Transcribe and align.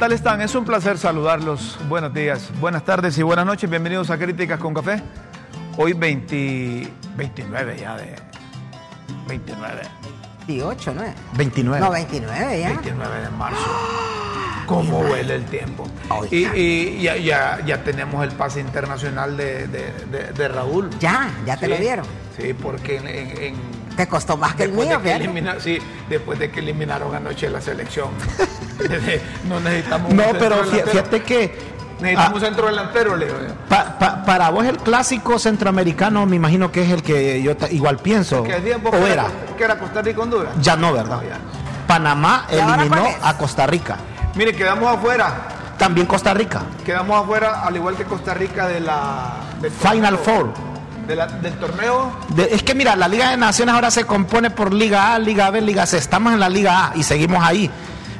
Tal 0.00 0.12
están? 0.12 0.40
Es 0.40 0.54
un 0.54 0.64
placer 0.64 0.96
saludarlos. 0.98 1.78
Buenos 1.88 2.12
días, 2.14 2.50
buenas 2.58 2.84
tardes 2.84 3.16
y 3.18 3.22
buenas 3.22 3.44
noches. 3.44 3.68
Bienvenidos 3.68 4.10
a 4.10 4.18
Críticas 4.18 4.58
con 4.58 4.72
Café. 4.74 5.02
Hoy 5.76 5.92
20, 5.92 6.88
29 7.16 7.76
ya 7.78 7.96
de... 7.96 8.16
29. 9.28 9.82
28, 10.46 10.94
¿no 10.94 11.02
es? 11.04 11.12
29. 11.36 11.80
No, 11.84 11.90
29 11.92 12.60
ya. 12.60 12.68
29 12.70 13.20
de 13.20 13.30
marzo. 13.30 13.78
¿Cómo 14.66 15.00
huele 15.00 15.34
el 15.36 15.44
tiempo? 15.46 15.86
Y, 16.30 16.46
y 16.58 17.02
ya, 17.02 17.16
ya, 17.16 17.60
ya 17.66 17.82
tenemos 17.84 18.24
el 18.24 18.30
pase 18.32 18.60
internacional 18.60 19.36
de, 19.36 19.66
de- 19.68 19.92
de- 20.10 20.32
de 20.32 20.48
Raúl. 20.48 20.88
Ya, 20.98 21.30
ya 21.44 21.56
te 21.56 21.66
Sí, 21.66 21.72
lo 21.72 21.78
dieron. 21.78 22.06
Sí, 22.38 22.54
porque 22.54 22.96
en... 22.96 23.06
en- 23.08 23.42
en- 23.42 23.79
Te 24.00 24.08
costó 24.08 24.36
más 24.38 24.54
que 24.54 24.62
el 24.64 24.70
después 24.70 24.88
mío, 24.88 24.96
de 24.98 25.02
que 25.02 25.08
fíjate. 25.10 25.24
elimina- 25.24 25.60
sí, 25.60 25.78
después 26.08 26.38
de 26.38 26.50
que 26.50 26.60
eliminaron 26.60 27.14
anoche 27.14 27.50
la 27.50 27.60
selección. 27.60 28.08
no 29.48 29.60
necesitamos 29.60 30.12
No, 30.14 30.24
un 30.30 30.32
pero 30.38 30.56
centro 30.56 30.64
fí- 30.64 30.70
delantero. 30.70 30.90
fíjate 30.90 31.22
que 31.22 31.70
Necesitamos 32.00 32.42
ah, 32.42 32.46
centro 32.46 32.66
delantero, 32.68 33.14
Leo. 33.16 33.34
pa- 33.68 33.98
pa- 33.98 34.24
para 34.24 34.48
vos 34.48 34.64
el 34.64 34.78
clásico 34.78 35.38
centroamericano 35.38 36.24
me 36.24 36.36
imagino 36.36 36.72
que 36.72 36.82
es 36.82 36.90
el 36.90 37.02
que 37.02 37.42
yo 37.42 37.54
ta- 37.58 37.68
igual 37.70 37.98
pienso. 37.98 38.42
Que 38.42 38.54
tiempo 38.60 38.88
¿O 38.88 38.92
que 38.92 39.12
era? 39.12 39.26
que 39.58 39.64
era 39.64 39.78
Costa 39.78 40.00
Rica 40.00 40.22
Honduras. 40.22 40.52
Ya 40.62 40.76
no, 40.76 40.94
¿verdad? 40.94 41.16
No, 41.16 41.28
ya. 41.28 41.36
Panamá 41.86 42.46
¿Y 42.50 42.58
ahora 42.58 42.74
eliminó 42.82 43.06
a 43.22 43.36
Costa 43.36 43.66
Rica. 43.66 43.96
Mire, 44.34 44.54
quedamos 44.54 44.90
afuera. 44.96 45.74
También 45.76 46.06
Costa 46.06 46.32
Rica. 46.32 46.62
Quedamos 46.86 47.22
afuera, 47.22 47.62
al 47.66 47.76
igual 47.76 47.96
que 47.96 48.04
Costa 48.04 48.32
Rica, 48.32 48.66
de 48.66 48.80
la. 48.80 49.34
del 49.60 49.70
Final 49.70 50.16
Four. 50.16 50.54
De 51.10 51.16
la- 51.16 51.26
del 51.26 51.54
torneo. 51.54 52.12
De- 52.28 52.48
es 52.54 52.62
que 52.62 52.74
mira, 52.74 52.94
la 52.96 53.08
Liga 53.08 53.30
de 53.30 53.36
Naciones 53.36 53.74
ahora 53.74 53.90
se 53.90 54.04
compone 54.04 54.50
por 54.50 54.72
Liga 54.72 55.12
A, 55.14 55.18
Liga 55.18 55.50
B, 55.50 55.60
Liga 55.60 55.84
C. 55.86 55.98
Estamos 55.98 56.32
en 56.32 56.40
la 56.40 56.48
Liga 56.48 56.86
A 56.86 56.92
y 56.96 57.02
seguimos 57.02 57.42
ahí. 57.44 57.68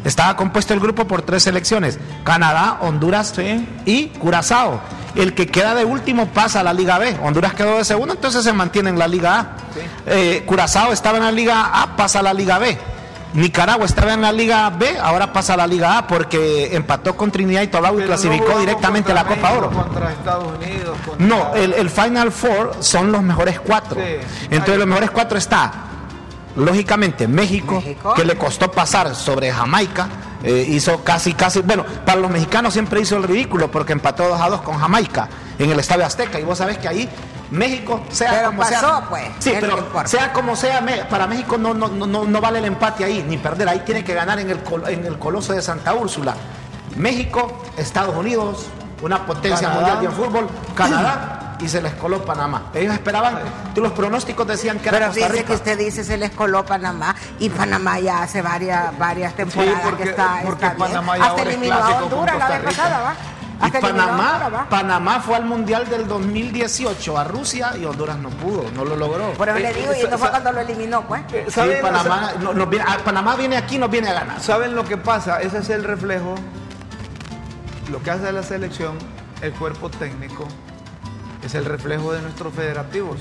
Estaba 0.05 0.35
compuesto 0.37 0.75
el 0.75 0.81
grupo 0.81 1.07
por 1.07 1.23
tres 1.23 1.43
selecciones: 1.45 1.99
Canadá, 2.25 2.79
Honduras 2.81 3.33
Sí. 3.37 3.67
y 3.87 4.07
Curazao. 4.09 4.81
El 5.15 5.35
que 5.35 5.47
queda 5.47 5.75
de 5.75 5.85
último 5.85 6.27
pasa 6.29 6.61
a 6.61 6.63
la 6.63 6.73
Liga 6.73 6.99
B. 6.99 7.17
Honduras 7.23 7.55
quedó 7.55 7.79
de 7.79 7.85
segundo, 7.85 8.15
entonces 8.15 8.43
se 8.45 8.53
mantiene 8.53 8.91
en 8.91 8.99
la 8.99 9.07
Liga 9.09 9.39
A. 9.39 9.43
Sí. 9.75 9.81
Eh, 10.07 10.43
Curazao 10.47 10.93
estaba 10.93 11.19
en 11.19 11.25
la 11.25 11.33
Liga 11.33 11.71
A, 11.83 11.97
pasa 11.97 12.21
a 12.21 12.23
la 12.23 12.33
Liga 12.33 12.59
B. 12.59 12.77
Nicaragua 13.35 13.87
estaba 13.87 14.13
en 14.15 14.23
la 14.23 14.33
Liga 14.33 14.69
B, 14.71 14.99
ahora 15.01 15.33
pasa 15.33 15.55
a 15.55 15.57
la 15.57 15.67
Liga 15.67 15.99
A 15.99 16.07
porque 16.07 16.75
empató 16.75 17.17
con 17.17 17.31
Trinidad 17.31 17.63
y 17.63 17.69
Tobago 17.69 17.95
y 17.99 18.03
Pero 18.03 18.09
clasificó 18.09 18.59
directamente 18.59 19.13
a 19.13 19.15
la 19.15 19.25
Copa 19.25 19.51
México, 19.51 19.59
Oro. 19.59 19.71
Contra 19.71 20.13
Estados 20.13 20.47
Unidos. 20.59 20.97
contra- 21.07 21.27
No, 21.27 21.55
el, 21.55 21.73
el 21.75 21.91
Final 21.91 22.33
Four 22.33 22.73
son 22.81 23.13
los 23.13 23.23
mejores 23.23 23.61
cuatro. 23.61 24.01
Sí. 24.01 24.27
Entonces 24.45 24.73
Ay, 24.75 24.79
los 24.79 24.87
mejores 24.89 25.11
cuatro 25.13 25.39
está, 25.39 25.73
lógicamente, 26.57 27.29
México, 27.29 27.77
México. 27.77 28.15
que 28.15 28.25
le 28.25 28.37
costó 28.37 28.71
pasar 28.71 29.15
sobre 29.15 29.53
Jamaica, 29.53 30.09
eh, 30.43 30.65
hizo 30.69 31.05
casi, 31.05 31.35
casi, 31.35 31.61
bueno, 31.61 31.85
para 32.05 32.21
los 32.21 32.31
mexicanos 32.31 32.73
siempre 32.73 33.01
hizo 33.01 33.17
el 33.17 33.23
ridículo 33.25 33.71
porque 33.71 33.93
empató 33.93 34.27
2 34.29 34.41
a 34.41 34.49
2 34.49 34.63
con 34.63 34.79
Jamaica 34.79 35.29
en 35.59 35.71
el 35.71 35.79
Estadio 35.79 36.05
Azteca 36.07 36.41
y 36.41 36.45
vos 36.45 36.59
sabés 36.59 36.79
que 36.79 36.89
ahí 36.89 37.09
México, 37.51 38.01
sea 38.11 38.31
Pero 38.31 38.47
como 38.49 38.63
pasó, 38.63 38.79
sea, 38.81 39.07
pues, 39.09 39.25
sí, 39.41 39.53
pero 39.59 39.89
sea 40.05 40.33
como 40.33 40.55
sea, 40.55 40.85
para 41.09 41.27
México 41.27 41.59
no, 41.59 41.75
no, 41.75 41.89
no, 41.89 42.07
no, 42.25 42.41
vale 42.41 42.61
el 42.61 42.65
empate 42.67 43.05
ahí, 43.05 43.25
ni 43.29 43.39
perder, 43.39 43.69
ahí 43.69 43.81
tiene 43.81 44.05
que 44.05 44.15
ganar 44.15 44.39
en 44.39 44.51
el, 44.51 44.61
en 44.89 45.05
el 45.05 45.19
Coloso 45.19 45.53
de 45.53 45.61
Santa 45.63 45.95
Úrsula. 45.95 46.35
México, 46.97 47.63
Estados 47.77 48.17
Unidos, 48.17 48.67
una 49.03 49.27
potencia 49.27 49.69
Canadá. 49.69 49.95
mundial 49.95 50.01
de 50.01 50.23
fútbol, 50.25 50.49
Canadá 50.75 51.57
y 51.61 51.69
se 51.69 51.83
les 51.83 51.93
coló 51.95 52.25
Panamá. 52.25 52.71
Ellos 52.73 52.95
esperaban, 52.95 53.39
tú, 53.75 53.81
los 53.81 53.93
pronósticos 53.93 54.47
decían 54.47 54.79
que 54.79 54.89
era 54.89 54.99
Pero 54.99 55.13
Costa 55.13 55.29
Rica. 55.29 55.45
que 55.47 55.53
usted 55.55 55.79
dice 55.79 56.05
se 56.05 56.17
les 56.17 56.31
coló 56.31 56.65
Panamá 56.65 57.15
y 57.39 57.51
Panamá 57.51 57.99
ya 57.99 58.23
hace 58.23 58.43
varias 58.43 58.97
varias 58.99 59.35
temporadas 59.35 59.81
porque- 59.83 60.05
que 60.05 60.11
está, 60.11 60.41
porque 60.45 60.67
está 60.67 60.77
bien. 60.77 60.89
Panamá 60.89 61.19
ya 61.19 61.25
Hasta 61.27 61.43
eliminó 61.43 61.75
a 61.75 61.97
Honduras 62.05 62.39
la 62.39 62.49
vez 62.49 62.61
pasada, 62.63 63.01
¿va? 63.01 63.15
Y 63.67 63.71
Panamá. 63.71 64.67
Panamá 64.71 65.21
fue 65.21 65.37
al 65.37 65.45
Mundial 65.45 65.89
del 65.89 66.09
2018 66.09 67.19
a 67.19 67.25
Rusia 67.25 67.73
y 67.79 67.85
Honduras 67.85 68.17
no 68.19 68.31
pudo, 68.31 68.65
no 68.75 68.85
lo 68.85 68.97
logró. 68.97 69.33
Por 69.35 69.49
eso 69.49 69.59
Eh, 69.59 69.61
le 69.63 69.75
digo, 69.75 69.93
y 69.95 70.01
sa- 70.03 70.09
no 70.11 70.19
fue 70.19 70.31
cuando 70.31 70.53
lo 70.53 70.61
eliminó, 70.61 71.03
pues. 71.07 71.23
Eh, 71.33 71.45
Sí, 71.47 71.53
¿saben, 71.53 71.83
Panamá, 71.83 72.33
no- 72.41 72.55
nos 72.55 72.69
viene, 72.71 72.85
ah, 72.89 72.97
Panamá 73.05 73.37
viene 73.37 73.57
aquí, 73.59 73.77
nos 73.79 73.91
viene 73.91 74.09
a 74.09 74.15
ganar. 74.15 74.41
¿Saben 74.41 74.75
lo 74.75 74.85
que 74.85 74.97
pasa? 74.97 75.41
Ese 75.43 75.59
es 75.59 75.69
el 75.71 75.85
reflejo. 75.85 76.35
Lo 77.91 78.03
que 78.03 78.11
hace 78.11 78.33
la 78.33 78.43
selección, 78.43 78.97
el 79.43 79.53
cuerpo 79.53 79.91
técnico, 79.91 80.47
es 81.45 81.55
el 81.55 81.65
reflejo 81.65 82.13
de 82.13 82.23
nuestros 82.23 82.55
federativos. 82.55 83.19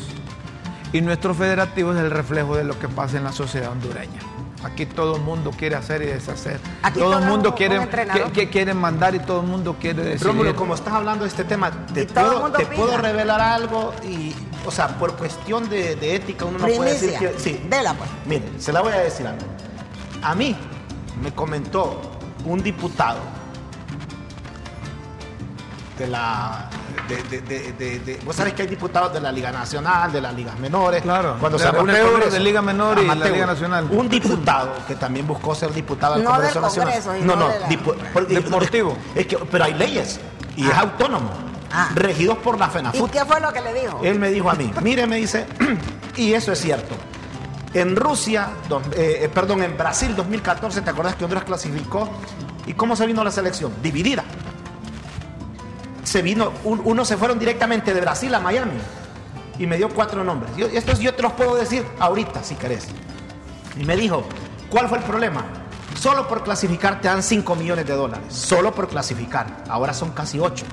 Y 0.94 1.02
nuestro 1.02 1.34
federativo 1.36 1.92
es 1.94 2.00
el 2.00 2.12
reflejo 2.12 2.56
de 2.56 2.64
lo 2.64 2.78
que 2.80 2.88
pasa 2.88 3.18
en 3.18 3.24
la 3.24 3.32
sociedad 3.32 3.72
hondureña. 3.72 4.20
Aquí 4.64 4.86
todo 4.86 5.16
el 5.16 5.22
mundo 5.22 5.52
quiere 5.52 5.76
hacer 5.78 6.02
y 6.02 6.08
deshacer. 6.08 6.60
Aquí 6.84 7.00
todo 7.00 7.12
todo 7.12 7.20
el 7.20 7.26
mundo 7.30 7.50
un- 7.52 7.56
quiere, 7.56 7.88
que, 7.88 8.32
que 8.34 8.50
quiere 8.50 8.74
mandar 8.74 9.16
y 9.16 9.20
todo 9.20 9.40
el 9.42 9.48
mundo 9.48 9.78
quiere 9.80 10.04
decidir. 10.04 10.28
Rómulo, 10.28 10.56
como 10.56 10.76
estás 10.76 10.94
hablando 10.94 11.24
de 11.24 11.30
este 11.30 11.44
tema, 11.46 11.72
te, 11.94 12.06
puedo, 12.06 12.52
te 12.52 12.98
revelar 12.98 13.40
algo 13.40 13.94
y, 14.04 14.36
o 14.66 14.72
sea, 14.72 14.90
por 15.00 15.16
cuestión 15.16 15.70
de, 15.70 15.96
de 15.96 16.16
ética 16.16 16.44
uno 16.46 16.60
no 16.60 16.68
puede 16.68 16.92
decir 16.94 17.14
que... 17.18 17.40
Sí, 17.40 17.66
Dela, 17.70 17.94
pues. 17.94 18.10
Mire, 18.26 18.44
se 18.60 18.74
la 18.74 18.82
voy 18.82 18.92
a 18.92 18.98
decir 19.00 19.26
algo. 19.28 19.46
A 20.22 20.36
mí 20.36 20.56
me 21.24 21.32
comentó 21.34 22.02
un 22.44 22.62
diputado 22.62 23.20
de 26.00 26.08
la... 26.08 26.68
De, 27.08 27.24
de- 27.24 27.42
de- 27.42 27.72
de- 27.74 28.00
de- 28.00 28.20
vos 28.24 28.36
sabés 28.36 28.54
que 28.54 28.62
hay 28.64 28.68
diputados 28.68 29.12
de 29.14 29.20
la 29.20 29.32
Liga 29.32 29.52
Nacional, 29.52 30.12
de 30.12 30.22
las 30.22 30.34
ligas 30.34 30.58
menores. 30.60 31.02
Claro, 31.02 31.38
cuando 31.40 31.58
de 31.58 31.64
se 31.66 31.72
reúne 31.72 32.00
el 32.00 32.06
Congreso. 32.08 32.32
de 32.32 32.40
Liga 32.40 32.62
Menor 32.62 33.00
y 33.00 33.06
la 33.06 33.12
Amateur. 33.14 33.34
Liga 33.34 33.46
Nacional. 33.48 33.88
Un 33.92 34.10
diputado 34.10 34.74
que 34.88 34.96
también 34.96 35.28
buscó 35.28 35.54
ser 35.56 35.74
diputado 35.74 36.16
del 36.16 36.24
No 36.24 36.32
del 36.40 36.54
Congreso 36.54 36.62
Nacional. 36.86 37.20
Y 37.22 37.26
no, 37.26 37.36
no 37.36 37.42
no, 37.48 37.50
de 37.50 37.60
la- 37.60 37.68
dipu- 37.70 38.26
Deportivo. 38.28 38.98
Es 39.16 39.28
que, 39.28 39.38
pero 39.38 39.66
hay 39.66 39.74
leyes 39.74 40.20
y 40.56 40.68
es 40.68 40.74
autónomo, 40.78 41.32
Ah. 41.72 41.90
regidos 41.96 42.38
por 42.40 42.58
la 42.60 42.68
¿Y 42.68 42.70
FENAFUT. 42.72 43.12
qué 43.12 43.26
fue 43.26 43.40
lo 43.40 43.52
que 43.54 43.62
le 43.62 43.74
dijo? 43.74 44.00
Él 44.04 44.18
me 44.20 44.30
dijo 44.30 44.50
a 44.50 44.54
mí, 44.56 44.72
mire, 44.82 45.06
me 45.08 45.18
dice, 45.18 45.46
y 46.16 46.34
eso 46.34 46.52
es 46.52 46.60
cierto. 46.62 46.96
En 47.74 47.96
Rusia, 47.96 48.50
dos- 48.68 48.84
eh, 48.96 49.20
eh, 49.24 49.30
perdón, 49.34 49.62
en 49.64 49.78
Brasil 49.78 50.16
2014, 50.16 50.82
¿te 50.82 50.90
acordás 50.90 51.16
que 51.16 51.24
Honduras 51.26 51.44
clasificó? 51.44 52.10
¿Y 52.66 52.74
cómo 52.74 52.96
se 52.96 53.06
vino 53.06 53.24
la 53.24 53.32
selección? 53.32 53.72
Dividida. 53.84 54.24
Se 56.10 56.24
vino, 56.24 56.52
un- 56.64 56.82
unos 56.86 57.08
se 57.08 57.18
fueron 57.18 57.38
directamente 57.38 57.94
de 57.94 58.02
Brasil 58.02 58.34
a 58.34 58.40
Miami 58.40 58.80
y 59.60 59.68
me 59.68 59.78
dio 59.78 59.90
cuatro 59.90 60.24
nombres. 60.24 60.56
Yo, 60.58 60.66
estos 60.66 60.98
yo 60.98 61.14
te 61.14 61.22
los 61.22 61.34
puedo 61.34 61.54
decir 61.56 61.86
ahorita, 62.00 62.44
si 62.44 62.56
querés. 62.56 62.88
Y 63.80 63.84
me 63.86 63.96
dijo, 63.96 64.24
¿cuál 64.72 64.90
fue 64.90 64.98
el 64.98 65.04
problema? 65.04 65.44
Solo 66.00 66.28
por 66.28 66.44
clasificar 66.44 67.00
te 67.00 67.10
dan 67.10 67.22
5 67.22 67.56
millones 67.56 67.86
de 67.86 67.94
dólares. 67.94 68.26
Solo 68.34 68.74
por 68.74 68.88
clasificar. 68.88 69.64
Ahora 69.70 69.94
son 69.94 70.10
casi 70.10 70.40
8. 70.40 70.66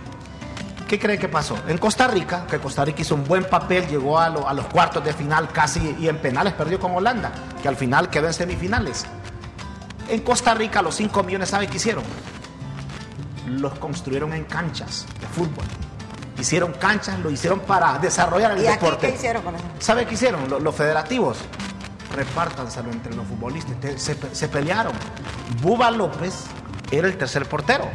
¿Qué 0.89 0.99
cree 0.99 1.19
que 1.19 1.29
pasó? 1.29 1.59
En 1.69 1.77
Costa 1.77 2.07
Rica, 2.09 2.47
que 2.49 2.59
Costa 2.59 2.83
Rica 2.87 3.03
hizo 3.03 3.15
un 3.15 3.25
buen 3.25 3.45
papel, 3.45 3.87
llegó 3.89 4.19
a, 4.19 4.27
a 4.27 4.55
los 4.55 4.65
cuartos 4.69 5.05
de 5.05 5.13
final 5.13 5.51
casi 5.51 5.97
y 6.01 6.09
en 6.09 6.17
penales 6.17 6.55
perdió 6.55 6.81
con 6.81 6.93
Holanda, 6.95 7.31
que 7.61 7.69
al 7.69 7.77
final 7.77 8.09
quedó 8.09 8.27
en 8.29 8.33
semifinales. 8.33 9.05
En 10.09 10.21
Costa 10.23 10.55
Rica 10.55 10.81
los 10.81 10.95
5 10.95 11.23
millones, 11.25 11.51
¿sabe 11.51 11.67
qué 11.67 11.77
hicieron? 11.77 12.05
Los 13.47 13.79
construyeron 13.79 14.33
en 14.33 14.45
canchas 14.45 15.07
de 15.21 15.27
fútbol. 15.27 15.65
Hicieron 16.39 16.73
canchas, 16.75 17.19
lo 17.21 17.31
hicieron 17.31 17.61
para 17.61 17.99
desarrollar 17.99 18.53
el 18.53 18.63
¿Y 18.63 18.67
aquí 18.67 18.85
deporte. 18.85 19.09
qué 19.09 19.15
hicieron 19.15 19.43
con 19.43 19.55
eso? 19.55 19.65
¿Sabe 19.79 20.05
qué 20.07 20.15
hicieron? 20.15 20.49
Lo- 20.51 20.61
Los, 20.61 20.75
federativos. 20.75 21.39
Repártanselo 22.15 22.91
entre 22.91 23.15
los 23.15 23.27
futbolistas. 23.27 23.77
Se 24.33 24.49
pelearon. 24.49 24.93
Buba 25.63 25.91
López 25.91 26.45
era 26.91 27.09
el 27.09 27.17
tercer 27.17 27.47
portero. 27.49 27.89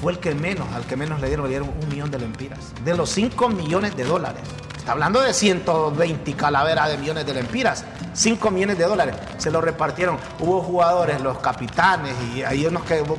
Fue 0.00 0.12
el 0.12 0.20
que 0.20 0.34
menos, 0.34 0.66
al 0.74 0.84
que 0.84 0.96
menos 0.96 1.20
le 1.20 1.26
dieron, 1.26 1.44
le 1.46 1.50
dieron 1.50 1.68
un 1.70 1.88
millón 1.88 2.10
de 2.10 2.18
lempiras. 2.20 2.58
De 2.84 2.96
los 2.96 3.10
5 3.10 3.48
millones 3.48 3.96
de 3.96 4.04
dólares. 4.04 4.42
Está 4.76 4.92
hablando 4.92 5.20
de 5.20 5.34
120 5.34 6.34
calaveras 6.34 6.88
de 6.88 6.98
millones 6.98 7.26
de 7.26 7.34
lempiras. 7.34 7.84
5 8.18 8.50
millones 8.50 8.76
de 8.78 8.84
dólares. 8.84 9.14
Se 9.38 9.50
lo 9.50 9.60
repartieron. 9.60 10.18
Hubo 10.40 10.60
jugadores, 10.62 11.20
los 11.20 11.38
capitanes 11.38 12.14
y 12.34 12.42
hay 12.42 12.66
unos 12.66 12.82
que 12.82 13.00
vos- 13.02 13.18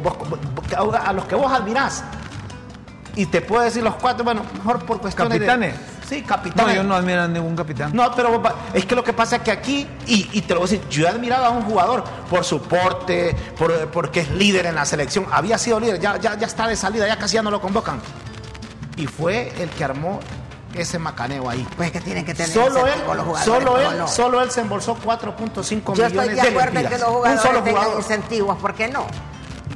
a 1.06 1.14
los 1.14 1.26
que 1.26 1.36
vos 1.36 1.52
admirás. 1.52 2.04
Y 3.16 3.26
te 3.26 3.42
puedo 3.42 3.64
decir 3.64 3.84
los 3.84 3.96
cuatro, 3.96 4.24
bueno, 4.24 4.44
mejor 4.54 4.86
por 4.86 5.02
cuestiones 5.02 5.40
de- 5.40 5.46
¿Capitanes? 5.46 5.76
Sí, 6.08 6.22
No, 6.22 6.28
capitanes. 6.28 6.76
yo 6.76 6.84
no 6.84 6.96
admiro 6.96 7.22
a 7.24 7.28
ningún 7.28 7.56
capitán. 7.56 7.92
No, 7.94 8.14
pero 8.16 8.42
es 8.74 8.86
que 8.86 8.96
lo 8.96 9.04
que 9.04 9.14
pasa 9.14 9.38
es 9.38 9.42
que 9.44 9.52
aquí, 9.52 9.88
y, 10.08 10.30
y 10.34 10.42
te 10.42 10.54
lo 10.54 10.62
voy 10.62 10.70
a 10.70 10.72
decir, 10.72 10.88
yo 10.90 11.06
he 11.06 11.10
admirado 11.10 11.46
a 11.46 11.50
un 11.50 11.64
jugador 11.64 12.04
por 12.30 12.44
su 12.44 12.62
porte, 12.62 13.36
por, 13.58 13.72
porque 13.90 14.22
es 14.22 14.32
líder 14.32 14.66
en 14.68 14.76
la 14.76 14.86
selección. 14.86 15.26
Había 15.32 15.58
sido 15.58 15.80
líder, 15.80 16.00
ya, 16.00 16.18
ya, 16.18 16.38
ya 16.38 16.48
está 16.48 16.68
de 16.68 16.76
salida, 16.76 17.08
ya 17.08 17.18
casi 17.18 17.36
ya 17.36 17.42
no 17.44 17.52
lo 17.52 17.62
convocan. 17.62 18.00
Y 18.96 19.06
fue 19.08 19.54
el 19.62 19.70
que 19.70 19.84
armó 19.84 20.20
ese 20.74 21.00
macaneo 21.00 21.50
ahí. 21.50 21.68
Pues 21.78 21.92
que 21.92 22.00
tienen 22.02 22.26
que 22.26 22.34
tener 22.34 22.52
Solo 22.52 22.80
él, 22.86 22.88
incentivo 22.90 23.14
los 23.16 23.26
jugadores. 23.26 23.46
solo 23.54 23.72
¿o 23.74 23.78
él, 23.92 23.98
no? 23.98 24.08
solo 24.08 24.42
él 24.42 24.52
se 24.52 24.62
embolsó 24.62 24.96
4.5 24.98 25.96
Yo 25.96 26.06
millones 26.08 26.30
estoy 26.30 26.36
de 26.36 26.42
acuerdo 26.42 26.80
en 26.80 26.88
que 26.88 26.98
los 26.98 27.08
Un 27.10 27.14
jugadores 27.16 27.42
solo 27.42 27.64
tengan 27.64 27.84
jugador. 27.84 28.02
incentivos, 28.02 28.58
¿por 28.58 28.74
qué 28.76 28.88
no? 28.88 29.06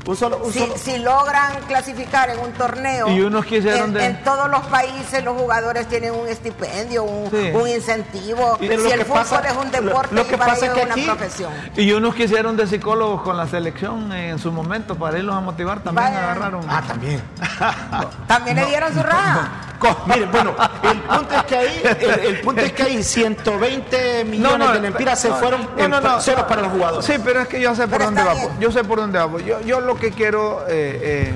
Un 0.06 0.18
solo, 0.18 0.38
un 0.44 0.52
Si, 0.52 0.60
solo- 0.60 0.74
si 0.78 0.98
logran 0.98 1.54
clasificar 1.66 2.30
en 2.30 2.38
un 2.40 2.52
torneo, 2.54 3.08
Y 3.08 3.22
unos 3.22 3.46
quisieron 3.46 3.84
en, 3.90 3.94
de- 3.94 4.06
en 4.08 4.24
todos 4.26 4.50
los 4.50 4.60
países 4.66 5.24
los 5.24 5.40
jugadores 5.40 5.88
tienen 5.88 6.14
un 6.14 6.28
estipendio, 6.28 7.04
un, 7.06 7.30
Sí. 7.32 7.52
un 7.54 7.70
incentivo. 7.70 8.58
Y 8.60 8.68
si 8.68 8.76
lo 8.76 8.84
el 8.92 9.00
que 9.00 9.06
fútbol 9.06 9.20
pasa- 9.24 9.40
es 9.48 9.56
un 9.56 9.72
deporte 9.72 10.14
lo 10.14 10.28
que 10.28 10.34
y 10.36 10.38
para 10.38 10.52
pasa 10.56 10.66
ellos 10.66 10.78
es 10.78 10.82
que 10.82 10.86
una 10.88 10.94
aquí- 10.96 11.06
profesión. 11.06 11.54
Y 11.78 11.92
unos 11.94 12.16
quisieron 12.16 12.58
de 12.58 12.68
psicólogos 12.68 13.22
con 13.22 13.38
la 13.38 13.48
selección 13.48 14.12
en 14.12 14.40
su 14.40 14.52
momento 14.52 14.96
para 14.96 15.20
irlos 15.20 15.36
a 15.36 15.40
motivar, 15.40 15.80
también 15.82 16.06
Vaya. 16.08 16.24
agarraron. 16.32 16.66
Ah, 16.68 16.84
también. 16.86 17.24
También 18.28 18.58
le 18.58 18.66
dieron 18.66 18.94
su 18.94 19.02
raja. 19.04 19.52
Mire, 20.08 20.26
bueno, 20.28 20.56
el 20.84 21.00
punto 21.02 21.36
es 21.36 21.44
que 21.44 21.56
ahí, 21.58 21.82
el, 21.84 22.10
el 22.36 22.42
punto 22.42 22.62
es 22.62 22.74
que 22.74 22.84
ahí 22.84 23.04
120 23.04 24.26
millones 24.26 24.72
de 24.74 24.80
lempiras 24.80 25.20
se 25.20 25.30
no, 25.30 25.36
fueron 25.36 25.68
no, 25.78 25.84
en- 25.84 25.92
no, 25.92 26.02
no. 26.02 26.22
solo 26.22 26.48
para 26.48 26.62
los 26.62 26.72
jugadores. 26.72 27.06
Sí, 27.06 27.14
pero 27.24 27.42
es 27.42 27.48
que 27.48 27.60
yo 27.62 27.76
sé 27.76 27.84
por 27.88 27.92
Pero 28.00 28.06
dónde 28.06 28.24
bien. 28.24 28.60
Yo 28.60 28.72
sé 28.72 28.84
por 28.84 29.00
dónde 29.00 29.20
vamos. 29.20 29.44
Yo, 29.46 29.62
yo 29.62 29.82
lo 29.82 29.96
que 29.96 30.12
quiero 30.12 30.62
eh, 30.68 31.32
eh, 31.32 31.34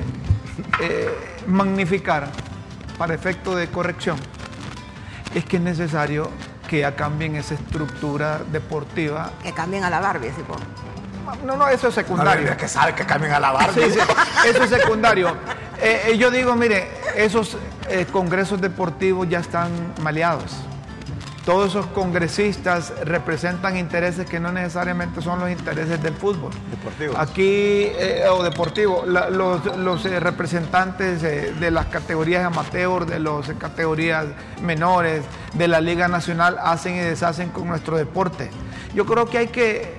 eh, 0.82 1.18
magnificar 1.48 2.28
para 2.98 3.14
efecto 3.14 3.56
de 3.56 3.68
corrección 3.70 4.18
es 5.36 5.46
que 5.46 5.58
es 5.58 5.64
necesario 5.64 6.30
que 6.68 6.80
ya 6.80 6.96
cambien 6.96 7.36
esa 7.36 7.54
estructura 7.54 8.40
deportiva. 8.52 9.32
Que 9.44 9.54
cambien 9.54 9.84
a 9.84 9.90
la 9.90 10.00
Barbie, 10.00 10.30
sí, 10.36 10.42
po. 10.48 10.56
No, 11.46 11.56
no, 11.58 11.68
eso 11.68 11.88
es 11.88 11.96
secundario. 11.96 12.50
Es 12.52 12.58
que 12.58 12.68
sabe 12.68 12.94
que 12.94 13.06
cambien 13.06 13.34
a 13.34 13.40
la 13.40 13.52
barba. 13.52 13.74
Sí, 13.74 13.82
sí, 13.92 14.00
eso 14.48 14.64
es 14.64 14.70
secundario. 14.70 15.30
Eh, 15.82 16.08
eh, 16.08 16.18
yo 16.18 16.32
digo, 16.32 16.56
mire, 16.56 16.88
esos 17.16 17.58
eh, 17.90 18.06
congresos 18.12 18.60
deportivos 18.62 19.28
ya 19.30 19.40
están 19.40 19.70
maleados. 20.02 20.56
Todos 21.46 21.70
esos 21.70 21.86
congresistas 21.88 22.92
representan 23.06 23.78
intereses 23.78 24.30
que 24.30 24.38
no 24.38 24.52
necesariamente 24.52 25.22
son 25.22 25.40
los 25.40 25.50
intereses 25.50 26.04
del 26.04 26.14
fútbol. 26.14 26.52
Deportivos. 26.72 27.16
Aquí, 27.18 27.86
eh, 27.94 28.26
o 28.30 28.44
deportivo, 28.44 29.06
la- 29.08 29.30
los, 29.30 29.64
los, 29.78 30.04
representantes 30.04 31.22
de 31.22 31.72
las 31.72 31.86
categorías 31.86 32.44
amateur, 32.44 33.06
de 33.06 33.20
las 33.20 33.48
categorías 33.58 34.26
menores, 34.62 35.24
de 35.54 35.68
la 35.70 35.80
Liga 35.80 36.10
Nacional, 36.10 36.58
hacen 36.62 36.96
y 36.96 37.00
deshacen 37.00 37.50
con 37.50 37.68
nuestro 37.70 37.96
deporte. 37.96 38.50
Yo 38.94 39.06
creo 39.06 39.26
que 39.28 39.38
hay 39.38 39.48
que, 39.48 39.98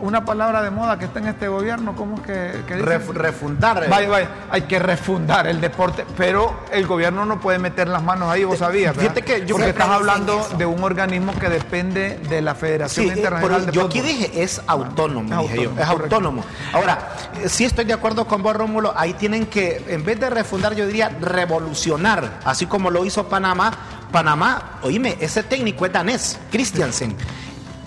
una 0.00 0.24
palabra 0.24 0.62
de 0.62 0.70
moda 0.70 0.98
que 0.98 1.06
está 1.06 1.18
en 1.18 1.28
este 1.28 1.48
gobierno, 1.48 1.94
¿cómo 1.96 2.16
es 2.16 2.22
que, 2.22 2.62
que 2.66 2.76
dicen? 2.76 3.14
Refundar. 3.14 3.84
eh. 3.84 3.86
Vaya, 3.88 4.08
vaya, 4.08 4.28
hay 4.50 4.62
que 4.62 4.78
refundar 4.78 5.46
el 5.46 5.60
deporte, 5.60 6.04
pero 6.16 6.60
el 6.72 6.86
gobierno 6.86 7.24
no 7.24 7.40
puede 7.40 7.58
meter 7.58 7.88
las 7.88 8.02
manos 8.02 8.30
ahí, 8.30 8.44
vos 8.44 8.58
sabías, 8.58 8.96
¿verdad? 8.96 9.12
Fíjate 9.14 9.22
que 9.22 9.46
yo- 9.46 9.56
Porque 9.56 9.70
estás 9.70 9.88
hablando 9.88 10.46
de 10.56 10.66
un 10.66 10.82
organismo 10.84 11.32
que 11.38 11.48
depende 11.48 12.18
de 12.28 12.40
la 12.42 12.54
Federación 12.54 13.06
Sí, 13.06 13.10
eh, 13.12 13.16
Internacional 13.16 13.60
por- 13.62 13.66
de 13.66 13.72
yo 13.72 13.86
aquí 13.86 14.00
dije 14.00 14.42
es 14.42 14.60
autónomo, 14.66 15.34
Es 15.42 15.50
dije 15.50 15.62
yo, 15.64 15.70
es 15.70 15.76
correcto. 15.86 15.92
autónomo. 16.16 16.44
Ahora, 16.72 16.98
eh, 17.42 17.48
sí 17.48 17.64
estoy 17.64 17.84
de 17.84 17.92
acuerdo 17.92 18.26
con 18.26 18.42
vos, 18.42 18.54
Rómulo, 18.56 18.92
ahí 18.96 19.14
tienen 19.14 19.46
que, 19.46 19.84
en 19.88 20.04
vez 20.04 20.18
de 20.20 20.30
refundar, 20.30 20.74
yo 20.74 20.86
diría 20.86 21.10
revolucionar, 21.20 22.38
así 22.44 22.66
como 22.66 22.90
lo 22.90 23.04
hizo 23.04 23.28
Panamá. 23.28 23.72
Panamá, 24.12 24.78
oíme, 24.82 25.18
ese 25.20 25.42
técnico 25.42 25.84
es 25.84 25.92
danés, 25.92 26.38
Christiansen. 26.50 27.14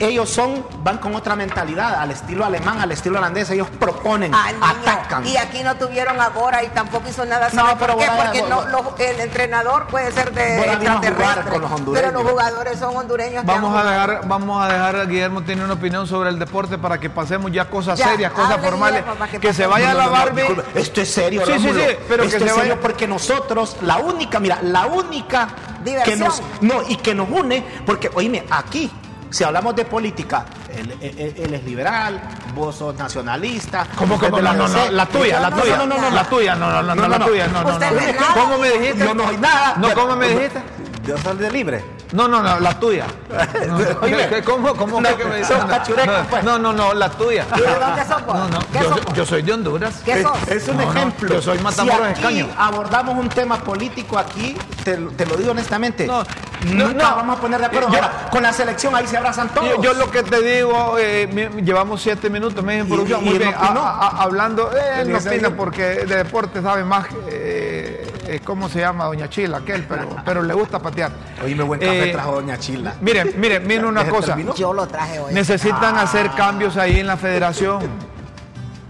Ellos 0.01 0.30
son, 0.30 0.65
van 0.83 0.98
con 0.98 1.15
otra 1.15 1.36
mentalidad, 1.36 1.95
al 1.95 2.12
estilo 2.12 2.44
alemán, 2.45 2.80
al 2.81 2.92
estilo 2.92 3.19
holandés, 3.19 3.50
ellos 3.51 3.68
proponen, 3.80 4.31
niño. 4.31 4.65
atacan. 4.65 5.25
Y 5.27 5.38
aquí 5.38 5.62
no 5.63 5.75
tuvieron 5.75 6.19
a 6.19 6.30
Bora 6.30 6.63
y 6.63 6.68
tampoco 6.69 7.07
hizo 7.09 7.24
nada. 7.25 7.50
No, 7.53 7.62
¿Sabe 7.68 7.75
pero 7.80 7.94
por 7.95 8.03
qué? 8.03 8.09
Bora- 8.09 8.24
Porque 8.25 8.42
Bora- 8.42 8.56
no, 8.56 8.65
los- 8.68 9.00
el 9.00 9.19
entrenador 9.19 9.88
puede 9.88 10.12
ser 10.12 10.31
de 10.33 10.42
a 10.59 10.74
extraterrestre, 10.74 11.51
con 11.51 11.62
los 11.62 11.71
hondureños. 11.71 12.12
Pero 12.12 12.24
los 12.24 12.31
jugadores 12.31 12.80
son 12.80 12.95
hondureños. 12.98 13.42
que 13.42 13.48
Vamos 13.48 13.75
a 13.77 13.83
dejar, 13.89 14.21
vamos 14.27 14.63
a 14.63 14.68
dejar, 14.74 15.07
Guillermo 15.07 15.42
tiene 15.44 15.63
una 15.63 15.74
opinión 15.74 16.07
sobre 16.07 16.30
el 16.30 16.39
deporte 16.39 16.77
para 16.77 17.00
que 17.00 17.09
pasemos 17.09 17.51
ya 17.51 17.69
cosas 17.69 17.98
Ya, 18.00 18.09
serias, 18.09 18.31
cosas 18.31 18.53
hable, 18.53 18.68
formales. 18.69 19.03
Guillermo, 19.06 19.25
que 19.31 19.39
Que 19.39 19.53
se 19.53 19.68
vaya 19.68 19.92
No, 19.92 19.98
la 19.98 20.03
no, 20.06 20.09
no, 20.12 20.18
Barbie. 20.18 20.44
esto 20.75 21.01
es 21.01 21.13
serio, 21.13 21.45
Sí, 21.45 21.51
sí, 21.53 21.68
Rómulo. 21.68 21.80
sí, 21.80 21.95
pero 22.07 22.24
Esto 22.24 22.38
que 22.38 22.44
es 22.44 22.50
se 22.51 22.56
serio 22.57 22.74
vaya- 22.74 22.81
porque 22.81 23.07
nosotros, 23.07 23.77
la 23.81 23.98
única, 23.98 24.39
mira, 24.39 24.59
la 24.63 24.86
única 24.88 25.48
que 25.83 25.92
Diversión. 25.92 26.19
nos, 26.19 26.42
no, 26.62 26.81
y 26.88 26.95
que 26.98 27.13
nos 27.15 27.30
une, 27.30 27.63
porque, 27.86 28.09
oíme, 28.13 28.45
aquí, 28.50 28.92
si 29.31 29.44
hablamos 29.44 29.75
de 29.75 29.86
política, 29.86 30.45
él, 30.75 30.95
él- 31.01 31.33
él 31.38 31.54
es 31.54 31.63
liberal, 31.63 32.22
vos 32.54 32.75
sos 32.75 32.95
nacionalista. 32.95 33.88
¿Cómo, 33.95 34.16
usted 34.16 34.30
cómo? 34.30 34.38
de 34.38 34.44
No, 34.44 34.54
no, 34.54 34.68
no, 34.68 34.92
la 34.92 35.06
tuya, 35.07 35.39
la 35.39 35.50
No, 35.50 35.62
tuya. 35.62 35.78
No, 35.78 35.86
no, 35.88 35.95
no, 35.98 36.01
no, 36.10 36.16
La 36.16 36.24
tuya, 36.25 36.56
no, 36.56 36.69
no, 36.72 36.83
no, 36.83 36.95
no, 36.95 37.07
la 37.07 37.25
tuya, 37.25 37.48
no, 37.48 37.63
no, 37.63 37.80
no. 37.80 37.92
No. 37.92 38.33
¿Cómo 38.33 38.57
me 38.57 38.69
dijiste? 38.72 39.06
Yo 39.06 39.13
no 39.13 39.25
soy 39.25 39.38
nada. 39.38 39.75
No, 39.78 39.94
¿cómo 39.94 40.16
me 40.16 40.28
dijiste? 40.30 40.62
Yo 41.06 41.18
soy 41.18 41.38
de 41.38 41.51
libre. 41.51 41.83
No, 42.13 42.27
no, 42.27 42.42
no, 42.44 42.59
la 42.59 42.80
tuya. 42.80 43.06
No, 43.68 43.77
Oye, 44.01 44.27
¿qué- 44.30 44.44
¿Cómo, 44.44 44.75
cómo 44.75 45.00
no, 45.00 45.09
fue 45.09 45.18
que 45.18 45.25
me 45.25 46.25
pues. 46.30 46.44
No, 46.44 46.59
no, 46.59 46.74
no, 46.74 46.94
la 46.94 47.09
tuya. 47.09 47.45
¿Y 47.56 47.62
de 47.62 47.68
dónde 47.80 48.06
sos 48.06 48.25
vos? 48.25 48.36
No, 48.38 48.50
no, 48.50 48.59
¿Qué 48.71 48.80
yo, 48.80 48.83
sos 48.83 48.89
soy- 48.94 49.01
vos? 49.06 49.13
yo 49.13 49.25
soy 49.25 49.42
de 49.42 49.53
Honduras. 49.53 50.01
¿Qué 50.03 50.12
Es, 50.13 50.21
sos? 50.24 50.48
es 50.48 50.68
un 50.68 50.81
ejemplo. 50.81 51.30
yo 51.33 51.42
soy 51.42 51.57
Matamoros 51.59 52.07
si 52.07 52.13
Escaño. 52.13 52.48
abordamos 52.57 53.18
un 53.18 53.30
tema 53.30 53.57
político 53.59 54.18
aquí, 54.18 54.57
te, 54.83 54.98
te 54.98 55.25
lo 55.25 55.36
digo 55.38 55.51
honestamente, 55.51 56.06
No, 56.06 56.24
no, 56.65 56.88
nunca 56.89 57.09
no. 57.12 57.15
vamos 57.15 57.38
a 57.38 57.42
poner 57.42 57.59
de 57.62 57.65
acuerdo. 57.68 57.89
Yo- 57.89 57.95
Ahora, 57.95 58.30
con 58.30 58.44
la 58.44 58.51
selección 58.53 58.95
ahí 58.95 59.07
se 59.07 59.18
abrazan 59.18 59.50
todos. 59.50 59.69
Yo, 59.69 59.81
yo 59.81 59.94
lo 59.94 60.12
que 60.12 60.24
te 60.24 60.42
digo, 60.42 60.98
eh, 61.00 61.50
llevamos 61.63 62.01
siete 62.01 62.30
minutos, 62.30 62.63
me 62.63 62.74
dicen 62.74 62.89
producción. 62.89 63.24
Muy 63.24 63.38
bien, 63.38 63.53
a- 63.57 63.57
a- 63.80 64.21
hablando, 64.24 64.71
eh, 64.75 65.01
él 65.01 65.12
no 65.12 65.18
opina 65.18 65.50
porque 65.51 65.83
de 65.83 66.15
deporte 66.18 66.62
sabe 66.62 66.83
más, 66.83 67.06
eh, 67.30 67.90
eh, 68.36 68.42
¿cómo 68.44 68.69
se 68.69 68.80
llama? 68.80 69.06
Doña 69.06 69.30
Chila, 69.30 69.57
aquel, 69.57 69.83
pero, 69.86 70.07
pero 70.25 70.42
le 70.44 70.54
gusta 70.54 70.80
patear. 70.80 71.12
Oíme, 71.44 71.63
buen 71.63 71.80
café 71.80 72.10
Eh, 72.10 72.13
trajo 72.13 72.33
Doña 72.36 72.57
Chila. 72.57 72.94
Miren, 73.01 73.33
miren, 73.38 73.66
miren 73.68 73.86
una 73.86 74.01
¿Ese 74.01 74.12
cosa. 74.12 74.28
terminó? 74.28 74.56
Yo 74.56 74.74
lo 74.74 74.88
traje 74.88 75.19
hoy. 75.19 75.33
Necesitan 75.33 75.98
Ah. 75.98 76.01
hacer 76.04 76.31
cambios 76.31 76.78
ahí 76.78 77.00
en 77.00 77.07
la 77.07 77.18
federación. 77.18 77.81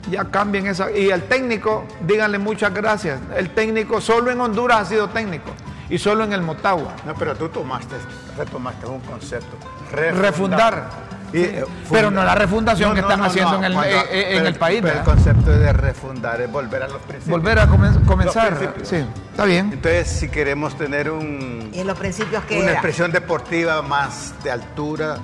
Ya 0.10 0.26
cambien 0.26 0.66
esa. 0.68 0.92
Y 0.92 1.10
el 1.10 1.24
técnico, 1.24 1.86
díganle 2.06 2.38
muchas 2.40 2.74
gracias. 2.74 3.20
El 3.36 3.50
técnico 3.52 4.02
solo 4.02 4.32
en 4.32 4.42
Honduras 4.42 4.80
ha 4.82 4.86
sido 4.86 5.10
técnico. 5.10 5.52
Y 5.90 5.98
solo 5.98 6.24
en 6.24 6.34
el 6.34 6.42
Motagua. 6.42 6.94
No, 7.06 7.14
pero 7.16 7.36
tú 7.36 7.50
tomaste, 7.50 7.96
retomaste 8.38 8.86
un 8.88 9.00
concepto. 9.02 9.58
Refundar. 9.92 11.12
Y, 11.34 11.40
eh, 11.44 11.64
pero 11.90 12.12
no 12.12 12.24
la 12.26 12.36
refundación 12.36 12.94
que 12.94 13.00
están 13.00 13.24
haciendo 13.24 13.56
en 13.56 13.64
el- 13.64 13.74
cuando- 13.74 13.96
eh, 13.96 14.06
eh, 14.12 14.26
en 14.32 14.38
pero 14.40 14.48
el 14.50 14.56
país, 14.56 14.80
pero 14.82 14.98
el 15.00 15.04
concepto 15.06 15.50
de 15.52 15.72
refundar 15.72 16.42
es 16.42 16.52
volver 16.52 16.84
a 16.84 16.88
los 16.90 17.02
principios. 17.04 17.30
Volver 17.40 17.60
a 17.60 17.68
comen- 17.68 18.06
comenzar. 18.06 18.50
Los 18.52 18.60
principios. 18.60 18.88
Sí, 18.90 19.06
está 19.42 19.46
bien. 19.46 19.74
Entonces, 19.74 20.08
si 20.08 20.30
queremos 20.30 20.78
tener 20.78 21.10
un, 21.10 21.70
Y 21.74 21.80
en 21.80 21.88
los 21.88 21.98
principios 21.98 22.44
que 22.46 22.56
una 22.56 22.64
era. 22.66 22.74
expresión 22.74 23.12
deportiva 23.12 23.82
más 23.82 24.34
de 24.44 24.52
altura, 24.52 25.18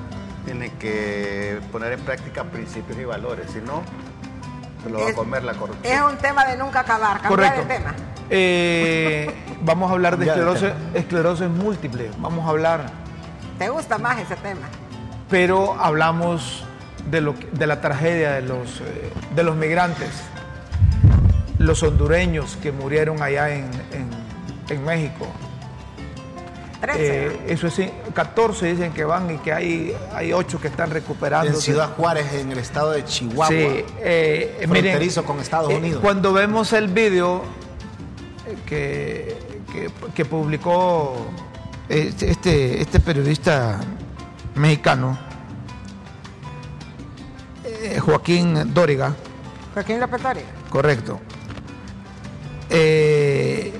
tiene 0.46 0.72
que 0.80 1.60
poner 1.72 1.94
en 1.94 2.00
práctica 2.02 2.44
principios 2.46 2.98
y 2.98 3.04
valores, 3.06 3.52
si 3.52 3.60
no, 3.60 3.84
se 4.84 4.90
lo 4.90 5.00
va 5.00 5.06
a 5.06 5.10
Es- 5.10 5.16
comer 5.16 5.44
la 5.44 5.52
Es 5.52 5.58
corrupción. 5.58 6.04
un 6.12 6.18
tema 6.18 6.46
de 6.46 6.58
nunca 6.58 6.80
acabar. 6.82 7.22
Cambiar 7.22 7.30
Correcto. 7.30 7.62
de 7.62 7.68
tema. 7.80 7.94
Eh, 8.30 9.34
vamos 9.62 9.90
a 9.90 9.94
hablar 9.94 10.18
de 10.18 10.26
esclerosis, 10.28 10.70
esclerosis 10.94 11.48
múltiple. 11.50 12.10
Vamos 12.18 12.46
a 12.46 12.50
hablar. 12.50 12.86
¿Te 13.60 13.70
gusta 13.70 13.98
más 13.98 14.18
ese 14.20 14.36
tema? 14.38 14.68
pero 15.30 15.76
hablamos 15.78 16.64
de, 17.12 17.20
lo, 17.20 17.36
que- 17.38 17.48
de 17.52 17.68
la 17.68 17.82
tragedia 17.82 18.32
de 18.32 18.44
los, 18.44 18.80
eh, 18.80 19.12
de 19.36 19.44
los 19.44 19.58
migrantes, 19.58 20.08
los 21.60 21.82
hondureños 21.84 22.58
que 22.62 22.72
murieron 22.72 23.22
allá 23.22 23.50
en, 23.54 23.66
en- 23.92 24.10
en 24.70 24.86
México. 24.86 25.28
13. 26.82 27.00
Eh, 27.28 27.40
eso 27.48 27.70
sí, 27.72 27.90
14 28.14 28.68
dicen 28.68 28.94
que 28.94 29.04
van 29.04 29.34
y 29.34 29.38
que 29.40 29.52
hay, 29.52 29.96
hay 30.14 30.32
8 30.34 30.62
que 30.62 30.68
están 30.68 30.92
recuperando. 30.92 31.50
En 31.52 31.56
Ciudad 31.60 31.96
Juárez, 31.96 32.32
en 32.34 32.52
el 32.52 32.60
estado 32.60 32.92
de 32.92 33.04
Chihuahua. 33.04 33.48
Sí, 33.48 33.84
eh, 34.00 34.58
miren, 34.70 34.84
Fronterizo 34.92 35.26
con 35.26 35.40
Estados 35.40 35.72
eh, 35.72 35.78
Unidos. 35.78 36.02
cuando 36.04 36.34
vemos 36.34 36.72
el 36.74 36.88
video 36.90 37.42
eh, 38.46 38.56
que, 38.68 39.38
que, 39.74 39.90
que 40.14 40.26
publicó 40.26 41.16
este, 41.90 42.30
este, 42.30 42.80
este 42.82 43.00
periodista 43.00 43.80
mexicano, 44.54 45.18
eh, 47.64 48.00
Joaquín 48.00 48.74
Dóriga, 48.74 49.14
Joaquín 49.74 50.00
López 50.00 50.22
Dóriga. 50.22 50.48
correcto, 50.70 51.20
eh, 52.70 53.74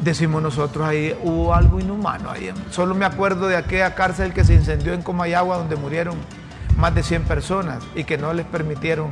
decimos 0.00 0.42
nosotros 0.42 0.86
ahí 0.86 1.16
hubo 1.22 1.54
algo 1.54 1.80
inhumano 1.80 2.30
ahí. 2.30 2.52
Solo 2.70 2.94
me 2.94 3.04
acuerdo 3.04 3.48
de 3.48 3.56
aquella 3.56 3.94
cárcel 3.94 4.32
que 4.32 4.44
se 4.44 4.54
incendió 4.54 4.94
en 4.94 5.02
Comayagua 5.02 5.58
donde 5.58 5.76
murieron 5.76 6.16
más 6.76 6.94
de 6.94 7.02
100 7.02 7.24
personas 7.24 7.82
y 7.94 8.04
que 8.04 8.18
no 8.18 8.32
les 8.32 8.46
permitieron 8.46 9.10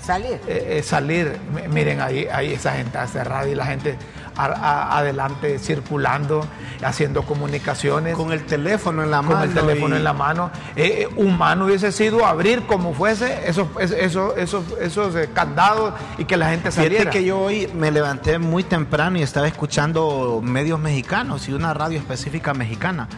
Salir. 0.00 0.40
eh, 0.46 0.78
eh, 0.78 0.82
salir. 0.82 1.36
Miren, 1.70 2.00
ahí, 2.00 2.26
ahí 2.32 2.52
esa 2.54 2.72
gente 2.72 2.98
cerrada 3.08 3.48
y 3.48 3.54
la 3.54 3.66
gente 3.66 3.96
a- 4.38 4.44
a- 4.46 4.98
adelante 4.98 5.58
circulando, 5.58 6.46
haciendo 6.82 7.22
comunicaciones. 7.24 8.16
Con 8.16 8.32
el 8.32 8.44
teléfono 8.46 9.02
en 9.02 9.10
la 9.10 9.18
con 9.18 9.26
mano. 9.30 9.42
el 9.42 9.52
teléfono 9.52 9.94
y- 9.94 9.98
en 9.98 10.04
la 10.04 10.12
mano. 10.12 10.50
Eh, 10.76 11.02
eh, 11.02 11.08
humano 11.16 11.66
hubiese 11.66 11.92
sido 11.92 12.24
abrir 12.24 12.62
como 12.66 12.94
fuese 12.94 13.48
esos, 13.48 13.66
es- 13.80 13.90
esos, 13.90 14.36
esos, 14.38 14.64
esos 14.80 15.14
eh, 15.16 15.28
candados 15.34 15.92
y 16.18 16.24
que 16.24 16.36
la 16.36 16.50
gente 16.50 16.70
Fíjate 16.70 16.88
saliera. 16.88 17.10
que 17.10 17.24
yo 17.24 17.38
hoy 17.40 17.68
me 17.74 17.90
levanté 17.90 18.38
muy 18.38 18.62
temprano 18.64 19.18
y 19.18 19.22
estaba 19.22 19.48
escuchando 19.48 20.40
medios 20.42 20.78
mexicanos 20.80 21.48
y 21.48 21.52
una 21.52 21.74
radio 21.74 21.98
específica 21.98 22.54
mexicana. 22.54 23.08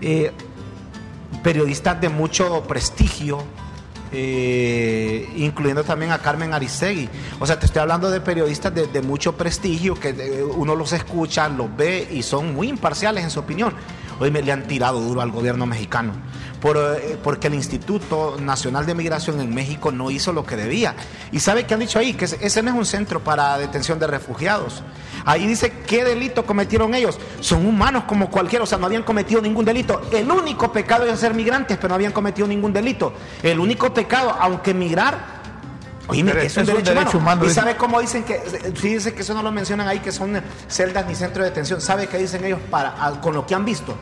Eh, 0.00 0.32
periodistas 1.42 2.00
de 2.00 2.08
mucho 2.08 2.62
prestigio, 2.64 3.42
eh, 4.12 5.28
incluyendo 5.36 5.84
también 5.84 6.12
a 6.12 6.18
Carmen 6.18 6.52
Aristegui. 6.54 7.08
O 7.40 7.46
sea, 7.46 7.58
te 7.58 7.66
estoy 7.66 7.82
hablando 7.82 8.10
de 8.10 8.20
periodistas 8.20 8.74
de, 8.74 8.86
de 8.86 9.02
mucho 9.02 9.36
prestigio 9.36 9.94
que 9.94 10.10
eh, 10.10 10.42
uno 10.42 10.74
los 10.74 10.92
escucha, 10.92 11.48
los 11.48 11.74
ve 11.76 12.08
y 12.10 12.22
son 12.22 12.54
muy 12.54 12.68
imparciales 12.68 13.24
en 13.24 13.30
su 13.30 13.40
opinión. 13.40 13.74
Hoy 14.20 14.30
me 14.30 14.42
le 14.42 14.52
han 14.52 14.64
tirado 14.64 15.00
duro 15.00 15.20
al 15.20 15.30
gobierno 15.30 15.66
mexicano 15.66 16.12
por, 16.62 16.76
eh, 16.78 17.18
porque 17.22 17.48
el 17.48 17.54
Instituto 17.54 18.36
Nacional 18.40 18.86
de 18.86 18.94
Migración 18.94 19.40
en 19.40 19.52
México 19.52 19.90
no 19.90 20.10
hizo 20.12 20.32
lo 20.32 20.46
que 20.46 20.56
debía. 20.56 20.94
¿Y 21.32 21.40
sabe 21.40 21.66
qué 21.66 21.74
han 21.74 21.80
dicho 21.80 21.98
ahí? 21.98 22.14
Que 22.14 22.24
ese- 22.26 22.62
no 22.62 22.70
es 22.70 22.76
un 22.76 22.86
centro 22.86 23.20
para 23.24 23.58
detención 23.58 23.98
de 23.98 24.06
refugiados. 24.06 24.84
Ahí 25.24 25.46
dice 25.46 25.72
qué 25.86 26.04
delito 26.04 26.46
cometieron 26.46 26.94
ellos. 26.94 27.18
Son 27.40 27.66
humanos 27.66 28.04
como 28.06 28.30
cualquiera, 28.30 28.62
o 28.62 28.66
sea, 28.66 28.78
no 28.78 28.86
habían 28.86 29.02
cometido 29.02 29.42
ningún 29.42 29.64
delito. 29.64 30.00
El 30.12 30.30
único 30.30 30.72
pecado 30.72 31.04
es 31.04 31.18
ser 31.18 31.34
migrantes, 31.34 31.76
pero 31.78 31.88
no 31.88 31.94
habían 31.96 32.12
cometido 32.12 32.46
ningún 32.46 32.72
delito. 32.72 33.12
El 33.42 33.58
único 33.58 33.92
pecado, 33.92 34.34
aunque 34.40 34.72
migrar, 34.72 35.42
Oíme, 36.08 36.32
que 36.32 36.46
es 36.46 36.56
un, 36.56 36.64
Es 36.64 36.68
un 36.68 36.74
derecho, 36.82 36.92
humano. 36.92 37.18
humano, 37.18 37.44
¿Y 37.46 37.50
sabe 37.50 37.76
cómo 37.76 38.00
dicen 38.00 38.24
que, 38.24 38.34
fíjense 38.74 39.14
que 39.14 39.22
eso 39.22 39.34
no 39.34 39.42
lo 39.42 39.52
mencionan 39.52 39.86
ahí, 39.86 40.00
que 40.00 40.10
son 40.10 40.40
celdas 40.68 41.06
ni 41.06 41.14
centros 41.14 41.44
de 41.44 41.50
detención? 41.50 41.80
¿Sabe 41.80 42.08
qué 42.08 42.18
dicen 42.18 42.44
ellos 42.44 42.58
para, 42.70 42.94
con 43.20 43.34
lo 43.34 43.46
que 43.46 43.54
han 43.54 43.64
visto? 43.64 43.94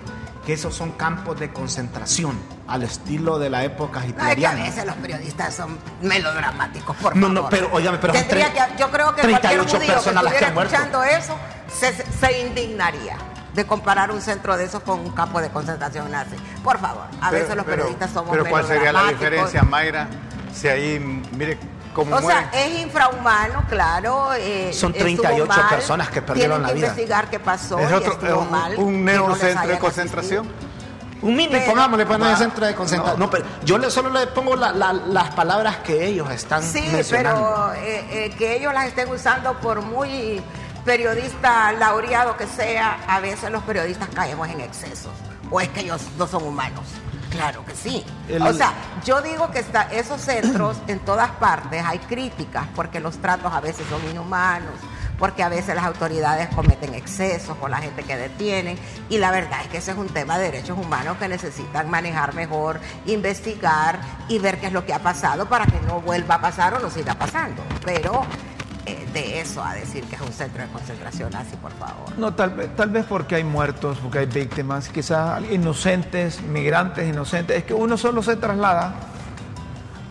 Que 0.51 0.55
esos 0.55 0.75
son 0.75 0.91
campos 0.91 1.39
de 1.39 1.53
concentración, 1.53 2.37
al 2.67 2.83
estilo 2.83 3.39
de 3.39 3.49
la 3.51 3.63
época 3.63 4.01
Ay, 4.03 4.13
que 4.13 4.21
a 4.21 4.23
hitleriana. 4.33 4.63
veces 4.65 4.85
los 4.85 4.97
periodistas 4.97 5.55
son 5.55 5.79
melodramáticos, 6.03 6.97
por 6.97 7.15
No, 7.15 7.29
favor. 7.29 7.43
no, 7.45 7.49
pero, 7.49 7.69
óigame, 7.73 7.99
pero 7.99 8.13
son 8.13 8.23
Tendría 8.25 8.53
tre- 8.53 8.67
que- 8.75 8.77
yo 8.83 8.91
creo 8.91 9.15
que 9.15 9.23
38 9.23 9.39
cualquier 9.45 9.69
judío 9.71 9.87
que 9.87 9.93
personas 9.93 10.25
las 10.25 10.33
que 10.35 10.45
han 10.45 10.55
muerto. 10.55 10.75
escuchando 10.75 11.05
eso 11.05 11.37
se, 11.73 11.93
se 11.95 12.41
indignaría 12.49 13.17
de 13.55 13.65
comparar 13.65 14.11
un 14.11 14.21
centro 14.21 14.57
de 14.57 14.65
esos 14.65 14.83
con 14.83 14.99
un 14.99 15.11
campo 15.13 15.41
de 15.41 15.51
concentración 15.51 16.11
nazi. 16.11 16.35
Por 16.65 16.81
favor, 16.81 17.05
a 17.21 17.31
veces 17.31 17.55
los 17.55 17.65
periodistas 17.65 18.11
somos 18.11 18.33
Pero 18.33 18.45
¿cuál 18.47 18.67
sería 18.67 18.93
la 18.93 19.05
diferencia, 19.05 19.63
Mayra? 19.63 20.09
Si 20.53 20.67
ahí, 20.67 20.99
mire 21.37 21.61
O 22.03 22.05
mueren. 22.05 22.29
sea, 22.29 22.51
es 22.53 22.81
infrahumano, 22.81 23.65
claro. 23.69 24.33
eh, 24.35 24.71
Son 24.73 24.93
estuvo 24.93 25.05
38 25.23 25.47
mal, 25.47 25.69
personas 25.69 26.09
que 26.11 26.23
perdieron 26.23 26.59
tienen 26.59 26.63
la 26.63 26.69
que 26.69 26.75
vida. 26.75 26.87
investigar 26.89 27.31
qué 27.31 27.41
pasó. 27.41 27.79
es 27.79 27.91
y 27.91 27.95
otro, 27.95 28.13
estuvo 28.13 28.43
es 28.43 28.51
mal 28.51 28.75
un, 28.79 28.85
un 28.85 29.05
que 29.07 29.15
no 29.15 29.37
de 29.67 29.79
concentración. 29.79 30.49
Un 31.23 31.37
mini, 31.37 31.49
Pero- 31.51 31.67
pongámosle 31.73 32.07
pues, 32.07 32.19
no 32.19 32.27
es 32.27 32.33
Va. 32.33 32.37
centro 32.39 32.65
de 32.67 32.75
concentración. 32.75 33.19
No, 33.21 33.29
pero 33.29 33.45
yo 33.65 33.77
le, 33.77 33.91
solo 33.91 34.09
le 34.09 34.27
pongo 34.29 34.57
la- 34.57 34.73
la- 34.73 34.93
las 34.95 35.31
palabras 35.35 35.77
que 35.79 36.07
ellos 36.07 36.31
están 36.31 36.63
Sí, 36.63 36.81
mencionando. 36.93 37.73
pero 37.75 37.75
eh, 37.85 38.07
eh, 38.27 38.35
que 38.39 38.57
ellos 38.57 38.73
las 38.73 38.87
estén 38.87 39.11
usando 39.11 39.53
por 39.61 39.83
muy 39.83 40.41
periodista 40.85 41.73
laureado 41.73 42.37
que 42.37 42.47
sea, 42.47 43.01
a 43.07 43.21
veces 43.21 43.51
los 43.51 43.63
periodistas 43.65 44.09
caemos 44.15 44.49
en 44.49 44.61
excesos. 44.61 45.13
O 45.51 45.61
es 45.61 45.69
que 45.69 45.81
ellos 45.81 46.01
no 46.17 46.27
son 46.27 46.43
humanos. 46.45 46.85
Claro 47.31 47.65
que 47.65 47.75
sí. 47.75 48.05
El- 48.29 48.43
O 48.43 48.53
sea, 48.53 48.73
yo 49.05 49.23
digo 49.23 49.51
que 49.51 49.61
está, 49.61 49.83
esos 49.93 50.21
centros 50.21 50.77
en 50.89 50.99
todas 51.01 51.31
partes 51.33 51.85
hay 51.87 51.99
críticas 52.01 52.67
porque 52.75 53.01
los 53.01 53.19
tratos 53.19 53.53
a 53.53 53.61
veces 53.61 53.87
son 53.89 54.05
inhumanos, 54.11 54.75
porque 55.19 55.43
a 55.43 55.49
veces 55.49 55.75
las 55.75 55.85
autoridades 55.85 56.49
cometen 56.55 56.95
excesos 56.95 57.57
con 57.59 57.71
la 57.71 57.77
gente 57.79 58.03
que 58.03 58.17
detienen 58.17 58.79
y 59.11 59.19
la 59.19 59.31
verdad 59.31 59.61
es 59.63 59.69
que 59.69 59.77
ese 59.79 59.91
es 59.93 59.97
un 59.99 60.09
tema 60.09 60.39
de 60.39 60.45
derechos 60.51 60.79
humanos 60.79 61.19
que 61.19 61.29
necesitan 61.29 61.91
manejar 61.91 62.35
mejor, 62.35 62.81
investigar 63.07 64.01
y 64.29 64.39
ver 64.39 64.59
qué 64.61 64.67
es 64.69 64.73
lo 64.73 64.85
que 64.87 64.95
ha 64.95 64.99
pasado 64.99 65.47
para 65.47 65.67
que 65.67 65.79
no 65.87 66.01
vuelva 66.01 66.37
a 66.37 66.41
pasar 66.41 66.75
o 66.75 66.79
no 66.81 66.91
siga 66.91 67.15
pasando. 67.15 67.63
Pero 67.85 68.23
eh, 68.87 69.07
de 69.13 69.41
eso 69.41 69.63
a 69.63 69.75
decir 69.75 70.05
que 70.05 70.17
es 70.17 70.21
un 70.23 70.33
centro 70.33 70.63
de 70.63 70.69
concentración 70.69 71.35
así, 71.37 71.55
por 71.57 71.73
favor. 71.73 72.17
No, 72.19 72.33
tal 72.35 72.51
vez, 72.51 72.75
tal 72.77 72.91
vez 72.91 73.05
porque 73.07 73.35
hay 73.37 73.45
muertos, 73.45 73.99
porque 74.03 74.21
hay 74.21 74.27
víctimas, 74.27 74.89
quizás 74.89 75.43
inocentes, 75.51 76.41
migrantes 76.43 77.09
inocentes. 77.09 77.57
Es 77.59 77.65
que 77.65 77.75
uno 77.75 77.97
solo 77.97 78.23
se 78.23 78.37
traslada 78.37 78.95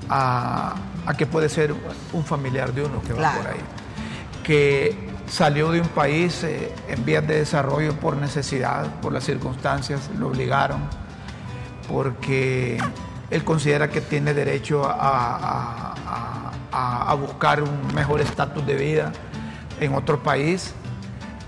a, 0.09 0.75
a 1.05 1.13
que 1.15 1.25
puede 1.25 1.49
ser 1.49 1.73
un 2.13 2.23
familiar 2.25 2.73
de 2.73 2.83
uno 2.83 3.01
que 3.01 3.13
va 3.13 3.33
por 3.35 3.47
ahí, 3.47 3.59
que 4.43 5.09
salió 5.27 5.71
de 5.71 5.81
un 5.81 5.87
país 5.89 6.43
eh, 6.43 6.73
en 6.87 7.05
vías 7.05 7.25
de 7.27 7.39
desarrollo 7.39 7.93
por 7.99 8.17
necesidad, 8.17 8.87
por 9.01 9.13
las 9.13 9.23
circunstancias, 9.23 10.09
lo 10.17 10.27
obligaron, 10.27 10.81
porque 11.87 12.77
él 13.29 13.43
considera 13.43 13.89
que 13.89 14.01
tiene 14.01 14.33
derecho 14.33 14.85
a, 14.87 14.93
a- 14.93 15.88
a- 16.71 17.09
a- 17.11 17.13
buscar 17.15 17.61
un 17.63 17.93
mejor 17.93 18.21
estatus 18.21 18.65
de 18.65 18.75
vida 18.75 19.11
en 19.79 19.93
otro 19.95 20.21
país. 20.23 20.73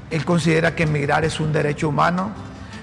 Él 0.10 0.26
considera 0.26 0.76
que 0.76 0.84
emigrar 0.84 1.24
es 1.26 1.40
un 1.40 1.54
derecho 1.54 1.90
humano, 1.90 2.32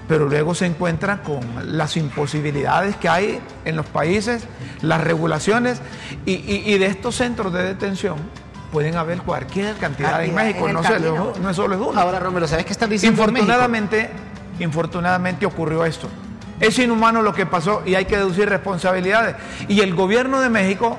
pero 0.07 0.27
luego 0.27 0.55
se 0.55 0.65
encuentra 0.65 1.21
con 1.21 1.39
las 1.77 1.95
imposibilidades 1.97 2.95
que 2.95 3.07
hay 3.09 3.39
en 3.65 3.75
los 3.75 3.85
países, 3.85 4.43
las 4.81 5.01
regulaciones, 5.01 5.81
y, 6.25 6.31
y- 6.33 6.63
y 6.73 6.77
de 6.79 6.87
estos 6.87 7.15
centros 7.15 7.53
de 7.53 7.63
detención 7.63 8.15
pueden 8.71 8.95
haber 8.97 9.19
cualquier 9.21 9.75
cantidad 9.77 10.23
en 10.23 10.33
México, 10.33 10.67
en 10.67 10.73
no, 10.75 10.81
camino. 10.81 11.33
no 11.41 11.53
solo 11.53 11.75
es 11.75 11.81
uno. 11.81 11.99
Ahora, 11.99 12.19
Romero, 12.19 12.47
¿sabes 12.47 12.65
qué 12.65 12.71
están 12.71 12.89
diciendo? 12.89 13.19
Infortunadamente, 13.21 14.09
infortunadamente 14.59 15.45
ocurrió 15.45 15.85
esto. 15.85 16.07
Es 16.59 16.77
inhumano 16.79 17.21
lo 17.21 17.33
que 17.33 17.45
pasó 17.45 17.81
y 17.85 17.95
hay 17.95 18.05
que 18.05 18.17
deducir 18.17 18.49
responsabilidades. 18.49 19.35
Y 19.67 19.79
el 19.81 19.95
gobierno 19.95 20.41
de 20.41 20.49
México 20.49 20.97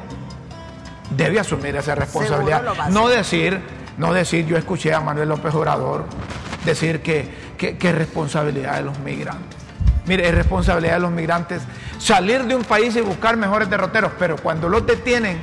debe 1.11 1.41
asumir 1.41 1.77
esa 1.77 1.95
responsabilidad. 1.95 2.63
No 2.91 3.09
decir, 3.09 3.61
no 3.99 4.13
decir, 4.13 4.47
yo 4.47 4.57
escuché 4.57 4.95
a 4.95 5.01
Manuel 5.01 5.29
López 5.29 5.55
Obrador 5.55 6.05
decir 6.65 7.01
que, 7.03 7.29
que, 7.59 7.77
que 7.77 7.89
es 7.91 7.95
responsabilidad 7.95 8.77
de 8.77 8.83
los 8.83 8.99
migrantes. 9.01 9.59
Mire, 10.07 10.29
es 10.29 10.35
responsabilidad 10.35 10.95
de 10.95 11.01
los 11.01 11.11
migrantes 11.11 11.63
salir 11.99 12.45
de 12.45 12.55
un 12.55 12.65
país 12.65 12.97
y 12.97 13.01
buscar 13.01 13.37
mejores 13.37 13.69
derroteros, 13.71 14.13
pero 14.19 14.37
cuando 14.37 14.69
los 14.69 14.87
detienen 14.87 15.39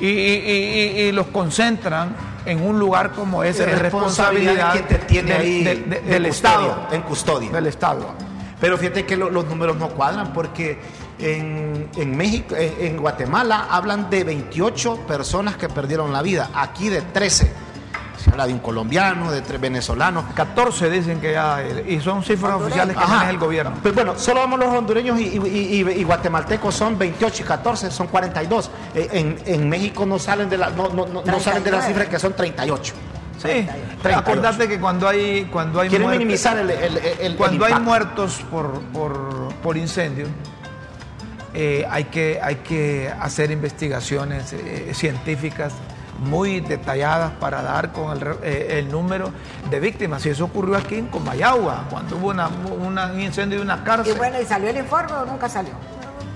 y, 0.00 0.06
y- 0.06 0.10
y- 0.10 1.00
y 1.02 1.12
los 1.12 1.28
concentran 1.28 2.14
en 2.46 2.60
un 2.62 2.78
lugar 2.78 3.12
como 3.12 3.42
ese, 3.44 3.70
es 3.70 3.78
responsabilidad 3.78 4.74
de 4.74 4.82
quien 4.82 4.86
te 5.00 5.06
tiene 5.06 5.32
del- 5.32 5.40
ahí 5.40 5.62
del 5.64 5.82
custodia, 6.26 6.28
Estado. 6.28 6.88
en 6.90 7.02
custodia. 7.02 7.50
Del 7.52 7.66
Estado. 7.68 8.06
Pero 8.60 8.76
fíjate 8.78 9.06
que 9.06 9.16
lo- 9.16 9.30
los 9.30 9.46
números 9.46 9.76
no 9.76 9.88
cuadran 9.90 10.32
porque 10.32 10.78
en, 11.18 11.88
en 11.96 12.16
México, 12.16 12.54
en, 12.56 12.74
en 12.86 12.96
Guatemala 12.96 13.66
hablan 13.70 14.10
de 14.10 14.24
28 14.24 15.00
personas 15.06 15.56
que 15.56 15.68
perdieron 15.68 16.12
la 16.12 16.22
vida, 16.22 16.50
aquí 16.54 16.88
de 16.88 17.02
13. 17.02 17.52
Se 18.16 18.30
habla 18.30 18.46
de 18.46 18.52
un 18.54 18.60
colombiano, 18.60 19.30
de 19.30 19.42
tres 19.42 19.60
venezolanos. 19.60 20.24
14 20.34 20.88
dicen 20.88 21.20
que 21.20 21.32
ya, 21.32 21.58
y 21.86 22.00
son 22.00 22.22
cifras 22.22 22.54
oficiales 22.54 22.96
que 22.96 23.02
Ajá. 23.02 23.12
maneja 23.14 23.30
el 23.30 23.38
gobierno. 23.38 23.72
Pues 23.82 23.94
bueno, 23.94 24.14
solo 24.16 24.40
vamos 24.40 24.58
los 24.60 24.68
hondureños 24.68 25.20
y, 25.20 25.24
y- 25.24 25.82
y- 25.82 25.90
y 26.00 26.04
guatemaltecos 26.04 26.74
son 26.74 26.96
28 26.96 27.42
y 27.42 27.44
14, 27.44 27.90
son 27.90 28.06
42. 28.06 28.70
Eh, 28.94 29.08
en, 29.12 29.36
en 29.44 29.68
México 29.68 30.06
no 30.06 30.18
salen 30.18 30.48
de 30.48 30.56
la, 30.56 30.70
no, 30.70 30.88
no- 30.88 31.06
no- 31.06 31.22
no 31.22 31.40
salen 31.40 31.62
de 31.64 31.70
las 31.72 31.80
39. 31.84 31.86
cifras 31.88 32.08
que 32.08 32.18
son 32.18 32.32
38. 32.34 32.94
Sí, 33.36 33.40
38. 34.00 34.18
acordate 34.18 34.68
que 34.68 34.80
cuando 34.80 35.06
hay 35.08 35.44
cuando 35.52 35.80
hay 35.80 35.88
Quieren 35.90 36.06
muertes- 36.06 36.18
minimizar 36.20 36.56
el, 36.56 36.70
el- 36.70 36.96
el- 36.96 37.20
el 37.20 37.36
cuando 37.36 37.64
hay 37.66 37.72
impacto. 37.72 37.84
muertos 37.90 38.44
por, 38.50 38.80
por, 38.84 39.52
por 39.62 39.76
incendio, 39.76 40.26
eh, 41.54 41.86
hay, 41.90 42.04
que, 42.04 42.40
hay 42.42 42.56
que 42.56 43.12
hacer 43.20 43.50
investigaciones 43.50 44.52
eh, 44.52 44.90
científicas 44.94 45.72
muy 46.18 46.60
detalladas 46.60 47.32
para 47.32 47.62
dar 47.62 47.92
con 47.92 48.12
el, 48.12 48.20
re- 48.20 48.36
eh, 48.42 48.78
el 48.78 48.90
número 48.90 49.30
de 49.70 49.80
víctimas. 49.80 50.24
Y 50.26 50.30
eso 50.30 50.44
ocurrió 50.44 50.76
aquí 50.76 50.96
en 50.96 51.06
Comayagua, 51.06 51.86
cuando 51.90 52.16
hubo 52.16 52.28
una, 52.28 52.48
una- 52.48 53.06
un 53.12 53.20
incendio 53.20 53.58
de 53.58 53.64
una 53.64 53.76
Y 53.76 53.84
cárcel. 53.84 54.14
bueno, 54.16 54.40
¿y 54.40 54.44
salió 54.44 54.68
el 54.70 54.76
informe 54.78 55.12
o 55.12 55.24
nunca 55.26 55.48
salió? 55.48 55.72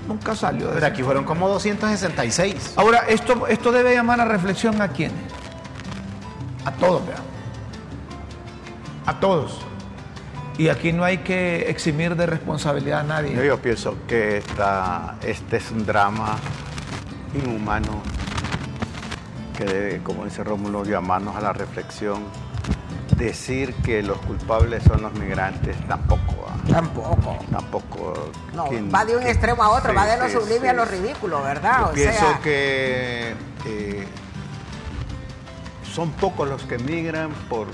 Nunca 0.06 0.34
salió 0.34 0.70
Pero 0.72 0.86
aquí 0.86 1.02
fueron 1.02 1.24
como 1.24 1.48
266. 1.48 2.72
Ahora, 2.76 3.00
esto, 3.08 3.46
esto 3.46 3.70
debe 3.72 3.94
llamar 3.94 4.20
a 4.20 4.24
reflexión 4.24 4.80
a 4.80 4.88
quiénes. 4.88 5.18
A 6.64 6.72
todos, 6.72 7.06
vean. 7.06 7.18
A 9.06 9.20
todos. 9.20 9.60
Y 10.58 10.68
aquí 10.70 10.92
no 10.92 11.04
hay 11.04 11.18
que 11.18 11.70
eximir 11.70 12.16
de 12.16 12.26
responsabilidad 12.26 13.00
a 13.00 13.04
nadie. 13.04 13.32
Yo, 13.34 13.44
yo 13.44 13.58
pienso 13.62 13.96
que 14.08 14.38
esta, 14.38 15.16
este 15.22 15.58
es 15.58 15.70
un 15.70 15.86
drama 15.86 16.36
inhumano 17.32 18.02
que 19.56 19.64
debe, 19.64 19.98
como 20.02 20.24
dice 20.24 20.42
Rómulo, 20.42 20.84
llamarnos 20.84 21.36
a 21.36 21.40
la 21.40 21.52
reflexión. 21.52 22.24
Decir 23.16 23.74
que 23.84 24.02
los 24.02 24.18
culpables 24.18 24.82
son 24.84 25.02
los 25.02 25.12
migrantes 25.14 25.76
tampoco. 25.88 26.46
¿ah? 26.48 26.56
Tampoco. 26.68 27.38
Tampoco. 27.50 28.30
No, 28.54 28.66
quien- 28.66 28.92
va 28.92 29.04
de 29.04 29.14
un 29.16 29.22
quien- 29.22 29.30
extremo 29.32 29.62
a 29.62 29.70
otro, 29.70 29.90
sí, 29.90 29.96
va 29.96 30.06
de 30.06 30.18
lo 30.18 30.26
sí, 30.26 30.32
sublime 30.32 30.60
sí. 30.60 30.66
a 30.68 30.72
lo 30.72 30.84
ridículo, 30.84 31.42
¿verdad? 31.42 31.78
Yo 31.80 31.86
o 31.86 31.92
pienso 31.92 32.18
sea, 32.20 32.38
que 32.40 33.34
eh, 33.66 34.06
son 35.94 36.10
pocos 36.12 36.48
los 36.48 36.62
que 36.64 36.78
migran 36.78 37.30
por 37.48 37.66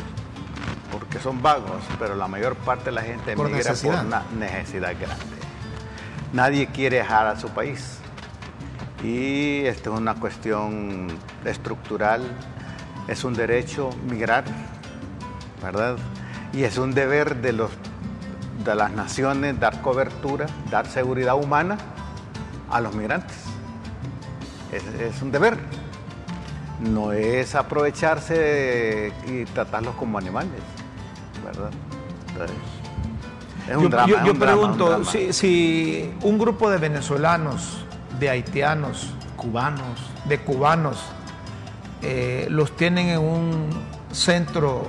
porque 0.99 1.19
son 1.19 1.43
vagos, 1.43 1.83
pero 1.99 2.15
la 2.15 2.29
mayor 2.29 2.55
parte 2.55 2.85
de 2.87 2.93
la 2.93 3.03
gente 3.03 3.35
Por 3.35 3.47
migra 3.47 3.71
necesidad. 3.71 3.97
por 3.97 4.07
una 4.07 4.23
necesidad 4.39 4.95
grande. 4.97 5.37
Nadie 6.33 6.69
quiere 6.69 6.99
dejar 6.99 7.27
a 7.27 7.37
su 7.37 7.49
país. 7.49 7.99
Y 9.03 9.65
esto 9.67 9.93
es 9.93 10.01
una 10.01 10.15
cuestión 10.15 11.09
estructural, 11.45 12.23
es 13.09 13.25
un 13.25 13.35
derecho 13.35 13.91
migrar, 14.09 14.45
¿verdad? 15.61 15.97
Y 16.53 16.63
es 16.63 16.79
un 16.79 16.95
deber 16.95 17.37
de, 17.43 17.53
los, 17.53 17.71
de 18.65 18.75
las 18.77 18.93
naciones 18.93 19.59
dar 19.59 19.83
cobertura, 19.83 20.47
dar 20.71 20.87
seguridad 20.87 21.35
humana 21.35 21.77
a 22.71 22.81
los 22.81 22.95
migrantes. 22.95 23.37
Es, 24.71 24.85
es 25.01 25.23
un 25.23 25.33
deber. 25.33 25.59
No 26.79 27.13
es 27.13 27.55
aprovecharse 27.57 29.13
y 29.27 29.45
tratarlos 29.45 29.95
como 29.97 30.19
animales, 30.19 30.61
¿verdad? 31.45 31.71
Entonces, 32.33 32.57
es 33.69 33.77
un 33.77 33.83
yo, 33.85 33.89
drama. 33.89 34.09
yo- 34.09 34.17
es 34.19 34.25
yo 34.25 34.33
un 34.33 34.39
drama, 34.39 34.53
pregunto, 34.61 34.85
un 34.85 34.91
drama. 34.91 35.11
si, 35.11 35.33
si 35.33 36.11
un 36.23 36.39
grupo 36.39 36.71
de 36.71 36.79
venezolanos, 36.79 37.85
de 38.19 38.31
haitianos, 38.31 39.15
Cubanos. 39.37 40.01
de 40.27 40.39
cubanos, 40.41 40.99
eh, 42.03 42.47
los 42.51 42.77
tienen 42.77 43.09
en 43.09 43.19
un 43.21 43.69
centro, 44.13 44.89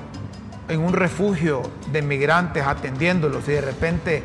en 0.70 0.80
un 0.82 0.94
refugio 0.94 1.62
de 1.92 2.02
migrantes 2.02 2.64
atendiéndolos 2.66 3.48
y 3.48 3.52
de 3.54 3.62
repente 3.62 4.24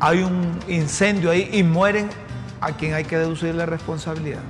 hay 0.00 0.22
un 0.22 0.58
incendio 0.68 1.30
ahí 1.30 1.48
y 1.52 1.62
mueren, 1.62 2.08
¿a 2.60 2.72
quien 2.72 2.94
hay 2.94 3.04
que 3.04 3.18
deducir 3.18 3.54
la 3.54 3.66
responsabilidad? 3.66 4.40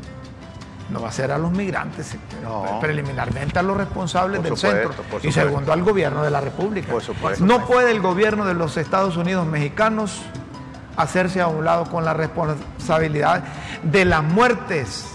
No 0.91 1.01
va 1.01 1.09
a 1.09 1.13
ser 1.13 1.33
a 1.33 1.39
los 1.39 1.51
migrantes, 1.51 2.15
eh, 2.15 2.19
No. 2.45 2.79
preliminarmente 2.81 3.59
a 3.59 3.63
los 3.63 3.77
responsables 3.77 4.39
Por 4.41 4.49
del 4.51 4.57
supuesto, 4.57 5.03
centro 5.03 5.29
y 5.29 5.33
segundo 5.33 5.73
al 5.73 5.83
gobierno 5.83 6.23
de 6.23 6.31
la 6.31 6.41
República. 6.41 6.93
Por 6.93 7.03
supuesto. 7.03 7.45
No 7.45 7.67
puede 7.67 7.91
el 7.91 8.01
gobierno 8.01 8.45
de 8.45 8.55
los 8.55 8.77
Estados 8.77 9.17
Unidos 9.17 9.47
mexicanos 9.47 10.21
hacerse 10.97 11.41
a 11.41 11.49
un 11.49 11.65
lado 11.65 11.87
con 11.91 12.05
la 12.05 12.15
responsabilidad 12.15 13.43
de 13.83 14.05
las 14.05 14.23
muertes, 14.23 15.07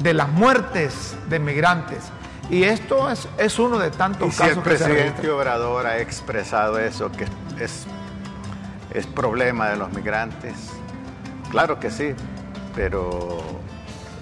de 0.00 0.14
las 0.14 0.28
muertes 0.28 1.16
de 1.28 1.38
migrantes. 1.38 1.98
Y 2.50 2.64
esto 2.64 3.08
es, 3.08 3.28
es 3.38 3.58
uno 3.60 3.78
de 3.78 3.90
tantos 3.92 4.28
Y 4.28 4.32
si 4.32 4.42
el 4.42 4.48
casos 4.48 4.64
que 4.64 4.70
se 4.70 4.76
presidente 4.84 5.04
registran. 5.12 5.30
Obrador 5.36 5.86
ha 5.86 5.98
expresado 5.98 6.78
eso, 6.80 7.12
que 7.12 7.24
es, 7.62 7.86
es 8.92 9.06
problema 9.06 9.68
de 9.68 9.76
los 9.76 9.92
migrantes, 9.92 10.56
claro 11.52 11.78
que 11.78 11.92
sí, 11.92 12.12
pero 12.74 13.38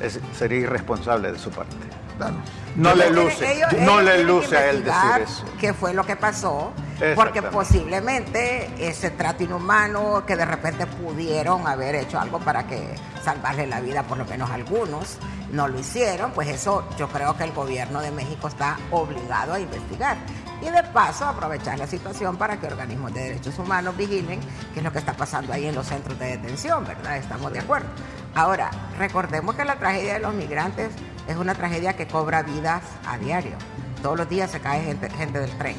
es- 0.00 0.20
sería 0.36 0.58
irresponsable 0.60 1.32
de 1.32 1.38
su 1.38 1.50
parte. 1.50 1.76
Claro. 2.16 2.34
No 2.74 2.94
le 2.94 3.10
luce, 3.10 3.52
ellos- 3.52 3.72
no 3.80 4.00
ellos 4.00 4.04
le 4.04 4.24
luce 4.24 4.56
a 4.56 4.70
él 4.70 4.84
decir 4.84 5.22
eso. 5.22 5.44
¿Qué 5.60 5.72
fue 5.72 5.94
lo 5.94 6.04
que 6.04 6.16
pasó? 6.16 6.72
Porque 7.14 7.40
posiblemente 7.52 8.68
ese 8.78 9.10
trato 9.10 9.42
inhumano 9.44 10.24
que 10.26 10.36
de 10.36 10.44
repente 10.44 10.86
pudieron 10.86 11.66
haber 11.66 11.94
hecho 11.94 12.18
algo 12.18 12.40
para 12.40 12.66
que 12.66 12.94
salvarle 13.22 13.66
la 13.66 13.80
vida, 13.80 14.02
por 14.02 14.18
lo 14.18 14.24
menos 14.24 14.50
algunos, 14.50 15.18
no 15.52 15.68
lo 15.68 15.78
hicieron, 15.78 16.32
pues 16.32 16.48
eso 16.48 16.88
yo 16.98 17.08
creo 17.08 17.36
que 17.36 17.44
el 17.44 17.52
gobierno 17.52 18.00
de 18.00 18.10
México 18.10 18.48
está 18.48 18.76
obligado 18.90 19.54
a 19.54 19.60
investigar. 19.60 20.16
Y 20.60 20.70
de 20.70 20.82
paso 20.92 21.24
aprovechar 21.24 21.78
la 21.78 21.86
situación 21.86 22.36
para 22.36 22.58
que 22.58 22.66
organismos 22.66 23.14
de 23.14 23.20
derechos 23.20 23.56
humanos 23.60 23.96
vigilen 23.96 24.40
qué 24.74 24.80
es 24.80 24.84
lo 24.84 24.90
que 24.92 24.98
está 24.98 25.12
pasando 25.12 25.52
ahí 25.52 25.66
en 25.66 25.74
los 25.76 25.86
centros 25.86 26.18
de 26.18 26.36
detención, 26.36 26.84
¿verdad? 26.84 27.16
Estamos 27.16 27.52
de 27.52 27.60
acuerdo. 27.60 27.86
Ahora, 28.34 28.70
recordemos 28.98 29.54
que 29.54 29.64
la 29.64 29.76
tragedia 29.76 30.14
de 30.14 30.20
los 30.20 30.34
migrantes 30.34 30.90
es 31.26 31.36
una 31.36 31.54
tragedia 31.54 31.96
que 31.96 32.06
cobra 32.06 32.42
vidas 32.42 32.82
a 33.06 33.18
diario. 33.18 33.56
Todos 34.02 34.16
los 34.16 34.28
días 34.28 34.50
se 34.50 34.60
cae 34.60 34.82
gente, 34.82 35.10
gente 35.10 35.40
del 35.40 35.50
tren, 35.58 35.76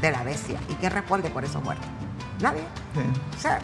de 0.00 0.10
la 0.10 0.22
bestia. 0.22 0.58
¿Y 0.68 0.74
quién 0.74 0.92
responde 0.92 1.30
por 1.30 1.44
esos 1.44 1.62
muertos? 1.62 1.86
Nadie. 2.40 2.62
Sí. 2.94 3.00
O 3.36 3.40
sea, 3.40 3.60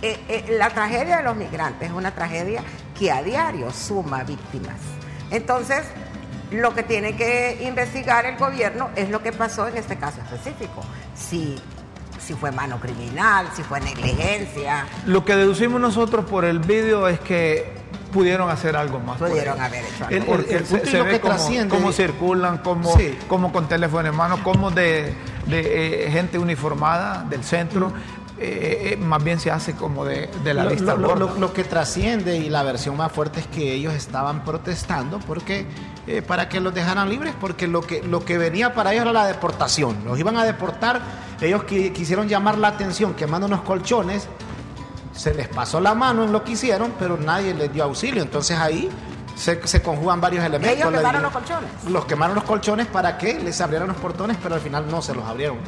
eh, 0.00 0.18
eh, 0.28 0.56
la 0.58 0.70
tragedia 0.70 1.18
de 1.18 1.22
los 1.24 1.36
migrantes 1.36 1.88
es 1.88 1.94
una 1.94 2.14
tragedia 2.14 2.62
que 2.96 3.10
a 3.10 3.22
diario 3.22 3.70
suma 3.72 4.22
víctimas. 4.22 4.76
Entonces, 5.30 5.84
lo 6.50 6.74
que 6.74 6.82
tiene 6.82 7.16
que 7.16 7.58
investigar 7.62 8.24
el 8.26 8.36
gobierno 8.38 8.90
es 8.96 9.10
lo 9.10 9.22
que 9.22 9.32
pasó 9.32 9.68
en 9.68 9.76
este 9.76 9.96
caso 9.96 10.20
específico. 10.20 10.82
Si, 11.14 11.60
si 12.18 12.34
fue 12.34 12.52
mano 12.52 12.78
criminal, 12.80 13.48
si 13.54 13.62
fue 13.62 13.80
negligencia, 13.80 14.86
Lo 15.04 15.24
que 15.24 15.36
deducimos 15.36 15.80
nosotros 15.80 16.24
por 16.24 16.44
el 16.44 16.60
vídeo 16.60 17.08
es 17.08 17.20
que 17.20 17.77
pudieron 18.12 18.50
hacer 18.50 18.76
algo 18.76 18.98
más. 19.00 19.18
por 19.18 19.28
Pudieron 19.30 19.60
haber 19.60 19.84
hecho 19.84 20.04
algo 20.06 20.16
El- 20.16 20.24
Porque 20.24 20.54
el 20.56 20.64
se, 20.66 20.70
punto 20.70 20.86
y 20.88 20.90
se 20.90 20.98
lo 20.98 21.04
ve 21.04 21.10
que 21.12 21.20
cómo, 21.20 21.34
trasciende- 21.34 21.68
cómo 21.74 21.92
circulan, 21.92 22.58
cómo, 22.58 22.96
Sí. 22.96 23.18
cómo 23.28 23.52
con 23.52 23.68
teléfono 23.68 24.08
en 24.08 24.14
mano, 24.16 24.38
cómo 24.42 24.70
de, 24.70 25.12
de, 25.46 26.06
eh, 26.06 26.10
gente 26.10 26.38
uniformada 26.38 27.24
del 27.28 27.44
centro, 27.44 27.92
eh, 28.40 28.92
eh, 28.92 28.96
más 28.96 29.22
bien 29.24 29.40
se 29.40 29.50
hace 29.50 29.74
como 29.74 30.04
de, 30.04 30.30
de 30.44 30.54
la 30.54 30.62
Lo- 30.64 30.70
vista 30.70 30.94
lo, 30.94 31.52
que 31.52 31.64
trasciende 31.64 32.36
y 32.36 32.48
la 32.48 32.62
versión 32.62 32.96
más 32.96 33.10
fuerte 33.10 33.40
es 33.40 33.46
que 33.48 33.72
ellos 33.74 33.94
estaban 33.94 34.44
protestando 34.44 35.18
porque 35.18 35.66
eh, 36.06 36.22
para 36.22 36.48
que 36.48 36.60
los 36.60 36.72
dejaran 36.72 37.08
libres, 37.10 37.34
porque 37.40 37.66
lo 37.66 37.80
que, 37.82 38.00
lo 38.02 38.24
que 38.24 38.38
venía 38.38 38.72
para 38.74 38.92
ellos 38.92 39.02
era 39.02 39.12
la 39.12 39.26
deportación. 39.26 39.96
Los 40.06 40.18
iban 40.18 40.36
a 40.36 40.44
deportar, 40.44 41.00
ellos 41.40 41.62
qui- 41.64 41.92
quisieron 41.92 42.28
llamar 42.28 42.56
la 42.58 42.68
atención 42.68 43.14
quemando 43.14 43.46
unos 43.48 43.62
colchones, 43.62 44.28
se 45.18 45.34
les 45.34 45.48
pasó 45.48 45.80
la 45.80 45.94
mano 45.94 46.22
en 46.24 46.32
lo 46.32 46.44
que 46.44 46.52
hicieron, 46.52 46.94
pero 46.98 47.16
nadie 47.16 47.52
les 47.54 47.72
dio 47.72 47.82
auxilio. 47.84 48.22
Entonces 48.22 48.56
ahí 48.58 48.88
se, 49.34 49.66
se 49.66 49.82
conjugan 49.82 50.20
varios 50.20 50.44
elementos. 50.44 50.78
Ellos 50.78 50.92
quemaron 50.92 51.22
los 51.22 51.32
colchones. 51.32 51.70
Los 51.88 52.04
quemaron 52.06 52.34
los 52.36 52.44
colchones 52.44 52.86
para 52.86 53.18
que 53.18 53.34
les 53.40 53.60
abrieran 53.60 53.88
los 53.88 53.96
portones, 53.96 54.36
pero 54.42 54.54
al 54.54 54.60
final 54.60 54.88
no 54.88 55.02
se 55.02 55.14
los 55.14 55.24
abrieron. 55.24 55.58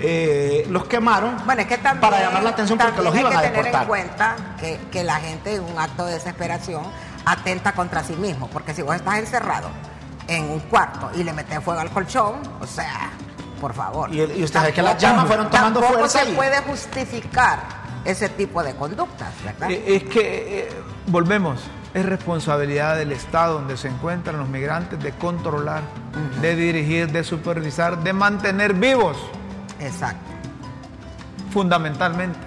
Eh, 0.00 0.66
los 0.70 0.86
quemaron 0.86 1.36
Bueno, 1.46 1.62
es 1.62 1.68
que 1.68 1.76
también, 1.78 2.00
para 2.00 2.20
llamar 2.20 2.42
la 2.42 2.50
atención 2.50 2.78
porque 2.78 3.00
los 3.02 3.14
iban 3.14 3.32
a 3.32 3.38
hay 3.38 3.44
que 3.44 3.50
tener 3.50 3.64
deportar. 3.66 3.82
en 3.82 3.88
cuenta 3.88 4.36
que, 4.58 4.80
que 4.90 5.04
la 5.04 5.16
gente 5.16 5.54
en 5.54 5.62
un 5.64 5.78
acto 5.78 6.04
de 6.06 6.14
desesperación 6.14 6.82
atenta 7.26 7.72
contra 7.72 8.02
sí 8.02 8.14
mismo, 8.16 8.48
porque 8.48 8.74
si 8.74 8.82
vos 8.82 8.96
estás 8.96 9.18
encerrado 9.18 9.68
en 10.26 10.50
un 10.50 10.60
cuarto 10.60 11.10
y 11.14 11.22
le 11.22 11.32
metes 11.32 11.62
fuego 11.62 11.78
al 11.80 11.90
colchón, 11.90 12.34
o 12.60 12.66
sea, 12.66 13.10
por 13.60 13.72
favor. 13.74 14.12
Y 14.12 14.20
y 14.22 14.42
usted 14.42 14.58
sabe 14.60 14.72
que 14.72 14.82
las 14.82 14.98
llamas 15.00 15.26
fueron 15.26 15.48
tomando 15.48 15.80
fuerza 15.82 16.24
se 16.24 16.30
y- 16.30 16.34
puede 16.34 16.58
justificar 16.62 17.83
ese 18.04 18.28
tipo 18.28 18.62
de 18.62 18.74
conductas, 18.74 19.32
¿verdad? 19.44 19.70
Eh, 19.70 19.96
Es 19.96 20.04
que, 20.04 20.60
eh, 20.60 20.68
volvemos, 21.06 21.60
es 21.94 22.04
responsabilidad 22.04 22.96
del 22.96 23.12
Estado 23.12 23.54
donde 23.54 23.76
se 23.76 23.88
encuentran 23.88 24.38
los 24.38 24.48
migrantes 24.48 25.00
de 25.02 25.12
controlar, 25.12 25.82
de 26.40 26.56
dirigir, 26.56 27.10
de 27.12 27.22
supervisar, 27.24 28.02
de 28.02 28.12
mantener 28.12 28.74
vivos 28.74 29.16
Exacto. 29.80 30.18
fundamentalmente 31.52 32.38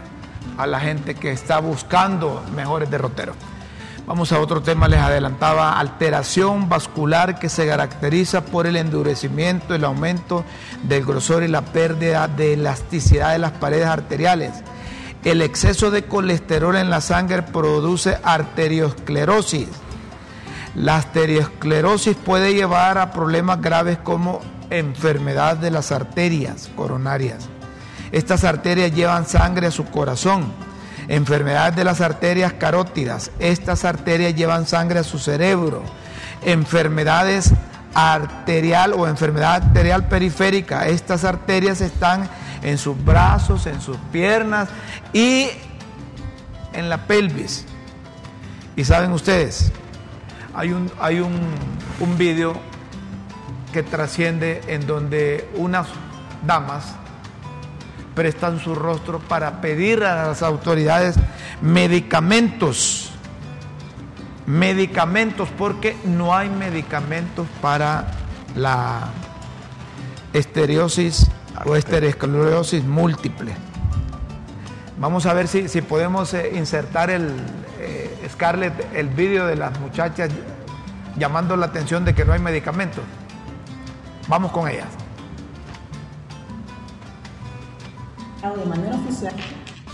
a 0.58 0.68
la 0.68 0.80
gente 0.80 1.16
que 1.16 1.32
está 1.32 1.60
buscando 1.60 2.44
mejores 2.56 2.90
derroteros. 2.90 3.36
Vamos 4.06 4.32
a 4.32 4.40
otro 4.40 4.62
tema, 4.62 4.88
les 4.88 5.02
adelantaba, 5.02 5.78
alteración 5.78 6.70
vascular 6.70 7.40
que 7.40 7.50
se 7.50 7.68
caracteriza 7.68 8.46
por 8.46 8.66
el 8.66 8.78
endurecimiento, 8.78 9.76
el 9.76 9.84
aumento 9.84 10.46
del 10.84 11.06
grosor 11.06 11.44
y 11.44 11.50
la 11.50 11.62
pérdida 11.62 12.30
de 12.30 12.54
elasticidad 12.54 13.34
de 13.34 13.40
las 13.40 13.52
paredes 13.52 13.88
arteriales. 13.88 14.54
El 15.28 15.42
exceso 15.42 15.92
de 15.92 16.06
colesterol 16.06 16.78
en 16.78 16.90
la 16.90 17.02
sangre 17.02 17.42
produce 17.44 18.18
arteriosclerosis. 18.24 19.68
La 20.74 20.96
arteriosclerosis 20.96 22.16
puede 22.16 22.54
llevar 22.54 22.98
a 22.98 23.12
problemas 23.12 23.60
graves 23.60 23.98
como 23.98 24.40
enfermedad 24.70 25.58
de 25.58 25.70
las 25.70 25.92
arterias 25.92 26.70
coronarias. 26.78 27.50
Estas 28.14 28.46
arterias 28.46 28.94
llevan 28.96 29.28
sangre 29.28 29.68
a 29.68 29.72
su 29.72 29.84
corazón. 29.84 30.46
Enfermedades 31.10 31.76
de 31.76 31.84
las 31.84 32.00
arterias 32.00 32.54
carótidas. 32.54 33.32
Estas 33.40 33.84
arterias 33.84 34.34
llevan 34.34 34.66
sangre 34.66 35.00
a 35.00 35.04
su 35.04 35.20
cerebro. 35.20 35.84
Enfermedades 36.46 37.52
arterial 37.94 38.94
o 38.94 39.10
enfermedad 39.10 39.56
arterial 39.56 40.08
periférica. 40.08 40.88
Estas 40.88 41.26
arterias 41.26 41.82
están 41.82 42.30
en 42.62 42.78
sus 42.78 43.04
brazos, 43.04 43.66
en 43.68 43.82
sus 43.82 43.98
piernas 44.12 44.70
y 45.14 45.48
en 46.74 46.90
la 46.90 47.06
pelvis. 47.06 47.66
Y 48.76 48.84
saben 48.84 49.12
ustedes, 49.12 49.72
hay 50.54 50.72
un, 50.72 50.92
hay 51.00 51.20
un, 51.20 51.34
un 52.00 52.18
video 52.18 52.54
que 53.74 53.84
trasciende 53.84 54.62
en 54.68 54.86
donde 54.88 55.50
unas 55.56 55.88
damas 56.46 56.96
prestan 58.16 58.60
su 58.60 58.74
rostro 58.74 59.20
para 59.20 59.62
pedir 59.62 60.04
a 60.04 60.28
las 60.28 60.42
autoridades 60.42 61.16
medicamentos. 61.62 63.12
Medicamentos, 64.48 65.50
porque 65.58 65.96
no 66.06 66.36
hay 66.36 66.50
medicamentos 66.50 67.46
para 67.62 68.08
la 68.56 69.10
esteriosis 70.34 71.30
o 71.66 71.76
estereosclerosis 71.76 72.84
múltiple. 72.84 73.54
Vamos 75.00 75.26
a 75.26 75.34
ver 75.34 75.48
si, 75.48 75.68
si 75.68 75.82
podemos 75.82 76.34
eh, 76.34 76.52
insertar 76.56 77.10
el 77.10 77.30
eh, 77.80 78.30
Scarlett, 78.32 78.74
el 78.96 79.10
vídeo 79.10 79.46
de 79.46 79.56
las 79.56 79.80
muchachas 79.80 80.30
llamando 81.18 81.56
la 81.56 81.68
atención 81.68 82.06
de 82.06 82.14
que 82.14 82.26
no 82.26 82.34
hay 82.34 82.40
medicamentos. 82.40 83.04
Vamos 84.28 84.52
con 84.52 84.68
ellas. 84.68 84.88
De 88.42 88.66
manera 88.66 88.96
oficial, 88.96 89.34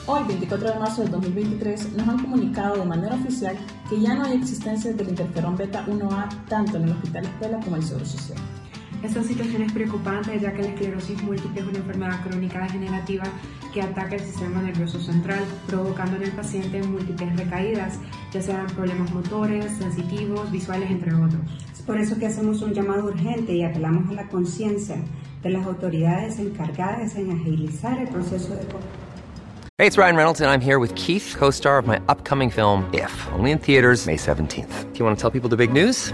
hoy 0.06 0.24
24 0.28 0.74
de 0.74 0.80
marzo 0.80 1.02
del 1.02 1.12
2023 1.12 1.94
nos 1.94 2.08
han 2.08 2.20
comunicado 2.20 2.76
de 2.76 2.86
manera 2.86 3.16
oficial 3.16 3.58
que 3.90 4.00
ya 4.00 4.14
no 4.14 4.26
hay 4.26 4.38
existencia 4.38 4.94
del 4.94 5.10
interferón 5.10 5.58
beta 5.58 5.84
1A 5.88 6.46
tanto 6.48 6.78
en 6.78 6.84
el 6.84 6.92
hospital 6.92 7.26
escuela 7.26 7.60
como 7.60 7.78
en 7.78 7.82
el 7.82 7.88
Seguro 7.88 8.06
Social. 8.06 8.38
Esta 9.04 9.22
situación 9.22 9.64
es 9.64 9.74
preocupante 9.74 10.40
ya 10.40 10.54
que 10.54 10.62
la 10.62 10.70
esclerosis 10.70 11.22
múltiple 11.24 11.60
es 11.60 11.68
una 11.68 11.80
enfermedad 11.80 12.24
crónica 12.24 12.62
degenerativa 12.62 13.26
que 13.74 13.82
ataca 13.82 14.16
el 14.16 14.22
sistema 14.22 14.62
nervioso 14.62 14.98
central, 14.98 15.44
provocando 15.68 16.16
en 16.16 16.24
el 16.24 16.32
paciente 16.32 16.82
múltiples 16.82 17.36
recaídas, 17.36 18.00
ya 18.32 18.42
sean 18.42 18.66
problemas 18.68 19.12
motores, 19.12 19.66
sensitivos, 19.78 20.50
visuales, 20.52 20.90
entre 20.90 21.14
otros. 21.14 21.42
Es 21.74 21.82
por 21.82 21.98
eso 21.98 22.18
que 22.18 22.28
hacemos 22.28 22.62
un 22.62 22.74
llamado 22.74 23.08
urgente 23.08 23.54
y 23.54 23.66
apelamos 23.66 24.10
a 24.10 24.14
la 24.14 24.28
conciencia 24.30 24.96
de 25.42 25.50
las 25.50 25.66
autoridades 25.66 26.40
encargadas 26.40 27.18
en 27.18 27.32
agilizar 27.32 28.00
el 28.00 28.08
proceso 28.08 28.56
de... 28.56 28.62
Hey, 29.80 29.88
it's 29.88 29.98
Ryan 29.98 30.16
Reynolds 30.16 30.40
and 30.40 30.50
I'm 30.50 30.62
here 30.62 30.80
with 30.80 30.96
Keith, 30.96 31.36
co-star 31.38 31.78
of 31.78 31.86
my 31.86 32.00
upcoming 32.08 32.50
film 32.50 32.90
If, 32.94 33.12
only 33.34 33.52
in 33.52 33.58
theaters 33.58 34.08
May 34.08 34.16
17th. 34.16 34.94
Do 34.94 35.00
you 35.00 35.04
want 35.04 35.18
to 35.18 35.22
tell 35.22 35.32
people 35.32 35.50
the 35.50 35.58
big 35.58 35.74
news? 35.74 36.14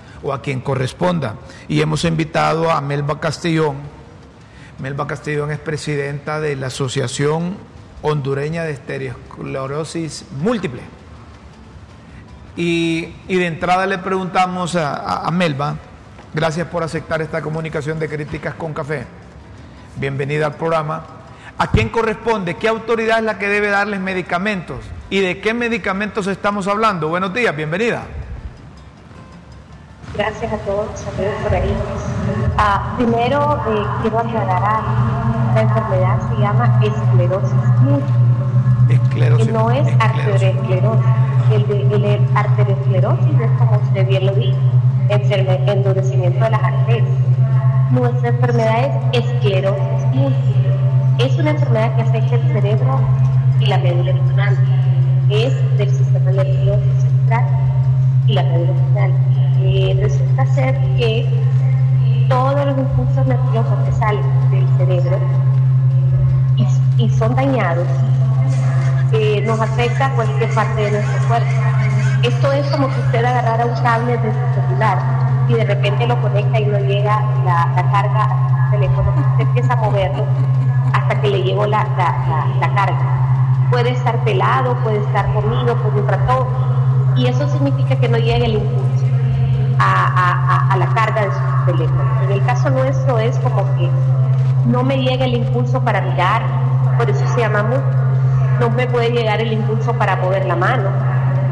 o 0.23 0.33
a 0.33 0.41
quien 0.41 0.61
corresponda. 0.61 1.35
Y 1.67 1.81
hemos 1.81 2.05
invitado 2.05 2.71
a 2.71 2.81
Melba 2.81 3.19
Castellón. 3.19 3.77
Melba 4.79 5.07
Castellón 5.07 5.51
es 5.51 5.59
presidenta 5.59 6.39
de 6.39 6.55
la 6.55 6.67
Asociación 6.67 7.57
Hondureña 8.01 8.63
de 8.63 8.71
Estereosclerosis 8.71 10.25
Múltiple. 10.39 10.81
Y, 12.55 13.13
de 13.27 13.45
entrada 13.45 13.85
le 13.87 13.97
preguntamos 13.99 14.75
a, 14.75 15.25
a 15.25 15.31
Melba, 15.31 15.75
gracias 16.33 16.67
por 16.67 16.83
aceptar 16.83 17.21
esta 17.21 17.41
comunicación 17.41 17.99
de 17.99 18.09
críticas 18.09 18.55
con 18.55 18.73
café. 18.73 19.05
Bienvenida 19.97 20.47
al 20.47 20.55
programa. 20.55 21.03
¿A 21.57 21.67
quién 21.69 21.89
corresponde? 21.89 22.55
¿Qué 22.55 22.67
autoridad 22.67 23.19
es 23.19 23.23
la 23.23 23.37
que 23.37 23.47
debe 23.47 23.69
darles 23.69 23.99
medicamentos? 23.99 24.79
¿Y 25.09 25.19
de 25.19 25.39
qué 25.39 25.53
medicamentos 25.53 26.25
estamos 26.27 26.67
hablando? 26.67 27.07
Buenos 27.07 27.33
días, 27.33 27.55
bienvenida. 27.55 28.03
Gracias 30.13 30.51
a 30.51 30.57
todos, 30.57 30.87
saludos 30.99 31.33
por 31.41 31.55
ahí. 31.55 31.73
Ah, 32.57 32.95
primero 32.97 33.59
eh, 33.69 33.85
quiero 34.01 34.19
aclarar 34.19 34.61
algo. 34.61 35.55
La 35.55 35.61
enfermedad 35.61 36.19
se 36.29 36.41
llama 36.41 36.79
esclerosis 36.83 37.53
múltiple. 37.81 38.15
Esclerosis. 38.89 39.47
Que 39.47 39.53
no 39.53 39.71
es 39.71 39.87
arteriosclerosis. 39.99 41.05
El, 41.51 41.67
de, 41.67 41.95
el 41.95 42.27
arteriosclerosis 42.35 43.39
es 43.39 43.51
como 43.57 43.77
usted 43.77 44.07
bien 44.07 44.25
lo 44.25 44.33
dijo, 44.33 44.57
endurecimiento 45.09 46.43
de 46.43 46.49
las 46.49 46.63
arterias. 46.63 47.07
Nuestra 47.91 48.29
enfermedad 48.29 48.89
es 49.13 49.25
esclerosis 49.25 50.05
múltiple. 50.13 50.75
Es 51.19 51.37
una 51.37 51.51
enfermedad 51.51 51.95
que 51.95 52.01
afecta 52.01 52.35
el 52.35 52.47
cerebro 52.53 52.99
y 53.59 53.65
la 53.65 53.77
médula 53.77 54.11
espinal. 54.11 54.57
Es 55.29 55.77
del 55.77 55.89
sistema 55.89 56.31
nervioso 56.31 56.81
central 56.99 57.60
la 58.31 58.43
médula 58.43 58.71
espinal. 58.71 59.11
Eh, 59.63 59.97
resulta 60.01 60.45
ser 60.47 60.79
que 60.97 61.25
todos 62.29 62.65
los 62.65 62.77
impulsos 62.77 63.27
nerviosos 63.27 63.73
que 63.85 63.91
salen 63.91 64.23
del 64.49 64.67
cerebro 64.77 65.17
y, 66.97 67.09
son 67.09 67.35
dañados 67.35 67.87
eh, 69.11 69.43
nos 69.45 69.59
afecta 69.59 70.05
a 70.05 70.09
cualquier 70.11 70.53
parte 70.53 70.81
de 70.81 70.91
nuestro 70.91 71.27
cuerpo. 71.27 71.49
Esto 72.23 72.51
es 72.51 72.67
como 72.67 72.87
que 72.87 72.99
usted 72.99 73.25
agarrara 73.25 73.65
un 73.65 73.83
cable 73.83 74.17
de 74.17 74.31
su 74.31 74.61
celular 74.61 74.99
y 75.47 75.53
de 75.53 75.65
repente 75.65 76.07
lo 76.07 76.21
conecta 76.21 76.59
y 76.59 76.65
no 76.65 76.79
llega 76.79 77.21
la, 77.43 77.91
carga 77.91 78.23
al 78.23 78.71
teléfono. 78.71 79.11
Usted 79.31 79.47
empieza 79.47 79.73
a 79.73 79.75
moverlo 79.77 80.23
hasta 80.93 81.21
que 81.21 81.29
le 81.29 81.43
llegó 81.43 81.65
la, 81.65 81.83
la, 82.59 82.73
carga. 82.75 82.99
Puede 83.71 83.91
estar 83.91 84.17
pelado, 84.23 84.75
puede 84.83 84.99
estar 84.99 85.25
comido 85.33 85.75
por 85.77 85.93
un 85.95 86.07
ratón 86.07 86.47
y 87.15 87.27
eso 87.27 87.47
significa 87.49 87.95
que 87.95 88.09
no 88.09 88.17
llega 88.17 88.45
el 88.45 88.55
impulso 88.55 89.05
a, 89.79 90.67
a, 90.67 90.73
a, 90.73 90.77
la 90.77 90.87
carga 90.87 91.21
de 91.21 91.31
su 91.31 91.65
teléfono. 91.65 92.03
En 92.23 92.31
el 92.31 92.45
caso 92.45 92.69
nuestro 92.69 93.19
es 93.19 93.37
como 93.39 93.63
que 93.77 93.89
no 94.65 94.83
me 94.83 94.97
llega 94.97 95.25
el 95.25 95.35
impulso 95.35 95.81
para 95.81 96.01
mirar, 96.01 96.43
por 96.97 97.09
eso 97.09 97.25
se 97.33 97.41
llama 97.41 97.63
múltiple. 97.63 98.01
No 98.59 98.69
me 98.69 98.85
puede 98.87 99.09
llegar 99.09 99.41
el 99.41 99.53
impulso 99.53 99.93
para 99.93 100.15
mover 100.17 100.45
la 100.45 100.55
mano 100.55 100.89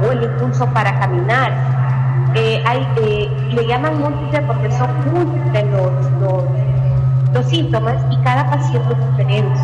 o 0.06 0.12
el 0.12 0.24
impulso 0.24 0.66
para 0.68 1.00
caminar. 1.00 1.52
Eh, 2.36 2.64
eh, 2.98 3.30
le 3.50 3.66
llaman 3.66 4.00
múltiple 4.00 4.42
porque 4.42 4.72
son 4.72 4.90
múltiples 5.12 5.66
los, 5.72 6.12
los, 6.22 6.44
los 7.34 7.46
síntomas 7.48 7.96
y 8.12 8.18
cada 8.18 8.50
paciente 8.50 8.94
es 8.94 9.18
diferente. 9.18 9.60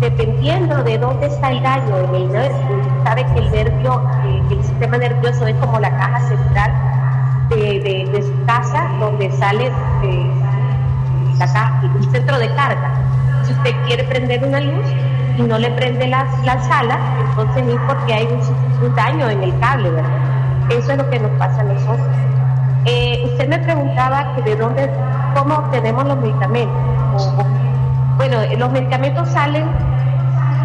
Dependiendo 0.00 0.82
de 0.84 0.98
dónde 0.98 1.26
está 1.26 1.50
el 1.50 1.62
daño 1.62 1.96
en 1.98 2.14
el 2.14 2.32
nervio, 2.32 2.82
sabe 3.04 3.26
que 3.34 3.38
el 3.40 3.50
nervio, 3.50 4.02
eh, 4.24 4.42
el 4.50 4.64
sistema 4.64 4.98
nervioso 4.98 5.46
es 5.46 5.54
como 5.56 5.78
la 5.78 5.90
caja 5.96 6.20
central 6.28 6.72
de, 7.50 8.22
su 8.22 8.46
casa, 8.46 8.88
donde 8.98 9.30
sale 9.32 9.70
de, 10.00 10.30
la 11.38 11.46
caja, 11.46 11.82
el 11.98 12.10
centro 12.10 12.38
de 12.38 12.54
carga. 12.54 12.90
Si 13.44 13.52
usted 13.52 13.72
quiere 13.86 14.04
prender 14.04 14.44
una 14.44 14.60
luz 14.60 14.86
y 15.36 15.42
no 15.42 15.58
le 15.58 15.70
prende 15.72 16.06
la, 16.06 16.26
la 16.44 16.60
sala, 16.62 16.98
entonces 17.28 17.66
es 17.68 17.80
porque 17.86 18.14
hay 18.14 18.26
un, 18.26 18.94
daño 18.94 19.28
en 19.28 19.42
el 19.42 19.58
cable, 19.60 19.90
¿verdad? 19.90 20.10
Eso 20.70 20.92
es 20.92 20.98
lo 20.98 21.10
que 21.10 21.18
nos 21.18 21.30
pasa 21.32 21.60
a 21.60 21.64
nosotros. 21.64 22.06
Eh, 22.86 23.22
usted 23.26 23.48
me 23.48 23.58
preguntaba 23.58 24.34
que 24.34 24.42
de 24.42 24.56
dónde, 24.56 24.90
cómo 25.34 25.56
obtenemos 25.56 26.04
los 26.04 26.18
medicamentos. 26.18 27.34
Bueno, 28.16 28.38
los 28.58 28.70
medicamentos 28.70 29.28
salen 29.28 29.66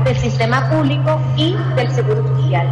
del 0.03 0.15
sistema 0.15 0.69
público 0.69 1.19
y 1.35 1.55
del 1.75 1.91
seguro 1.91 2.25
social. 2.27 2.67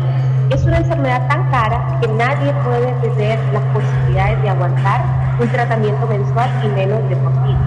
Es 0.49 0.63
una 0.63 0.77
enfermedad 0.77 1.27
tan 1.27 1.49
cara 1.51 1.99
que 1.99 2.07
nadie 2.07 2.53
puede 2.63 2.91
tener 3.01 3.38
las 3.51 3.63
posibilidades 3.73 4.41
de 4.41 4.49
aguantar 4.49 5.01
un 5.39 5.49
tratamiento 5.49 6.07
mensual 6.07 6.49
y 6.63 6.67
menos 6.69 6.99
deportivo. 7.10 7.60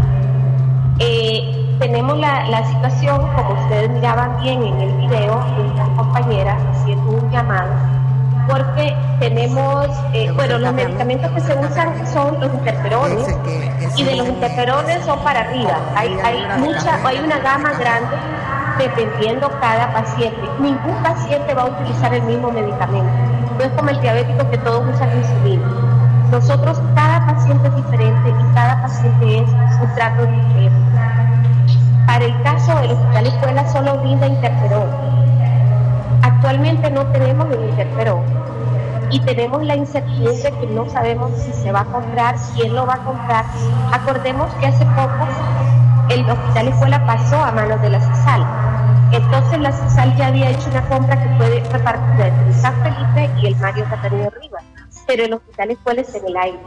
Eh, 0.99 1.77
tenemos 1.79 2.19
la, 2.19 2.49
la, 2.49 2.67
situación, 2.67 3.21
como 3.35 3.61
ustedes 3.61 3.91
miraban 3.91 4.41
bien 4.41 4.63
en 4.63 4.81
el 4.81 4.93
video, 4.97 5.45
nuestras 5.59 5.89
compañeras 5.91 6.57
haciendo 6.73 7.11
un 7.11 7.31
llamado, 7.31 7.71
porque 8.49 8.95
tenemos, 9.19 9.87
eh, 10.13 10.31
bueno, 10.35 10.59
los 10.59 10.73
medicamentos 10.73 11.31
que 11.33 11.41
se 11.41 11.55
usan 11.59 12.07
son 12.07 12.41
los 12.41 12.53
interferones, 12.53 13.27
y 13.97 14.05
de 14.05 14.17
los 14.17 14.29
interferones 14.29 15.05
son 15.05 15.19
para 15.21 15.41
arriba. 15.41 15.79
Hay, 15.95 16.17
hay, 16.23 16.47
mucha, 16.59 16.99
hay 17.07 17.19
una 17.19 17.39
gama 17.39 17.73
grande 17.73 18.17
dependiendo 18.81 19.51
cada 19.61 19.93
paciente. 19.93 20.41
Ningún 20.59 20.95
paciente 21.03 21.55
va 21.55 21.63
a 21.63 21.67
utilizar 21.67 22.15
el 22.15 22.23
mismo 22.23 22.51
medicamento. 22.51 23.13
No 23.59 23.65
es 23.65 23.71
como 23.73 23.91
el 23.91 24.01
diabético 24.01 24.51
que 24.51 24.59
todos 24.59 24.83
usan 24.95 25.19
insulina. 25.19 25.67
Nosotros, 26.31 26.81
cada 26.95 27.27
paciente 27.27 27.69
es 27.69 27.77
diferente 27.77 28.31
y 28.31 28.55
cada 28.55 28.81
paciente 28.83 29.39
es 29.39 29.51
un 29.81 29.95
trato 29.95 30.27
diferente. 30.27 30.73
Para 32.07 32.25
el 32.25 32.43
caso 32.43 32.75
del 32.81 32.93
Hospital 32.93 33.27
Escuela 33.27 33.69
solo 33.69 33.99
brinda 33.99 34.27
interferón. 34.27 34.89
Actualmente 36.23 36.91
no 36.91 37.07
tenemos 37.07 37.47
el 37.53 37.71
interferón 37.71 38.23
y 39.11 39.21
tenemos 39.21 39.63
la 39.65 39.77
incertidumbre 39.77 40.53
que 40.61 40.67
no 40.69 40.89
sabemos 40.89 41.33
si 41.37 41.53
se 41.53 41.73
va 41.73 41.81
a 41.81 41.85
comprar, 41.85 42.37
quién 42.55 42.75
lo 42.75 42.87
va 42.87 42.95
a 42.95 42.99
comprar. 42.99 43.45
Acordemos 43.93 44.53
que 44.55 44.67
hace 44.67 44.85
poco 44.87 45.27
el 46.09 46.29
Hospital 46.29 46.69
Escuela 46.69 47.07
pasó 47.07 47.43
a 47.43 47.53
manos 47.53 47.81
de 47.83 47.91
la 47.91 48.01
CISAL. 48.01 48.60
Entonces 49.33 49.61
la 49.61 49.71
CISAL 49.71 50.17
ya 50.17 50.27
había 50.27 50.51
hecho 50.51 50.69
una 50.71 50.89
compra 50.89 51.23
que 51.23 51.29
fue 51.37 51.61
repartida 51.71 52.27
entre 52.27 52.49
el 52.49 52.55
San 52.55 52.75
Felipe 52.83 53.31
y 53.41 53.47
el 53.47 53.57
Mario 53.59 53.85
Catarino 53.89 54.29
Rivas, 54.31 54.65
pero 55.07 55.25
el 55.25 55.35
Hospital 55.35 55.71
Escuela 55.71 56.01
es 56.01 56.15
en 56.17 56.27
el 56.27 56.37
aire. 56.37 56.59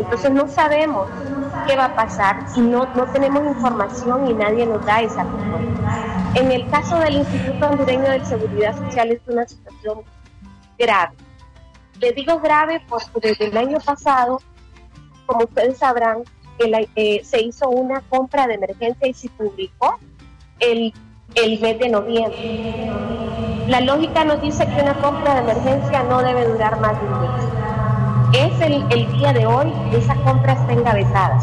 Entonces 0.00 0.30
no 0.32 0.48
sabemos 0.48 1.08
qué 1.68 1.76
va 1.76 1.84
a 1.84 1.94
pasar 1.94 2.44
y 2.56 2.60
no, 2.60 2.86
no 2.96 3.04
tenemos 3.12 3.44
información 3.44 4.26
y 4.26 4.34
nadie 4.34 4.66
nos 4.66 4.84
da 4.84 5.00
esa 5.00 5.22
respuesta. 5.22 6.32
En 6.34 6.50
el 6.50 6.68
caso 6.70 6.98
del 6.98 7.18
Instituto 7.18 7.66
Hondureño 7.66 8.10
de 8.10 8.24
Seguridad 8.24 8.76
Social 8.76 9.12
es 9.12 9.20
una 9.28 9.46
situación 9.46 10.00
grave. 10.76 11.14
Le 12.00 12.12
digo 12.14 12.40
grave 12.40 12.82
porque 12.88 13.28
desde 13.28 13.46
el 13.46 13.56
año 13.56 13.78
pasado, 13.78 14.40
como 15.26 15.44
ustedes 15.44 15.78
sabrán, 15.78 16.24
eh, 16.58 17.20
se 17.22 17.42
hizo 17.42 17.68
una 17.68 18.00
compra 18.00 18.48
de 18.48 18.54
emergencia 18.54 19.06
y 19.06 19.14
se 19.14 19.28
publicó 19.28 20.00
el, 20.58 20.92
el 21.34 21.60
mes 21.60 21.78
de 21.78 21.88
noviembre. 21.88 22.90
La 23.68 23.80
lógica 23.80 24.24
nos 24.24 24.40
dice 24.42 24.66
que 24.66 24.82
una 24.82 24.94
compra 24.94 25.34
de 25.34 25.40
emergencia 25.40 26.02
no 26.04 26.22
debe 26.22 26.46
durar 26.46 26.78
más 26.80 27.00
de 27.00 27.06
un 27.06 27.20
mes. 27.20 27.62
Es 28.34 28.60
el, 28.60 29.12
día 29.12 29.32
de 29.32 29.46
hoy, 29.46 29.72
esa 29.92 30.14
compra 30.16 30.54
está 30.54 30.72
engavetada. 30.72 31.38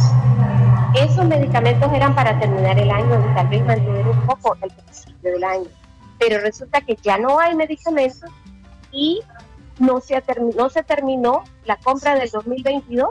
Esos 0.95 1.25
medicamentos 1.25 1.91
eran 1.93 2.15
para 2.15 2.39
terminar 2.39 2.77
el 2.77 2.89
año 2.89 3.19
y 3.31 3.35
tal 3.35 3.47
vez 3.47 3.65
mantener 3.65 4.07
un 4.07 4.19
poco 4.25 4.57
el 4.61 4.71
principio 4.71 5.31
del 5.31 5.43
año. 5.43 5.69
Pero 6.17 6.39
resulta 6.39 6.81
que 6.81 6.95
ya 6.95 7.17
no 7.17 7.39
hay 7.39 7.55
medicamentos 7.55 8.29
y 8.91 9.21
no 9.77 10.01
se, 10.01 10.21
no 10.55 10.69
se 10.69 10.83
terminó 10.83 11.43
la 11.65 11.77
compra 11.77 12.15
del 12.15 12.29
2022 12.29 13.07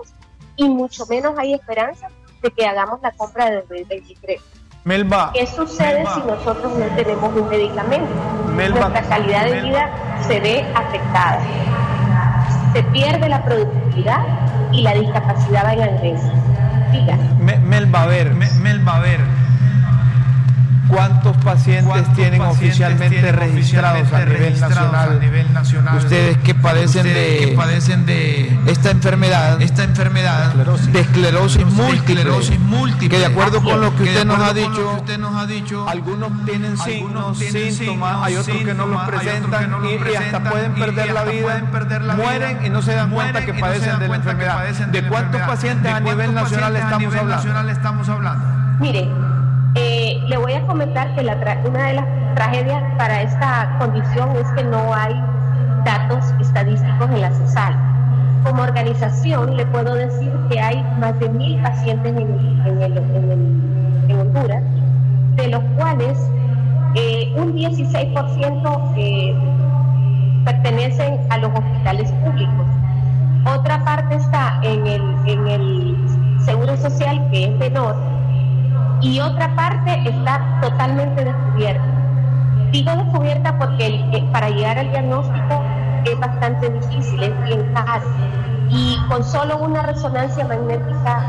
y 0.56 0.68
mucho 0.68 1.06
menos 1.06 1.38
hay 1.38 1.54
esperanza 1.54 2.08
de 2.42 2.50
que 2.50 2.66
hagamos 2.66 3.00
la 3.00 3.12
compra 3.12 3.46
del 3.46 3.60
2023. 3.60 4.40
Melba. 4.88 5.32
¿Qué 5.34 5.46
sucede 5.46 6.02
si 6.14 6.20
nosotros 6.20 6.72
no 6.78 6.86
tenemos 6.96 7.36
un 7.36 7.46
medicamento? 7.50 8.08
Nuestra 8.56 9.02
calidad 9.02 9.44
de 9.44 9.60
vida 9.60 9.90
se 10.26 10.40
ve 10.40 10.64
afectada. 10.74 11.40
Se 12.72 12.82
pierde 12.84 13.28
la 13.28 13.44
productividad 13.44 14.20
y 14.72 14.80
la 14.80 14.94
discapacidad 14.94 15.66
va 15.66 15.74
en 15.74 15.82
aumento. 15.82 16.32
Melba, 17.66 18.02
a 18.04 18.06
ver, 18.06 18.32
Melba, 18.32 18.96
a 18.96 19.00
ver. 19.00 19.20
¿Cuántos 20.88 21.36
pacientes 21.38 22.14
tienen 22.14 22.40
oficialmente 22.40 23.32
registrados, 23.32 24.12
a, 24.12 24.24
nivel 24.24 24.58
nacional, 25.52 25.96
Ustedes 25.98 26.38
que 26.38 26.54
padecen, 26.54 27.04
de, 27.04 27.52
padecen 27.56 28.06
de 28.06 28.58
esta 28.66 28.90
enfermedad, 28.90 29.60
esta 29.60 29.84
enfermedad 29.84 30.54
de 30.54 31.00
esclerosis, 31.00 31.66
múltiple, 31.66 33.08
que 33.08 33.18
de 33.18 33.26
acuerdo 33.26 33.62
con 33.62 33.80
lo 33.80 33.94
que 33.96 34.04
usted 34.04 34.24
nos 34.24 34.40
ha 34.40 34.54
dicho, 34.54 34.94
usted 34.96 35.18
nos 35.18 35.36
ha 35.36 35.46
dicho, 35.46 35.88
algunos 35.88 36.44
tienen 36.44 36.76
signos, 36.78 37.38
síntomas, 37.38 38.26
hay 38.26 38.36
otros 38.36 38.56
que 38.56 38.74
no 38.74 38.86
los 38.86 39.02
presentan 39.02 39.70
y, 39.84 40.14
hasta 40.16 40.50
pueden 40.50 40.74
perder 40.74 41.12
la 41.12 41.24
vida, 41.24 42.14
mueren 42.16 42.64
y 42.64 42.70
no 42.70 42.82
se 42.82 42.94
dan 42.94 43.10
cuenta 43.10 43.44
que 43.44 43.54
padecen 43.54 43.98
de 43.98 44.08
la 44.08 44.16
enfermedad. 44.16 44.68
¿De 44.68 45.06
cuántos 45.06 45.40
pacientes 45.42 45.92
a 45.92 46.00
nivel 46.00 46.34
nacional 46.34 46.76
estamos 47.68 48.08
hablando? 48.08 48.58
Mire, 48.80 49.10
le 50.28 50.36
voy 50.36 50.52
a 50.52 50.66
comentar 50.66 51.14
que 51.14 51.22
una 51.22 51.86
de 51.86 51.92
las 51.94 52.04
tragedias 52.34 52.82
para 52.98 53.22
esta 53.22 53.76
condición 53.78 54.36
es 54.36 54.46
que 54.52 54.62
no 54.64 54.92
hay 54.94 55.14
datos 55.84 56.24
estadísticos 56.40 57.10
en 57.10 57.20
la 57.22 57.30
CESAL. 57.30 57.74
Como 58.44 58.62
organización 58.62 59.56
le 59.56 59.64
puedo 59.66 59.94
decir 59.94 60.30
que 60.50 60.60
hay 60.60 60.84
más 61.00 61.18
de 61.18 61.30
mil 61.30 61.60
pacientes 61.62 62.14
en, 62.14 62.58
Honduras, 64.18 64.62
de 65.36 65.48
los 65.48 65.62
cuales 65.76 66.18
eh, 66.94 67.32
un 67.36 67.54
16% 67.54 68.92
eh, 68.96 69.34
pertenecen 70.44 71.20
a 71.30 71.38
los 71.38 71.50
hospitales 71.52 72.10
públicos. 72.24 72.66
Otra 73.46 73.84
parte 73.84 74.16
está 74.16 74.58
en 74.62 74.86
el, 74.86 75.02
en 75.26 75.46
el 75.46 75.96
Seguro 76.44 76.76
Social, 76.76 77.28
que 77.30 77.44
es 77.44 77.58
menor, 77.58 77.96
y 79.00 79.20
otra 79.20 79.54
parte 79.54 80.08
está 80.08 80.58
totalmente 80.60 81.24
descubierta. 81.24 81.84
Digo 82.72 82.96
descubierta 82.96 83.58
porque 83.58 84.28
para 84.32 84.50
llegar 84.50 84.78
al 84.78 84.90
diagnóstico 84.90 85.62
es 86.04 86.18
bastante 86.18 86.70
difícil, 86.70 87.22
es 87.22 87.44
bien 87.44 87.72
caro. 87.74 88.04
Y 88.70 88.98
con 89.08 89.24
solo 89.24 89.58
una 89.58 89.82
resonancia 89.82 90.44
magnética, 90.46 91.24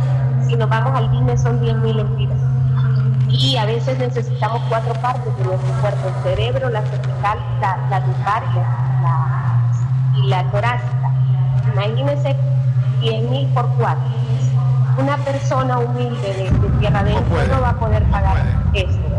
si 0.46 0.56
nos 0.56 0.70
vamos 0.70 0.94
al 0.98 1.10
DINE, 1.12 1.38
son 1.38 1.62
10.000 1.62 1.94
lempiras. 1.94 2.38
Y 3.30 3.56
a 3.56 3.66
veces 3.66 3.98
necesitamos 4.00 4.62
cuatro 4.68 4.94
partes 5.02 5.38
de 5.38 5.44
nuestro 5.46 5.72
cuerpo, 5.82 6.10
el 6.10 6.24
cerebro, 6.24 6.70
la 6.70 6.82
cervical, 6.82 7.40
la, 7.62 7.78
la 7.90 8.00
la, 9.02 9.72
y 10.18 10.28
la 10.28 10.44
torácica. 10.52 11.12
Imagínense 11.74 12.36
10.000 13.02 13.54
por 13.54 13.70
cuatro 13.78 14.04
una 15.00 15.18
persona 15.18 15.80
humilde 15.80 16.34
de, 16.34 16.80
tierra 16.80 17.00
adentro 17.00 17.48
no, 17.48 17.62
va 17.62 17.70
a 17.70 17.80
poder 17.80 18.04
pagar 18.04 18.38
esto, 18.74 19.10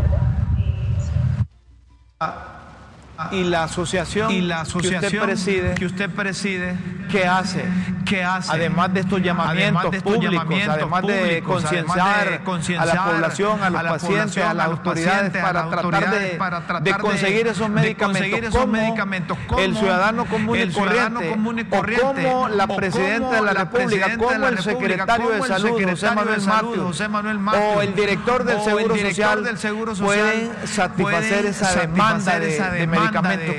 y 3.31 3.43
la 3.43 3.63
asociación, 3.63 4.31
y 4.31 4.41
la 4.41 4.61
asociación 4.61 4.99
que, 4.99 5.07
usted 5.07 5.21
preside, 5.21 5.75
que 5.75 5.85
usted 5.85 6.09
preside, 6.09 6.75
¿qué 7.09 7.25
hace? 7.25 7.65
¿Qué 8.11 8.25
hace? 8.25 8.51
Además 8.51 8.93
de 8.93 8.99
estos 8.99 9.21
llamamientos 9.21 9.95
públicos, 10.03 10.63
además 10.67 11.07
de 11.07 11.41
concienciar 11.41 12.41
a 12.77 12.85
la 12.85 13.05
población, 13.05 13.63
a 13.63 13.69
los 13.69 13.81
pacientes, 13.83 14.37
a 14.37 14.53
las 14.53 14.67
autoridades 14.67 16.35
para 16.37 16.59
tratar 16.59 16.83
de, 16.83 16.93
conseguir 16.97 17.47
esos 17.47 17.69
medicamentos, 17.69 19.37
como 19.47 19.61
el 19.61 19.77
ciudadano 19.77 20.25
común 20.25 20.57
y 20.57 20.69
corriente, 20.71 21.29
o 21.29 22.13
como 22.13 22.49
la 22.49 22.67
presidenta 22.67 23.35
de 23.35 23.41
la 23.41 23.53
República, 23.53 24.17
como 24.17 24.47
el 24.47 24.57
secretario 24.59 25.29
de 25.29 25.41
Salud, 25.47 26.83
José 26.83 27.07
Manuel 27.07 27.39
Matius, 27.39 27.63
o 27.77 27.81
el 27.81 27.95
director 27.95 28.43
del 28.43 29.57
Seguro 29.57 29.95
Social, 29.95 30.05
pueden 30.05 30.51
satisfacer 30.65 31.45
esa 31.45 31.79
demanda 31.79 32.39
de 32.39 32.87
medicamentos 32.87 33.55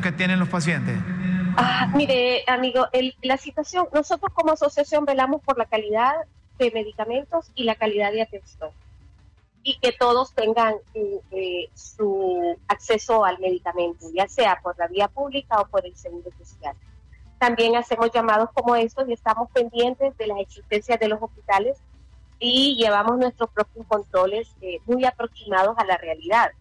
que 0.00 0.12
tienen 0.12 0.38
los 0.38 0.48
pacientes. 0.48 0.94
Ah, 1.60 1.90
mire, 1.92 2.44
amigo, 2.46 2.86
la 3.20 3.36
situación, 3.36 3.88
nosotros 3.92 4.32
como 4.32 4.52
asociación 4.52 5.04
velamos 5.04 5.42
por 5.42 5.58
la 5.58 5.64
calidad 5.64 6.14
de 6.56 6.70
medicamentos 6.70 7.50
y 7.56 7.64
la 7.64 7.74
calidad 7.74 8.12
de 8.12 8.22
atención 8.22 8.70
y 9.64 9.76
que 9.80 9.90
todos 9.90 10.32
tengan 10.34 10.76
eh, 10.94 11.18
eh, 11.32 11.68
su 11.74 12.56
acceso 12.68 13.24
al 13.24 13.40
medicamento, 13.40 14.06
ya 14.14 14.28
sea 14.28 14.60
por 14.62 14.78
la 14.78 14.86
vía 14.86 15.08
pública 15.08 15.60
o 15.60 15.66
por 15.66 15.84
el 15.84 15.96
seguro 15.96 16.30
social. 16.38 16.76
También 17.40 17.74
hacemos 17.74 18.12
llamados 18.12 18.50
como 18.54 18.76
estos 18.76 19.08
y 19.08 19.14
estamos 19.14 19.50
pendientes 19.50 20.16
de 20.16 20.28
las 20.28 20.38
existencias 20.38 21.00
de 21.00 21.08
los 21.08 21.20
hospitales 21.20 21.76
y 22.38 22.76
llevamos 22.76 23.18
nuestros 23.18 23.50
propios 23.50 23.84
controles 23.88 24.48
eh, 24.60 24.78
muy 24.86 25.04
aproximados 25.04 25.76
a 25.76 25.84
la 25.84 25.96
realidad. 25.96 26.52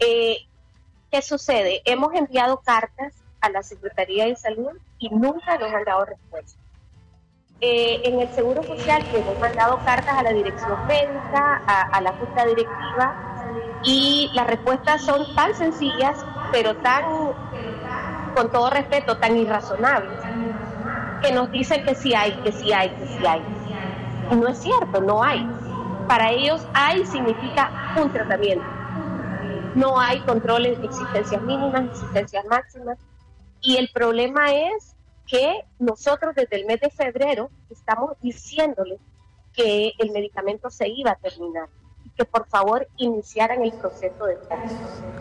¿Qué 0.00 1.22
sucede? 1.22 1.82
Hemos 1.84 2.12
enviado 2.14 2.62
cartas 2.62 3.21
a 3.42 3.50
la 3.50 3.62
Secretaría 3.62 4.26
de 4.26 4.36
Salud 4.36 4.70
y 4.98 5.10
nunca 5.10 5.58
nos 5.58 5.72
han 5.74 5.84
dado 5.84 6.06
respuesta. 6.06 6.58
Eh, 7.60 8.00
en 8.04 8.18
el 8.18 8.28
Seguro 8.30 8.62
Social 8.62 9.04
hemos 9.14 9.38
mandado 9.38 9.78
cartas 9.84 10.14
a 10.16 10.22
la 10.22 10.32
dirección 10.32 10.84
médica, 10.86 11.62
a, 11.66 12.00
la 12.00 12.12
junta 12.12 12.44
directiva, 12.46 13.80
y 13.84 14.30
las 14.34 14.46
respuestas 14.46 15.02
son 15.02 15.32
tan 15.36 15.54
sencillas, 15.54 16.24
pero 16.50 16.74
tan, 16.78 17.04
con 18.34 18.50
todo 18.50 18.70
respeto, 18.70 19.16
tan 19.18 19.36
irrazonables, 19.36 20.18
que 21.22 21.32
nos 21.32 21.52
dicen 21.52 21.84
que 21.84 21.94
sí 21.94 22.14
hay, 22.14 22.32
que 22.42 22.50
sí 22.50 22.72
hay, 22.72 22.90
que 22.90 23.06
sí 23.06 23.26
hay. 23.26 23.42
Y 24.32 24.34
no 24.34 24.48
es 24.48 24.58
cierto, 24.58 25.00
no 25.00 25.22
hay. 25.22 25.48
Para 26.08 26.30
ellos 26.30 26.66
hay 26.74 27.06
significa 27.06 27.94
un 27.96 28.10
tratamiento. 28.10 28.64
No 29.76 30.00
hay 30.00 30.18
controles 30.20 30.80
de 30.80 30.86
existencias 30.86 31.40
mínimas, 31.42 31.84
existencias 31.84 32.44
máximas, 32.46 32.98
y 33.62 33.76
el 33.76 33.90
problema 33.90 34.52
es 34.52 34.96
que 35.26 35.64
nosotros 35.78 36.34
desde 36.34 36.56
el 36.56 36.66
mes 36.66 36.80
de 36.80 36.90
febrero 36.90 37.50
estamos 37.70 38.20
diciéndoles 38.20 38.98
que 39.52 39.92
el 39.98 40.10
medicamento 40.10 40.68
se 40.68 40.88
iba 40.88 41.12
a 41.12 41.16
terminar 41.16 41.68
y 42.04 42.10
que 42.10 42.24
por 42.24 42.46
favor 42.48 42.88
iniciaran 42.96 43.62
el 43.62 43.72
proceso 43.72 44.26
de 44.26 44.36
compra. 44.36 44.64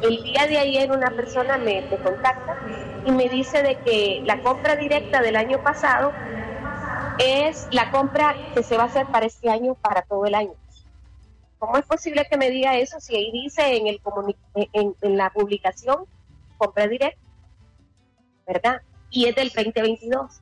El 0.01 0.23
día 0.23 0.47
de 0.47 0.57
ayer 0.57 0.91
una 0.91 1.11
persona 1.11 1.57
me, 1.57 1.81
me 1.83 1.97
contacta 1.97 2.57
y 3.05 3.11
me 3.11 3.29
dice 3.29 3.61
de 3.61 3.77
que 3.79 4.23
la 4.25 4.41
compra 4.41 4.75
directa 4.75 5.21
del 5.21 5.35
año 5.35 5.61
pasado 5.63 6.11
es 7.19 7.67
la 7.71 7.91
compra 7.91 8.35
que 8.55 8.63
se 8.63 8.77
va 8.77 8.83
a 8.83 8.87
hacer 8.87 9.05
para 9.07 9.27
este 9.27 9.49
año, 9.49 9.75
para 9.75 10.01
todo 10.01 10.25
el 10.25 10.33
año. 10.33 10.53
¿Cómo 11.59 11.77
es 11.77 11.85
posible 11.85 12.25
que 12.27 12.37
me 12.37 12.49
diga 12.49 12.75
eso 12.77 12.99
si 12.99 13.15
ahí 13.15 13.31
dice 13.31 13.77
en, 13.77 13.85
el 13.85 14.01
en, 14.55 14.95
en 14.99 15.17
la 15.17 15.29
publicación 15.29 16.05
compra 16.57 16.87
directa? 16.87 17.30
¿Verdad? 18.47 18.81
Y 19.09 19.27
es 19.27 19.35
del 19.35 19.49
2022. 19.49 20.41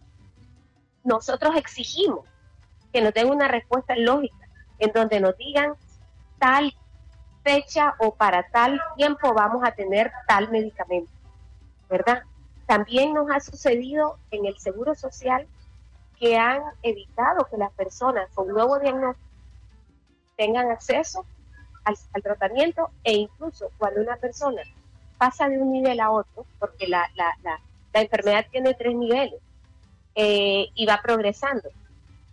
Nosotros 1.04 1.56
exigimos 1.56 2.26
que 2.92 3.02
nos 3.02 3.14
den 3.14 3.30
una 3.30 3.48
respuesta 3.48 3.96
lógica, 3.96 4.48
en 4.80 4.92
donde 4.92 5.20
nos 5.20 5.38
digan 5.38 5.74
tal 6.40 6.74
fecha 7.44 7.96
o 8.00 8.14
para 8.16 8.50
tal 8.50 8.80
tiempo 8.96 9.34
vamos 9.34 9.64
a 9.64 9.72
tener 9.72 10.12
tal 10.28 10.50
medicamento, 10.52 11.12
¿verdad? 11.90 12.24
También 12.66 13.14
nos 13.14 13.30
ha 13.32 13.40
sucedido 13.40 14.18
en 14.32 14.46
el 14.46 14.58
Seguro 14.60 14.96
Social 14.96 15.48
que 16.20 16.38
han 16.38 16.62
evitado 16.84 17.48
que 17.50 17.58
las 17.58 17.72
personas 17.72 18.30
con 18.34 18.48
nuevo 18.50 18.78
diagnóstico 18.80 19.28
tengan 20.36 20.70
acceso 20.70 21.26
al, 21.84 21.98
tratamiento 22.22 22.92
e 23.04 23.14
incluso 23.14 23.72
cuando 23.78 24.02
una 24.02 24.18
persona 24.18 24.62
pasa 25.18 25.50
de 25.50 25.58
un 25.58 25.72
nivel 25.72 26.00
a 26.00 26.12
otro, 26.12 26.46
porque 26.60 26.88
la, 26.88 27.10
la, 27.16 27.36
la, 27.44 27.60
enfermedad 27.94 28.46
tiene 28.52 28.74
tres 28.74 28.96
niveles 28.96 29.42
eh, 30.16 30.68
y 30.76 30.86
va 30.86 31.02
progresando. 31.02 31.70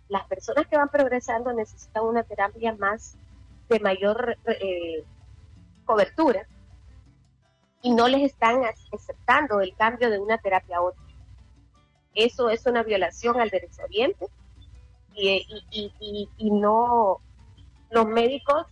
Las 0.09 0.25
personas 0.27 0.67
que 0.67 0.77
van 0.77 0.89
progresando 0.89 1.51
necesitan 1.53 2.03
una 2.05 2.23
terapia 2.23 2.75
más 2.75 3.17
de 3.69 3.79
mayor 3.79 4.37
eh, 4.45 5.03
cobertura 5.85 6.47
y 7.81 7.91
no 7.93 8.07
les 8.07 8.31
están 8.31 8.61
aceptando 8.93 9.61
el 9.61 9.75
cambio 9.75 10.09
de 10.09 10.19
una 10.19 10.37
terapia 10.37 10.77
a 10.77 10.81
otra. 10.81 11.01
Eso 12.13 12.49
es 12.49 12.65
una 12.65 12.83
violación 12.83 13.39
al 13.39 13.49
derecho 13.49 13.81
y, 15.13 15.45
y, 15.71 15.91
y, 15.99 16.29
y 16.37 16.51
no, 16.51 17.19
los 17.89 18.07
médicos 18.07 18.65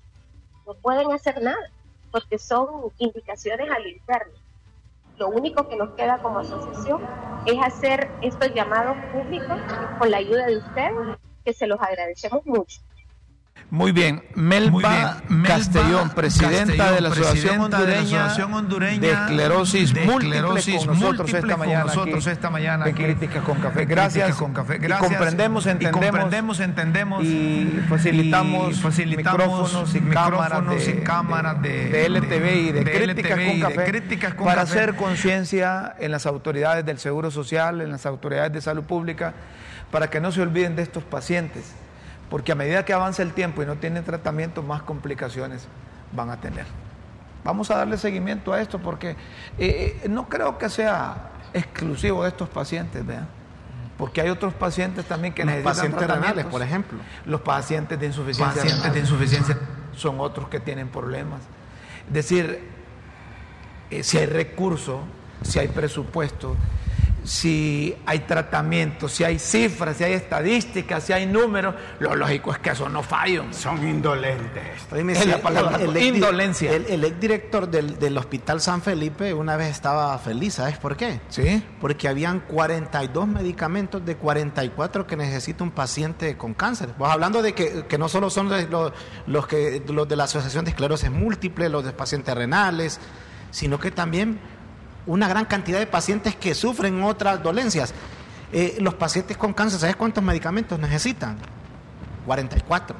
no 0.65 0.75
pueden 0.75 1.11
hacer 1.11 1.41
nada 1.41 1.71
porque 2.11 2.37
son 2.37 2.91
indicaciones 2.97 3.69
al 3.69 3.85
interno. 3.87 4.33
Lo 5.17 5.29
único 5.29 5.67
que 5.67 5.77
nos 5.77 5.93
queda 5.95 6.21
como 6.21 6.39
asociación 6.39 7.01
es 7.45 7.61
hacer 7.61 8.09
estos 8.21 8.53
llamados 8.53 8.97
públicos 9.11 9.57
con 9.97 10.11
la 10.11 10.17
ayuda 10.17 10.45
de 10.45 10.57
ustedes, 10.57 11.17
que 11.43 11.53
se 11.53 11.67
los 11.67 11.79
agradecemos 11.79 12.45
mucho. 12.45 12.81
Muy 13.75 13.91
bien, 13.91 14.23
Melba, 14.35 15.21
Castellón, 15.45 16.11
presidenta, 16.11 16.91
de, 16.93 17.01
la 17.01 17.09
Asociación 17.09 17.59
Hondureña 18.53 18.99
de 18.99 19.11
Esclerosis, 19.11 19.93
múltiple, 20.05 20.41
con 20.41 20.55
nosotros 20.87 21.33
esta 21.33 21.57
mañana, 21.57 21.83
nosotros 21.85 22.27
esta 22.27 22.49
mañana 22.49 22.85
Críticas 22.93 23.43
con 23.43 23.59
Café. 23.59 23.85
Gracias, 23.85 24.35
con 24.35 24.53
café. 24.53 24.77
Gracias. 24.77 25.11
Y 25.11 25.15
comprendemos, 25.15 25.65
entendemos, 25.65 26.01
y, 26.01 26.05
comprendemos, 26.05 26.59
entendemos, 26.59 27.25
y 27.25 27.83
facilitamos, 27.89 28.79
facilitamos 28.79 29.71
micrófonos 29.71 29.95
y 29.95 29.99
cámaras 30.01 30.85
de, 30.85 31.03
cámaras 31.03 31.61
de, 31.61 31.89
de, 31.89 32.05
LTV 32.05 32.55
y 32.55 32.71
de, 32.71 32.83
Críticas, 32.83 33.39
con, 33.39 33.59
café, 33.59 33.85
críticas 33.91 34.33
con 34.35 34.45
para 34.45 34.61
hacer 34.61 34.95
conciencia 34.95 35.95
en 35.99 36.11
las 36.11 36.25
autoridades 36.25 36.85
del 36.85 36.99
Seguro 36.99 37.29
Social, 37.29 37.81
en 37.81 37.91
las 37.91 38.05
autoridades 38.05 38.53
de 38.53 38.61
salud 38.61 38.83
pública, 38.83 39.33
para 39.91 40.09
que 40.09 40.21
no 40.21 40.31
se 40.31 40.41
olviden 40.41 40.75
de 40.75 40.83
estos 40.83 41.03
pacientes 41.03 41.73
porque 42.29 42.51
a 42.51 42.55
medida 42.55 42.85
que 42.85 42.93
avanza 42.93 43.21
el 43.21 43.33
tiempo 43.33 43.61
y 43.63 43.65
no 43.65 43.75
tienen 43.75 44.03
tratamiento, 44.03 44.63
más 44.63 44.81
complicaciones 44.81 45.67
van 46.11 46.29
a 46.29 46.37
tener. 46.39 46.65
Vamos 47.43 47.69
a 47.69 47.77
darle 47.77 47.97
seguimiento 47.97 48.53
a 48.53 48.61
esto 48.61 48.79
porque 48.79 49.11
eh, 49.11 49.99
eh, 50.03 50.07
no 50.09 50.27
creo 50.27 50.57
que 50.57 50.67
sea 50.69 51.29
exclusivo 51.53 52.23
de 52.23 52.29
estos 52.29 52.49
pacientes, 52.49 53.05
vean. 53.05 53.27
Porque 53.97 54.19
hay 54.19 54.29
otros 54.29 54.53
pacientes 54.53 55.05
también 55.05 55.33
que 55.33 55.45
Los 55.45 55.57
pacientes 55.57 56.05
renales, 56.05 56.45
por 56.45 56.61
ejemplo. 56.61 56.99
Los 57.25 57.41
pacientes 57.41 57.97
de 57.99 58.07
insuficiencia, 58.07 58.61
pacientes 58.61 58.93
de 58.93 58.99
insuficiencia 58.99 59.57
son 59.95 60.19
otros 60.19 60.49
que 60.49 60.59
tienen 60.59 60.89
problemas. 60.89 61.41
Es 62.07 62.13
decir, 62.13 62.67
eh, 63.89 64.03
si 64.03 64.17
hay 64.17 64.25
recursos, 64.25 64.99
si 65.43 65.59
hay 65.59 65.67
presupuesto, 65.69 66.55
si 67.25 67.95
hay 68.05 68.19
tratamiento, 68.19 69.09
si 69.09 69.23
hay 69.23 69.39
cifras, 69.39 69.97
si 69.97 70.03
hay 70.03 70.13
estadísticas, 70.13 71.03
si 71.03 71.13
hay 71.13 71.25
números, 71.25 71.75
lo 71.99 72.15
lógico 72.15 72.51
es 72.51 72.59
que 72.59 72.69
eso 72.69 72.87
no 72.87 73.01
falla. 73.01 73.51
Son 73.51 73.85
indolentes. 73.87 74.63
Es 74.93 75.27
la 75.27 75.41
palabra, 75.41 75.79
el, 75.81 75.97
indolencia. 75.97 76.71
El, 76.71 76.85
el 76.85 77.03
exdirector 77.03 77.69
del, 77.69 77.97
del, 77.97 78.17
Hospital 78.17 78.61
San 78.61 78.81
Felipe 78.81 79.33
una 79.33 79.57
vez 79.57 79.69
estaba 79.69 80.17
feliz, 80.19 80.55
¿sabes 80.55 80.77
por 80.77 80.95
qué? 80.95 81.19
Sí. 81.29 81.63
Porque 81.81 82.07
habían 82.07 82.41
42 82.41 83.27
medicamentos 83.27 84.05
de 84.05 84.15
44 84.15 85.07
que 85.07 85.17
necesita 85.17 85.63
un 85.63 85.71
paciente 85.71 86.37
con 86.37 86.53
cáncer. 86.53 86.89
Vos 86.97 87.09
hablando 87.09 87.41
de 87.41 87.53
que, 87.53 87.85
que 87.87 87.97
no 87.97 88.07
solo 88.07 88.29
son 88.29 88.49
los, 88.49 88.93
los, 89.27 89.47
que, 89.47 89.83
los 89.87 90.07
de 90.07 90.15
la 90.15 90.25
Asociación 90.25 90.65
de 90.65 90.71
Esclerosis 90.71 91.09
Múltiple, 91.09 91.69
los 91.69 91.83
de 91.83 91.91
pacientes 91.91 92.35
renales, 92.35 92.99
sino 93.51 93.79
que 93.79 93.89
también 93.89 94.39
una 95.07 95.27
gran 95.27 95.45
cantidad 95.45 95.79
de 95.79 95.87
pacientes 95.87 96.35
que 96.35 96.53
sufren 96.53 97.03
otras 97.03 97.41
dolencias. 97.41 97.93
Eh, 98.51 98.77
los 98.79 98.93
pacientes 98.93 99.37
con 99.37 99.53
cáncer, 99.53 99.79
¿sabes 99.79 99.95
cuántos 99.95 100.23
medicamentos 100.23 100.79
necesitan? 100.79 101.37
44. 102.25 102.95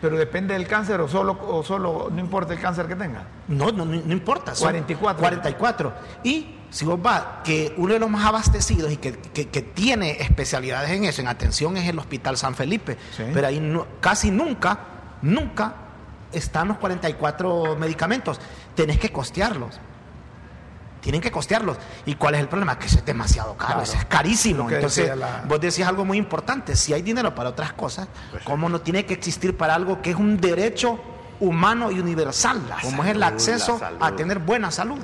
Pero 0.00 0.18
depende 0.18 0.54
del 0.54 0.66
cáncer 0.66 1.00
o 1.00 1.08
solo, 1.08 1.38
o 1.48 1.62
solo 1.62 2.10
no 2.12 2.20
importa 2.20 2.52
el 2.52 2.60
cáncer 2.60 2.86
que 2.86 2.96
tenga. 2.96 3.22
No, 3.48 3.70
no, 3.72 3.84
no, 3.84 4.12
importa. 4.12 4.52
44. 4.58 5.18
44. 5.18 5.92
Y 6.24 6.56
si 6.68 6.84
vos 6.84 7.00
vas, 7.00 7.22
que 7.42 7.72
uno 7.78 7.94
de 7.94 8.00
los 8.00 8.10
más 8.10 8.26
abastecidos 8.26 8.92
y 8.92 8.96
que, 8.98 9.12
tiene 9.12 10.20
especialidades 10.20 10.90
en 10.90 11.04
eso, 11.04 11.22
en 11.22 11.28
atención, 11.28 11.76
es 11.76 11.88
el 11.88 11.98
Hospital 11.98 12.36
San 12.36 12.54
Felipe. 12.54 12.98
Pero 13.16 13.46
ahí 13.46 13.60
no, 13.60 13.86
casi 14.00 14.30
nunca, 14.30 14.78
nunca 15.22 15.74
están 16.32 16.68
los 16.68 16.78
44 16.78 17.76
medicamentos. 17.76 18.40
Tenés 18.74 18.98
que 18.98 19.10
costearlos 19.10 19.80
tienen 21.04 21.20
que 21.20 21.30
costearlos. 21.30 21.76
¿Y 22.06 22.14
cuál 22.14 22.34
es 22.34 22.40
el 22.40 22.48
problema? 22.48 22.78
Que 22.78 22.86
es 22.86 23.04
demasiado 23.04 23.54
caro, 23.58 23.82
es 23.82 23.94
carísimo. 24.06 24.70
Entonces, 24.70 25.12
vos 25.46 25.60
decís 25.60 25.84
algo 25.84 26.02
muy 26.06 26.16
importante, 26.16 26.74
si 26.74 26.94
hay 26.94 27.02
dinero 27.02 27.34
para 27.34 27.50
otras 27.50 27.74
cosas, 27.74 28.08
pues 28.30 28.42
¿cómo 28.42 28.70
no 28.70 28.80
tiene 28.80 29.04
que 29.04 29.12
existir 29.12 29.54
para 29.54 29.74
algo 29.74 30.00
que 30.00 30.12
es 30.12 30.16
un 30.16 30.40
derecho 30.40 30.98
humano 31.40 31.90
y 31.90 32.00
universal, 32.00 32.58
como 32.80 33.04
es 33.04 33.10
el 33.10 33.22
acceso 33.22 33.78
a 34.00 34.12
tener 34.12 34.38
buena 34.38 34.70
salud? 34.70 34.98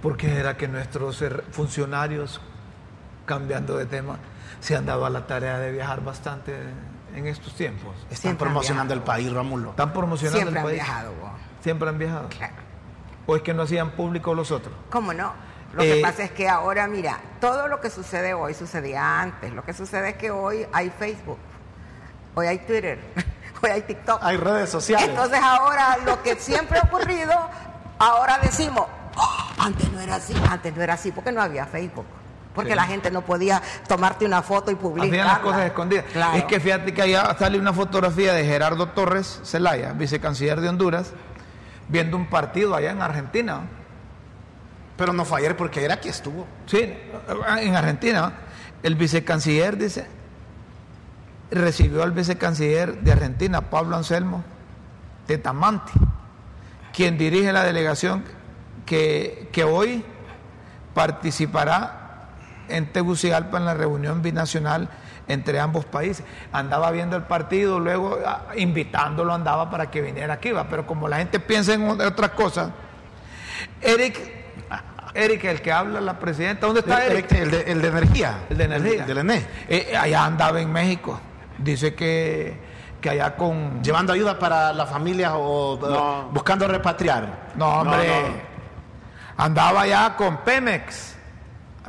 Porque 0.00 0.34
era 0.34 0.56
que 0.56 0.66
nuestros 0.66 1.22
funcionarios, 1.50 2.40
cambiando 3.26 3.76
de 3.76 3.84
tema, 3.84 4.16
se 4.60 4.76
han 4.76 4.86
dado 4.86 5.04
a 5.04 5.10
la 5.10 5.26
tarea 5.26 5.58
de 5.58 5.72
viajar 5.72 6.02
bastante 6.02 6.54
en 7.14 7.26
estos 7.26 7.54
tiempos. 7.54 7.94
Están 8.10 8.38
promocionando 8.38 8.94
el 8.94 9.00
país, 9.00 9.30
Rómulo. 9.30 9.70
Están 9.70 9.92
promocionando 9.92 10.38
Siempre 10.40 10.60
el 10.60 10.66
país. 10.66 10.80
Han 10.80 10.86
viajado, 10.86 11.14
Siempre 11.60 11.88
han 11.90 11.98
viajado. 11.98 12.28
Claro. 12.30 12.73
¿O 13.26 13.36
es 13.36 13.42
que 13.42 13.54
no 13.54 13.62
hacían 13.62 13.92
público 13.92 14.34
los 14.34 14.50
otros? 14.50 14.74
¿Cómo 14.90 15.12
no? 15.12 15.32
Lo 15.74 15.82
que 15.82 15.98
eh, 15.98 16.02
pasa 16.02 16.24
es 16.24 16.30
que 16.30 16.48
ahora, 16.48 16.86
mira, 16.86 17.18
todo 17.40 17.66
lo 17.66 17.80
que 17.80 17.90
sucede 17.90 18.32
hoy 18.32 18.54
sucedía 18.54 19.20
antes. 19.20 19.52
Lo 19.52 19.64
que 19.64 19.72
sucede 19.72 20.10
es 20.10 20.16
que 20.16 20.30
hoy 20.30 20.66
hay 20.72 20.90
Facebook, 20.90 21.38
hoy 22.34 22.46
hay 22.46 22.58
Twitter, 22.58 22.98
hoy 23.62 23.70
hay 23.70 23.82
TikTok. 23.82 24.20
Hay 24.22 24.36
redes 24.36 24.70
sociales. 24.70 25.08
Entonces 25.08 25.40
ahora 25.42 25.98
lo 26.04 26.22
que 26.22 26.36
siempre 26.36 26.78
ha 26.78 26.82
ocurrido, 26.82 27.32
ahora 27.98 28.38
decimos, 28.40 28.86
oh, 29.16 29.46
antes 29.58 29.90
no 29.90 30.00
era 30.00 30.16
así, 30.16 30.34
antes 30.48 30.76
no 30.76 30.82
era 30.82 30.94
así, 30.94 31.10
porque 31.10 31.32
no 31.32 31.42
había 31.42 31.66
Facebook. 31.66 32.06
Porque 32.54 32.76
la 32.76 32.84
gente 32.84 33.10
no 33.10 33.22
podía 33.22 33.60
tomarte 33.88 34.24
una 34.24 34.40
foto 34.40 34.70
y 34.70 34.76
publicarla. 34.76 35.12
Hacían 35.12 35.26
las 35.26 35.38
cosas 35.40 35.66
escondidas. 35.66 36.04
Es 36.36 36.44
que 36.44 36.60
fíjate 36.60 36.94
que 36.94 37.02
allá 37.02 37.36
sale 37.36 37.58
una 37.58 37.72
fotografía 37.72 38.32
de 38.32 38.44
Gerardo 38.44 38.90
Torres 38.90 39.40
Zelaya, 39.44 39.92
vicecanciller 39.92 40.60
de 40.60 40.68
Honduras, 40.68 41.12
viendo 41.88 42.16
un 42.16 42.26
partido 42.26 42.74
allá 42.74 42.92
en 42.92 43.02
Argentina. 43.02 43.62
Pero 44.96 45.12
no 45.12 45.24
fue 45.24 45.40
ayer 45.40 45.56
porque 45.56 45.84
era 45.84 46.00
que 46.00 46.08
estuvo. 46.08 46.46
Sí, 46.66 46.94
en 47.58 47.74
Argentina. 47.74 48.32
El 48.82 48.96
vicecanciller 48.96 49.76
dice, 49.76 50.06
recibió 51.50 52.02
al 52.02 52.12
vicecanciller 52.12 53.00
de 53.00 53.12
Argentina, 53.12 53.62
Pablo 53.62 53.96
Anselmo 53.96 54.44
Tetamanti, 55.26 55.92
quien 56.92 57.16
dirige 57.16 57.52
la 57.52 57.64
delegación 57.64 58.24
que, 58.84 59.48
que 59.52 59.64
hoy 59.64 60.04
participará 60.92 62.28
en 62.68 62.92
Tegucigalpa 62.92 63.58
en 63.58 63.64
la 63.64 63.74
reunión 63.74 64.22
binacional 64.22 64.88
entre 65.28 65.60
ambos 65.60 65.84
países. 65.84 66.24
Andaba 66.52 66.90
viendo 66.90 67.16
el 67.16 67.22
partido, 67.22 67.80
luego 67.80 68.18
ah, 68.26 68.46
invitándolo 68.56 69.32
andaba 69.32 69.70
para 69.70 69.90
que 69.90 70.00
viniera 70.00 70.34
aquí, 70.34 70.52
¿va? 70.52 70.68
pero 70.68 70.86
como 70.86 71.08
la 71.08 71.18
gente 71.18 71.40
piensa 71.40 71.74
en 71.74 71.88
otras 71.88 72.30
cosas, 72.30 72.70
Eric, 73.80 74.18
Eric, 75.14 75.44
el 75.44 75.62
que 75.62 75.72
habla, 75.72 76.00
la 76.00 76.18
presidenta, 76.18 76.66
¿dónde 76.66 76.80
está 76.80 77.04
Eric? 77.06 77.30
El, 77.32 77.50
de, 77.50 77.88
energía. 77.88 78.40
El 78.50 78.58
de 78.58 78.64
energía. 78.64 79.04
El, 79.06 79.26
de 79.26 79.46
eh, 79.68 79.96
allá 79.96 80.24
andaba 80.24 80.60
en 80.60 80.72
México. 80.72 81.20
Dice 81.58 81.94
que, 81.94 82.58
que 83.00 83.10
allá 83.10 83.36
con... 83.36 83.82
Llevando 83.82 84.12
ayuda 84.12 84.38
para 84.38 84.72
las 84.72 84.90
familias 84.90 85.32
o 85.34 85.78
buscando 86.32 86.66
repatriar. 86.66 87.50
No, 87.54 87.80
hombre. 87.80 88.08
Andaba 89.36 89.82
allá 89.82 90.14
con 90.16 90.38
Pemex 90.38 91.13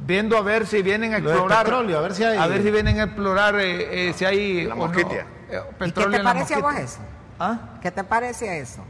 viendo 0.02 0.38
a 0.38 0.42
ver 0.42 0.66
si 0.68 0.82
vienen 0.82 1.14
a 1.14 1.18
explorar. 1.18 1.68
a 1.72 2.02
ver 2.02 2.14
si 2.14 2.24
hay. 2.24 2.38
A 2.38 2.48
ver 2.48 2.64
si 2.64 2.72
vienen 2.72 3.00
a 3.00 3.04
explorar 3.04 3.56
eh, 3.56 4.10
eh, 4.10 4.14
si 4.14 4.26
hay. 4.26 4.66
La 4.66 4.76
mosquitia. 4.76 5.26
Eh, 5.50 5.62
¿Y 5.86 5.92
qué 5.92 6.06
te 6.06 6.20
parece 6.20 6.56
a 6.56 6.60
vos 6.60 6.76
eso? 6.76 7.00
¿Ah? 7.40 7.60
¿Qué 7.82 7.92
te 7.92 8.04
parece 8.04 8.60
eso? 8.60 8.84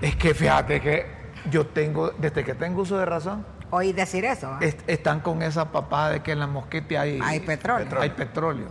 Es 0.00 0.16
que 0.16 0.34
fíjate 0.34 0.80
que 0.80 1.06
yo 1.50 1.66
tengo, 1.66 2.10
desde 2.10 2.44
que 2.44 2.54
tengo 2.54 2.82
uso 2.82 2.98
de 2.98 3.06
razón. 3.06 3.44
Oí 3.70 3.92
decir 3.92 4.24
eso. 4.24 4.48
¿ah? 4.48 4.60
están 4.86 5.20
con 5.20 5.42
esa 5.42 5.72
papada 5.72 6.10
de 6.10 6.22
que 6.22 6.32
en 6.32 6.40
la 6.40 6.46
mosquitia 6.46 7.02
hay, 7.02 7.18
hay 7.22 7.40
petróleo. 7.40 8.00
Hay 8.00 8.10
petróleo. 8.10 8.68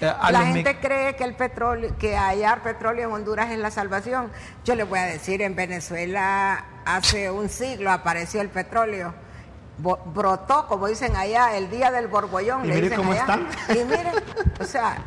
la 0.00 0.46
gente 0.46 0.78
cree 0.80 1.16
que 1.16 1.24
el 1.24 1.34
petróleo, 1.34 1.96
que 1.98 2.16
hallar 2.16 2.62
petróleo 2.62 3.08
en 3.08 3.14
Honduras 3.14 3.50
es 3.50 3.58
la 3.58 3.70
salvación. 3.70 4.30
Yo 4.64 4.74
les 4.74 4.86
voy 4.86 4.98
a 4.98 5.04
decir, 5.04 5.40
en 5.40 5.56
Venezuela 5.56 6.64
hace 6.84 7.30
un 7.30 7.48
siglo 7.48 7.90
apareció 7.90 8.42
el 8.42 8.48
petróleo 8.48 9.14
brotó, 9.82 10.66
como 10.66 10.86
dicen 10.88 11.16
allá, 11.16 11.56
el 11.56 11.70
día 11.70 11.90
del 11.90 12.08
borbollón. 12.08 12.64
Y 12.64 12.68
mire 12.68 12.94
cómo 12.94 13.12
están. 13.12 13.46
Y 13.68 13.84
miren, 13.84 14.14
o 14.60 14.64
sea... 14.64 14.98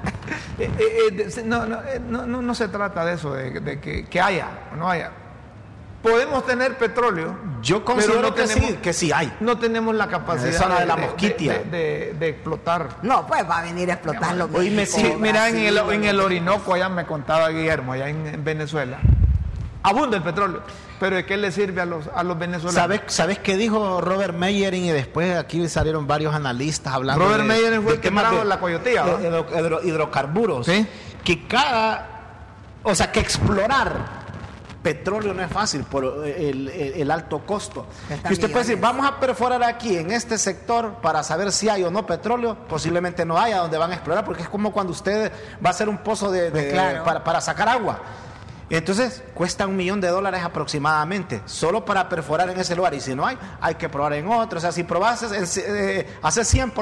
Eh, 0.57 0.71
eh, 0.79 1.29
eh, 1.37 1.43
no, 1.43 1.65
no, 1.65 1.81
no, 2.25 2.41
no, 2.41 2.55
se 2.55 2.67
trata 2.67 3.05
de 3.05 3.13
eso, 3.13 3.33
de, 3.33 3.79
que, 3.79 4.05
que, 4.05 4.21
haya 4.21 4.47
o 4.73 4.75
no 4.75 4.89
haya. 4.89 5.11
Podemos 6.01 6.45
tener 6.45 6.77
petróleo. 6.77 7.35
Yo 7.61 7.83
considero 7.83 8.33
que, 8.33 8.47
sí, 8.47 8.79
que 8.81 8.93
sí 8.93 9.11
hay. 9.11 9.35
No 9.39 9.57
tenemos 9.57 9.93
la 9.93 10.07
capacidad 10.07 10.69
de, 10.69 10.79
de, 10.79 10.85
la 10.85 10.95
mosquitia. 10.95 11.63
De, 11.69 12.27
explotar. 12.29 12.89
No, 13.01 13.27
pues 13.27 13.47
va 13.47 13.59
a 13.59 13.63
venir 13.63 13.89
a 13.91 13.95
explotar 13.95 14.35
lo 14.35 14.47
mismo. 14.47 15.19
mira, 15.19 15.49
en 15.49 15.57
el, 15.57 15.77
en 15.77 16.05
el 16.05 16.19
Orinoco, 16.19 16.73
allá 16.73 16.89
me 16.89 17.05
contaba 17.05 17.49
Guillermo, 17.49 17.93
allá 17.93 18.09
en 18.09 18.43
Venezuela, 18.43 18.99
abunda 19.85 20.17
el 20.17 20.23
petróleo. 20.23 20.61
Pero 20.99 21.17
¿de 21.17 21.25
qué 21.25 21.37
le 21.37 21.51
sirve 21.51 21.81
a 21.81 21.85
los, 21.85 22.07
a 22.13 22.23
los 22.23 22.37
venezolanos? 22.39 22.75
¿Sabes, 22.75 23.01
¿Sabes 23.07 23.39
qué 23.39 23.57
dijo 23.57 24.01
Robert 24.01 24.33
Meyering? 24.33 24.85
Y 24.85 24.91
después 24.91 25.35
aquí 25.37 25.67
salieron 25.67 26.07
varios 26.07 26.33
analistas 26.33 26.93
hablando 26.93 27.23
Robert 27.23 27.43
Meyering 27.43 27.83
fue 27.83 27.93
el 27.93 27.99
que 27.99 28.11
la 28.11 28.59
coyotía. 28.59 29.03
De, 29.03 29.79
hidrocarburos. 29.83 30.67
Que 31.23 31.47
cada... 31.47 32.11
O 32.83 32.93
sea, 32.93 33.11
que 33.11 33.19
explorar 33.19 34.25
petróleo 34.85 35.33
no 35.33 35.41
es 35.41 35.51
fácil 35.51 35.83
por 35.83 36.23
el, 36.27 37.09
alto 37.09 37.43
costo. 37.43 37.87
y 38.29 38.33
usted 38.33 38.51
puede 38.51 38.65
decir, 38.65 38.79
vamos 38.79 39.07
a 39.07 39.19
perforar 39.19 39.63
aquí 39.63 39.97
en 39.97 40.11
este 40.11 40.37
sector 40.37 40.97
para 41.01 41.23
saber 41.23 41.51
si 41.51 41.67
hay 41.67 41.83
o 41.83 41.89
no 41.89 42.05
petróleo, 42.05 42.55
posiblemente 42.69 43.25
no 43.25 43.35
haya 43.35 43.57
donde 43.57 43.79
van 43.79 43.89
a 43.89 43.95
explorar, 43.95 44.23
porque 44.23 44.43
es 44.43 44.49
como 44.49 44.71
cuando 44.71 44.93
usted 44.93 45.31
va 45.55 45.69
a 45.69 45.71
hacer 45.71 45.89
un 45.89 45.97
pozo 45.97 46.31
de, 46.31 46.51
para, 47.03 47.23
para, 47.23 47.41
sacar 47.41 47.67
agua. 47.67 47.99
Entonces 48.69 49.23
cuesta 49.33 49.67
un 49.67 49.75
millón 49.75 50.01
de 50.01 50.07
dólares 50.07 50.41
aproximadamente, 50.43 51.41
solo 51.45 51.85
para 51.85 52.09
perforar 52.09 52.49
en 52.49 52.59
ese 52.59 52.75
lugar. 52.75 52.93
Y 52.93 52.99
si 52.99 53.15
no 53.15 53.25
hay, 53.25 53.37
hay 53.61 53.75
que 53.75 53.89
probar 53.89 54.13
en 54.13 54.27
otro. 54.27 54.57
O 54.57 54.61
sea, 54.61 54.71
si 54.71 54.83
probases, 54.83 55.57
eh, 55.57 56.07
hace 56.21 56.43
100 56.43 56.73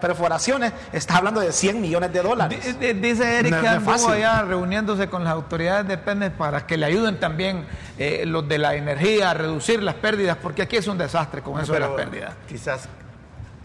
perforaciones, 0.00 0.72
estás 0.92 1.16
hablando 1.16 1.40
de 1.40 1.52
100 1.52 1.80
millones 1.80 2.12
de 2.12 2.22
dólares. 2.22 2.78
dice 2.78 3.40
Eric 3.40 3.60
que 3.60 3.68
anduvo 3.68 4.10
allá 4.10 4.42
reuniéndose 4.42 5.08
con 5.08 5.24
las 5.24 5.32
autoridades 5.32 5.88
de 5.88 5.98
Pemex 5.98 6.36
para 6.36 6.64
que 6.64 6.76
le 6.76 6.86
ayuden 6.86 7.18
también 7.18 7.66
eh, 7.98 8.24
los 8.24 8.48
de 8.48 8.58
la 8.58 8.76
energía 8.76 9.32
a 9.32 9.34
reducir 9.34 9.82
las 9.82 9.96
pérdidas, 9.96 10.36
porque 10.40 10.62
aquí 10.62 10.76
es 10.76 10.86
un 10.86 10.96
desastre 10.96 11.42
con 11.42 11.60
eso 11.60 11.72
de 11.72 11.80
las 11.80 11.90
pérdidas. 11.90 12.34
Quizás 12.48 12.88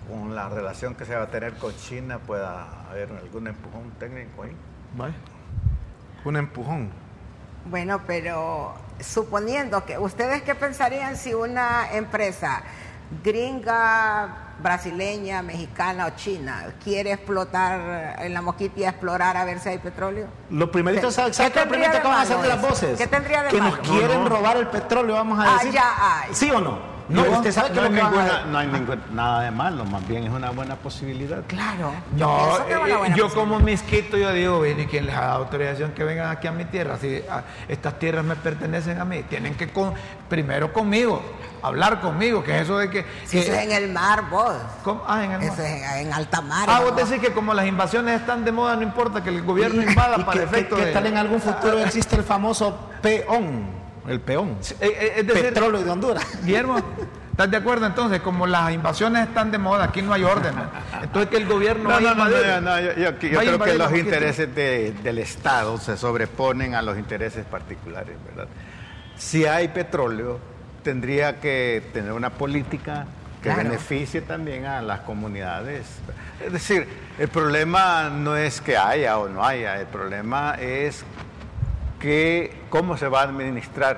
con 0.10 0.36
la 0.36 0.50
relación 0.50 0.96
que 0.96 1.06
se 1.06 1.16
va 1.16 1.24
a 1.24 1.28
tener 1.28 1.54
con 1.54 1.76
China 1.78 2.18
pueda 2.18 2.90
haber 2.90 3.10
algún 3.12 3.46
empujón 3.46 3.92
técnico 4.00 4.42
ahí. 4.42 4.56
Vale 4.96 5.14
un 6.26 6.38
empujón. 6.38 6.90
Bueno, 7.66 8.02
pero 8.08 8.74
suponiendo 9.00 9.86
que, 9.86 9.98
¿ustedes 9.98 10.42
qué 10.42 10.56
pensarían 10.56 11.18
si 11.18 11.34
una 11.34 11.92
empresa 11.94 12.64
gringa, 13.24 14.54
brasileña, 14.62 15.42
mexicana 15.42 16.08
o 16.08 16.10
china 16.12 16.66
quiere 16.84 17.14
explotar 17.14 18.20
en 18.20 18.34
la 18.34 18.42
mosquitia, 18.42 18.90
explorar 18.90 19.38
a 19.38 19.46
ver 19.46 19.60
si 19.60 19.70
hay 19.70 19.78
petróleo? 19.78 20.28
Lo 20.50 20.72
primerito, 20.72 21.12
¿sabes 21.12 21.38
qué 21.38 21.52
que 21.52 21.60
van 21.60 22.06
a 22.06 22.22
hacer 22.22 22.38
de 22.38 22.48
las 22.48 22.62
voces? 22.62 22.98
¿Qué 22.98 23.08
tendría 23.08 23.44
de 23.44 23.50
Que 23.50 23.62
nos 23.62 23.78
quieren 23.80 24.26
robar 24.26 24.58
el 24.58 24.68
petróleo, 24.68 25.16
vamos 25.16 25.40
a 25.40 25.54
decir. 25.54 25.80
Ah, 25.80 26.26
ya 26.28 26.34
¿Sí 26.34 26.52
o 26.52 26.60
no? 26.60 26.89
No, 27.10 27.24
usted 27.24 27.52
sabe 27.52 27.72
que 27.72 27.82
no, 27.82 27.86
hay, 27.86 28.48
no 28.52 28.58
hay 28.58 28.70
nada 29.12 29.42
de 29.42 29.52
malo, 29.52 29.84
más 29.84 30.08
bien 30.08 30.26
es 30.26 30.32
una 30.32 30.52
buena 30.52 30.76
posibilidad. 30.76 31.44
Claro. 31.48 31.92
No, 32.16 32.58
eh, 32.68 33.14
yo 33.16 33.34
como 33.34 33.60
misquito 33.60 34.16
yo 34.16 34.32
digo, 34.32 34.66
y 34.66 34.76
quien 34.86 35.08
les 35.08 35.16
da 35.16 35.34
autorización 35.34 35.92
que 35.92 36.04
vengan 36.04 36.30
aquí 36.30 36.48
a 36.48 36.52
mi 36.52 36.66
tierra, 36.66 36.98
si 36.98 37.22
estas 37.68 37.98
tierras 37.98 38.24
me 38.24 38.36
pertenecen 38.36 39.00
a 39.00 39.06
mí, 39.06 39.24
tienen 39.24 39.56
que 39.56 39.70
con, 39.70 39.94
primero 40.30 40.72
conmigo, 40.72 41.22
hablar 41.64 42.00
conmigo, 42.00 42.44
que 42.44 42.56
es 42.56 42.64
eso 42.64 42.78
de 42.78 42.90
que... 42.92 43.06
Si 43.26 43.40
eso 43.40 43.54
es 43.54 43.64
en 43.64 43.72
el 43.72 43.92
mar, 43.92 44.30
vos. 44.30 44.54
Ah, 45.08 45.24
en 45.24 45.32
el 45.32 45.40
mar. 45.40 45.50
Eso 45.52 45.64
es 45.64 45.84
en 45.98 46.14
alta 46.14 46.42
mar. 46.42 46.70
Ah, 46.70 46.82
vos 46.82 46.96
decís 46.96 47.20
que 47.20 47.34
como 47.34 47.56
las 47.56 47.66
invasiones 47.66 48.20
están 48.20 48.46
de 48.46 48.52
moda, 48.52 48.76
no 48.76 48.84
importa 48.84 49.24
que 49.24 49.30
el 49.30 49.42
gobierno 49.42 49.82
invada 49.82 50.24
para 50.26 50.44
efecto 50.44 50.76
¿Qué 50.76 50.88
tal 50.88 51.08
en 51.08 51.18
algún 51.18 51.42
futuro 51.42 51.80
existe 51.84 52.16
el 52.16 52.24
famoso 52.24 52.78
peón? 53.02 53.79
El 54.10 54.20
peón. 54.20 54.58
Eh, 54.60 54.76
eh, 54.82 55.14
es 55.18 55.28
decir, 55.28 55.44
Petróleo 55.44 55.84
de 55.84 55.90
Honduras. 55.90 56.26
Guillermo, 56.44 56.78
¿estás 57.32 57.52
de 57.52 57.58
acuerdo 57.58 57.86
entonces? 57.86 58.22
Como 58.22 58.48
las 58.48 58.74
invasiones 58.74 59.28
están 59.28 59.52
de 59.52 59.58
moda, 59.58 59.86
aquí 59.86 60.02
no 60.02 60.14
hay 60.14 60.24
orden. 60.24 60.56
Entonces 61.02 61.30
que 61.30 61.38
el 61.38 61.48
gobierno... 61.48 61.90
No, 61.90 62.00
no, 62.00 62.16
no, 62.16 62.62
no, 62.62 62.80
yo, 62.80 63.18
creo 63.18 63.60
que 63.60 63.76
los 63.76 63.94
intereses 63.94 64.54
del 64.54 65.18
Estado 65.20 65.78
se 65.78 65.96
sobreponen 65.96 66.76
a 66.76 66.82
los 66.82 66.98
intereses 66.98 67.46
particulares, 67.46 68.16
¿verdad? 68.26 68.48
Si 69.16 69.46
hay 69.46 69.68
petróleo, 69.68 70.40
tendría 70.84 71.40
que 71.40 71.84
tener 71.94 72.14
una 72.14 72.32
política 72.32 73.06
que 73.44 73.54
beneficie 73.54 74.22
también 74.22 74.66
a 74.66 74.82
las 74.82 75.02
comunidades. 75.02 75.86
Es 76.46 76.52
decir, 76.52 76.88
el 77.18 77.28
problema 77.28 78.10
no 78.10 78.36
es 78.36 78.60
que 78.60 78.76
haya 78.76 79.18
o 79.18 79.30
no 79.30 79.44
haya, 79.44 79.80
el 79.80 79.88
problema 79.88 80.56
es 80.60 81.04
que 82.00 82.56
cómo 82.70 82.98
se 82.98 83.08
va 83.08 83.22
a 83.22 83.24
administrar. 83.24 83.98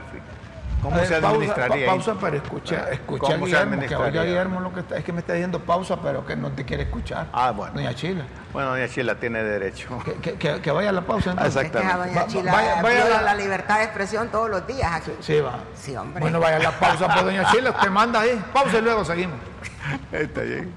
¿Cómo 0.82 0.97
se 1.06 1.14
administraría? 1.14 1.86
Pausa, 1.86 2.16
para 2.16 2.38
escuchar, 2.38 2.91
escuchar 2.91 3.34
a 3.34 3.38
Guillermo, 3.38 3.80
que 3.88 3.95
oiga 3.95 4.24
Guillermo 4.24 4.62
lo 4.62 4.74
que 4.74 4.80
está, 4.80 4.97
es 4.97 5.04
que 5.04 5.14
me 5.14 5.20
está 5.20 5.34
diciendo 5.34 5.60
pausa, 5.60 6.02
pero 6.02 6.26
que 6.26 6.36
no 6.36 6.52
te 6.52 6.66
quiere 6.66 6.84
escuchar. 6.84 7.28
Ah, 7.32 7.52
bueno. 7.52 7.76
Doña 7.76 7.93
Chila. 7.93 8.24
Bueno, 8.52 8.72
Doña 8.72 8.88
Chila 8.88 9.14
tiene 9.14 9.43
derecho. 9.43 9.99
Que, 10.24 10.34
que, 10.34 10.60
que 10.60 10.72
vaya 10.72 10.89
a 10.89 10.93
la 10.93 11.02
pausa 11.02 11.32
entonces. 11.32 11.56
Exactamente. 11.56 11.93
Es 11.93 12.04
que 12.04 12.14
Doña 12.16 12.28
Chila 12.28 12.52
vaya, 12.52 12.82
vaya 12.82 13.10
la... 13.10 13.22
la... 13.22 13.36
libertad 13.36 13.78
de 13.78 13.84
expresión 13.84 14.30
todos 14.30 14.49
los 14.49 14.66
días 14.66 14.91
aquí. 14.91 15.12
Sí, 15.20 15.39
va. 15.39 15.60
Sí, 15.76 15.95
hombre. 15.95 16.20
Bueno, 16.20 16.39
vaya 16.39 16.56
a 16.56 16.60
la 16.60 16.72
pausa, 16.72 17.08
pues 17.08 17.26
Doña 17.26 17.45
Chila, 17.52 17.70
usted 17.70 17.89
manda 17.91 18.22
ahí. 18.22 18.43
Pausa 18.52 18.80
y 18.80 18.82
luego 18.82 19.06
seguimos. 19.06 19.38
está 20.12 20.41
bien. 20.41 20.74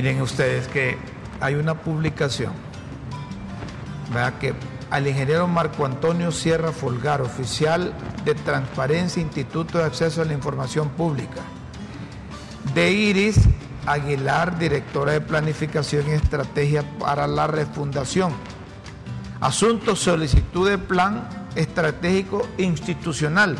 Miren 0.00 0.22
ustedes 0.22 0.66
que 0.68 0.96
hay 1.42 1.56
una 1.56 1.74
publicación 1.74 2.54
que 4.40 4.54
al 4.90 5.06
ingeniero 5.06 5.46
Marco 5.46 5.84
Antonio 5.84 6.32
Sierra 6.32 6.72
Folgar, 6.72 7.20
oficial 7.20 7.92
de 8.24 8.34
Transparencia, 8.34 9.20
Instituto 9.20 9.76
de 9.76 9.84
Acceso 9.84 10.22
a 10.22 10.24
la 10.24 10.32
Información 10.32 10.88
Pública, 10.88 11.42
de 12.72 12.90
Iris 12.90 13.40
Aguilar, 13.84 14.58
directora 14.58 15.12
de 15.12 15.20
Planificación 15.20 16.08
y 16.08 16.12
Estrategia 16.12 16.82
para 16.98 17.26
la 17.26 17.46
Refundación. 17.46 18.32
Asunto 19.42 19.94
solicitud 19.96 20.66
de 20.66 20.78
plan 20.78 21.28
estratégico 21.56 22.48
institucional. 22.56 23.58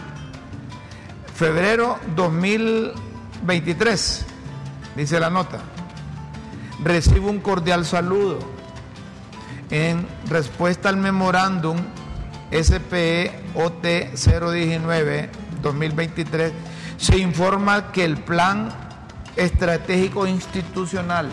Febrero 1.34 1.98
2023, 2.16 4.24
dice 4.96 5.20
la 5.20 5.28
nota. 5.28 5.60
Recibo 6.82 7.28
un 7.28 7.40
cordial 7.40 7.84
saludo. 7.84 8.38
En 9.70 10.06
respuesta 10.28 10.88
al 10.88 10.96
memorándum 10.96 11.76
SPE 12.50 13.38
OT 13.54 13.84
019-2023, 14.14 16.52
se 16.96 17.18
informa 17.18 17.92
que 17.92 18.04
el 18.04 18.16
plan 18.16 18.70
estratégico 19.36 20.26
institucional 20.26 21.30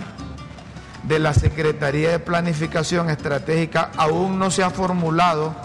de 1.04 1.20
la 1.20 1.34
Secretaría 1.34 2.12
de 2.12 2.20
Planificación 2.20 3.10
Estratégica 3.10 3.92
aún 3.98 4.38
no 4.38 4.52
se 4.52 4.64
ha 4.64 4.70
formulado 4.70 5.56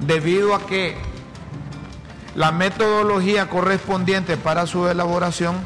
debido 0.00 0.54
a 0.54 0.66
que 0.66 0.98
la 2.34 2.52
metodología 2.52 3.48
correspondiente 3.48 4.36
para 4.36 4.66
su 4.66 4.86
elaboración 4.88 5.56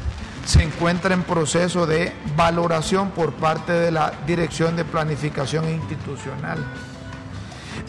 se 0.45 0.63
encuentra 0.63 1.13
en 1.13 1.23
proceso 1.23 1.87
de 1.87 2.13
valoración 2.35 3.09
por 3.09 3.33
parte 3.33 3.73
de 3.73 3.91
la 3.91 4.13
Dirección 4.27 4.75
de 4.75 4.85
Planificación 4.85 5.67
Institucional. 5.69 6.63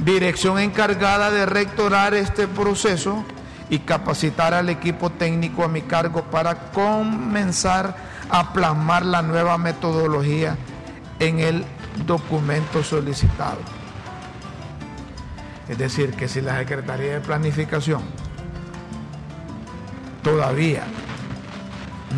Dirección 0.02 0.58
encargada 0.58 1.30
de 1.30 1.46
rectorar 1.46 2.14
este 2.14 2.48
proceso 2.48 3.24
y 3.68 3.80
capacitar 3.80 4.54
al 4.54 4.68
equipo 4.70 5.10
técnico 5.10 5.64
a 5.64 5.68
mi 5.68 5.82
cargo 5.82 6.22
para 6.24 6.70
comenzar 6.72 7.94
a 8.30 8.52
plasmar 8.52 9.04
la 9.04 9.22
nueva 9.22 9.58
metodología 9.58 10.56
en 11.18 11.40
el 11.40 11.64
documento 12.06 12.82
solicitado. 12.82 13.58
Es 15.68 15.76
decir, 15.78 16.14
que 16.14 16.28
si 16.28 16.40
la 16.40 16.58
Secretaría 16.58 17.14
de 17.14 17.20
Planificación 17.20 18.02
todavía 20.22 20.84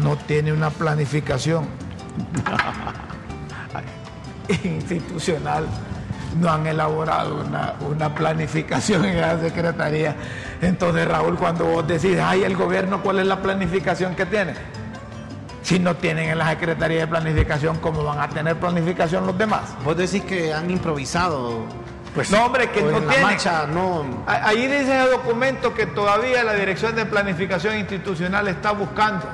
no 0.03 0.17
tiene 0.17 0.53
una 0.53 0.71
planificación 0.71 1.67
institucional 4.65 5.67
no 6.37 6.51
han 6.51 6.67
elaborado 6.67 7.45
una, 7.45 7.75
una 7.81 8.15
planificación 8.15 9.05
en 9.05 9.21
la 9.21 9.39
Secretaría. 9.39 10.15
Entonces, 10.61 11.07
Raúl, 11.07 11.37
cuando 11.37 11.65
vos 11.65 11.87
decís, 11.87 12.19
ay, 12.23 12.45
el 12.45 12.57
gobierno, 12.57 13.03
¿cuál 13.03 13.21
es 13.21 13.27
la 13.27 13.41
planificación 13.41 14.15
que 14.15 14.27
tiene? 14.27 14.55
Si 15.63 15.79
no 15.79 15.97
tienen 15.97 16.31
en 16.31 16.39
la 16.39 16.51
Secretaría 16.51 17.01
de 17.01 17.07
Planificación, 17.07 17.79
¿cómo 17.79 18.05
van 18.05 18.21
a 18.21 18.29
tener 18.29 18.57
planificación 18.57 19.27
los 19.27 19.37
demás? 19.37 19.63
Vos 19.85 19.97
decís 19.97 20.23
que 20.23 20.53
han 20.53 20.71
improvisado. 20.71 21.65
Pues, 22.15 22.31
no, 22.31 22.47
hombre, 22.47 22.71
que 22.71 22.81
no 22.81 22.89
en 22.89 23.07
la 23.07 23.13
tienen. 23.13 23.23
marcha, 23.23 23.67
no. 23.67 24.25
Ahí 24.27 24.67
dice 24.67 25.05
el 25.05 25.11
documento 25.11 25.75
que 25.75 25.87
todavía 25.87 26.43
la 26.43 26.55
Dirección 26.55 26.97
de 26.97 27.05
Planificación 27.05 27.77
Institucional 27.77 28.49
está 28.49 28.73
buscando 28.73 29.27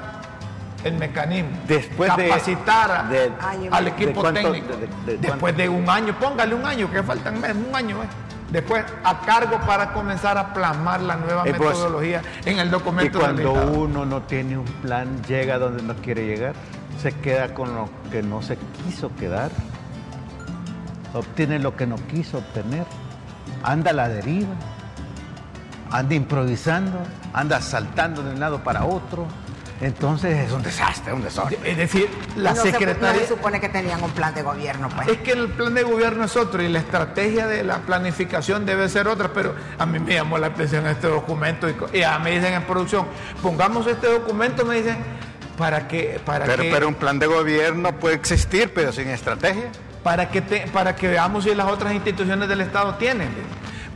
el 0.85 0.95
mecanismo. 0.95 1.51
Después 1.67 2.15
de- 2.17 2.29
capacitar 2.29 3.09
de- 3.09 3.33
y 3.63 3.69
al 3.71 3.89
equipo 3.89 4.09
¿De 4.11 4.15
cuánto- 4.21 4.53
técnico. 4.53 4.77
de- 4.77 4.87
de- 4.87 5.19
de 5.19 5.29
Después 5.29 5.57
de 5.57 5.69
un 5.69 5.89
año, 5.89 6.15
póngale 6.19 6.55
un 6.55 6.65
año, 6.65 6.91
que 6.91 7.03
faltan 7.03 7.41
meses, 7.41 7.57
un 7.69 7.75
año. 7.75 8.03
eh. 8.03 8.07
Después 8.51 8.85
a 9.03 9.21
cargo 9.21 9.59
para 9.67 9.93
comenzar 9.93 10.39
a 10.39 10.53
plasmar 10.55 11.01
la 11.01 11.17
nueva 11.17 11.43
Eh, 11.47 11.53
vos- 11.53 11.69
metodología 11.69 12.23
en 12.45 12.59
el 12.61 12.69
Y 12.69 12.71
documento 12.71 13.19
cuando 13.19 13.43
realizado. 13.55 13.73
uno 13.81 14.05
no 14.05 14.23
tiene 14.23 14.59
un 14.59 14.65
plan, 14.65 15.23
llega 15.27 15.59
donde 15.59 15.83
no 15.83 15.95
quiere 15.97 16.27
llegar, 16.27 16.55
se 17.03 17.11
queda 17.13 17.53
con 17.55 17.75
lo 17.75 17.89
que 18.13 18.23
no 18.23 18.43
se 18.43 18.57
quiso 18.85 19.11
quedar, 19.17 19.51
obtiene 21.15 21.59
lo 21.59 21.77
que 21.77 21.87
no 21.87 21.97
quiso 21.97 22.39
obtener, 22.39 22.85
anda 23.63 23.91
a 23.91 23.95
la 23.95 24.09
deriva, 24.09 24.55
anda 25.91 26.15
improvisando, 26.15 26.99
anda 27.33 27.61
saltando 27.61 28.23
de 28.23 28.33
un 28.35 28.41
lado 28.41 28.63
para 28.63 28.85
otro. 28.85 29.27
Entonces 29.81 30.47
es 30.47 30.53
un 30.53 30.63
desastre, 30.63 31.13
un 31.13 31.23
desorden. 31.23 31.59
Es 31.65 31.77
decir, 31.77 32.09
la 32.37 32.55
no 32.55 32.63
se- 32.63 32.71
secretaria... 32.71 33.13
no 33.13 33.19
se 33.19 33.27
supone 33.29 33.61
que 33.61 33.69
tenían 33.69 34.03
un 34.03 34.11
plan 34.13 34.35
de 34.35 34.43
gobierno, 34.43 34.89
pues. 34.89 35.09
Es 35.09 35.19
que 35.19 35.33
el 35.33 35.49
plan 35.49 35.75
de 35.75 35.83
gobierno 35.83 36.25
es 36.25 36.37
otro 36.37 36.63
y 36.63 36.69
la 36.69 36.79
estrategia 36.79 37.47
de 37.47 37.65
la 37.65 37.79
planificación 37.79 38.65
debe 38.67 38.89
ser 38.89 39.09
otra, 39.09 39.33
pero 39.33 39.55
a 39.79 39.85
mí 39.87 39.99
me 39.99 40.15
llamó 40.15 40.39
la 40.39 40.47
atención 40.49 40.87
este 40.87 41.09
documento 41.09 41.69
y, 41.69 41.77
ya 41.99 42.19
me 42.19 42.31
dicen 42.31 42.55
en 42.55 42.63
producción, 42.63 43.07
pongamos 43.43 43.87
este 43.87 44.07
documento, 44.07 44.65
me 44.65 44.77
dicen, 44.77 44.97
para 45.59 45.87
que, 45.89 46.21
para 46.25 46.45
Pero, 46.47 46.63
que, 46.63 46.71
pero 46.71 46.89
un 46.89 46.95
plan 46.95 47.19
de 47.19 47.27
gobierno 47.27 47.93
puede 47.99 48.15
existir, 48.15 48.73
pero 48.75 48.93
sin 48.93 49.09
estrategia. 49.09 49.71
para 50.03 50.29
que 50.31 50.41
te- 50.41 50.67
para 50.73 50.95
que 50.97 51.09
veamos 51.09 51.45
si 51.45 51.55
las 51.55 51.67
otras 51.67 51.93
instituciones 51.95 52.49
del 52.49 52.61
Estado 52.61 52.95
tienen. 52.95 53.29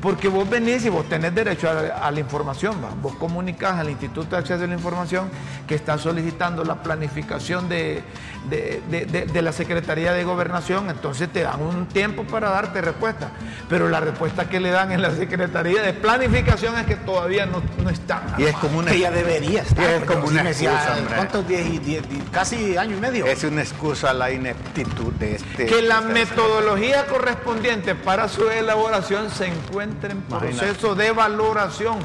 Porque 0.01 0.29
vos 0.29 0.49
venís 0.49 0.85
y 0.85 0.89
vos 0.89 1.09
tenés 1.09 1.35
derecho 1.35 1.69
a, 1.69 2.11
la 2.11 2.21
información, 2.21 2.77
¿va? 2.83 2.91
vos 3.03 3.15
comunicás 3.17 3.79
al 3.79 3.91
Instituto 3.91 4.31
de 4.31 4.37
Acceso 4.37 4.63
a 4.63 4.67
la 4.67 4.75
Información 4.75 5.29
que 5.67 5.75
está 5.75 5.99
solicitando 5.99 6.65
la 6.65 6.83
planificación 6.83 7.69
de, 7.69 8.05
de- 8.49 8.83
de- 8.91 9.05
de- 9.07 9.27
de 9.27 9.43
la 9.43 9.53
Secretaría 9.53 10.13
de 10.13 10.25
Gobernación, 10.25 10.89
entonces 10.91 11.31
te 11.33 11.43
dan 11.43 11.61
un 11.61 11.87
tiempo 11.87 12.25
para 12.25 12.51
darte 12.51 12.81
respuesta. 12.81 13.31
Pero 13.69 13.89
la 13.89 14.01
respuesta 14.01 14.49
que 14.49 14.59
le 14.61 14.71
dan 14.71 14.91
en 14.93 15.03
la 15.03 15.11
Secretaría 15.11 15.83
de 15.83 15.93
Planificación 15.93 16.79
es 16.79 16.87
que 16.87 16.97
todavía 16.97 17.45
no, 17.47 17.63
no 17.83 17.91
está. 17.91 18.23
Y 18.39 18.45
es 18.45 18.57
como 18.57 18.79
una, 18.79 18.91
Que 18.93 19.01
ya 19.01 19.11
debería 19.11 19.63
estar. 19.63 19.85
y 19.85 19.93
es 19.95 20.05
como 20.05 20.27
una 20.27 20.43
excusa, 20.51 20.95
hombre. 20.99 21.17
¿Cuántos? 21.17 21.47
Diez 21.49 21.67
y 21.67 21.79
diez- 21.79 22.05
y 22.11 22.19
casi 22.31 22.77
año 22.77 22.97
y 22.97 23.01
medio. 23.01 23.27
Es 23.27 23.45
una 23.45 23.61
excusa 23.63 24.11
a 24.11 24.15
la 24.15 24.31
ineptitud 24.31 25.13
de 25.15 25.35
este. 25.37 25.67
que 25.67 25.83
la 25.83 26.01
metodología 26.01 27.07
correspondiente 27.07 27.95
para 27.95 28.29
su 28.29 28.49
elaboración 28.49 29.31
se 29.31 29.47
encuentre 29.49 30.13
en 30.13 30.25
Imagínate. 30.29 30.57
proceso 30.57 30.95
de 30.95 31.11
valoración. 31.13 31.99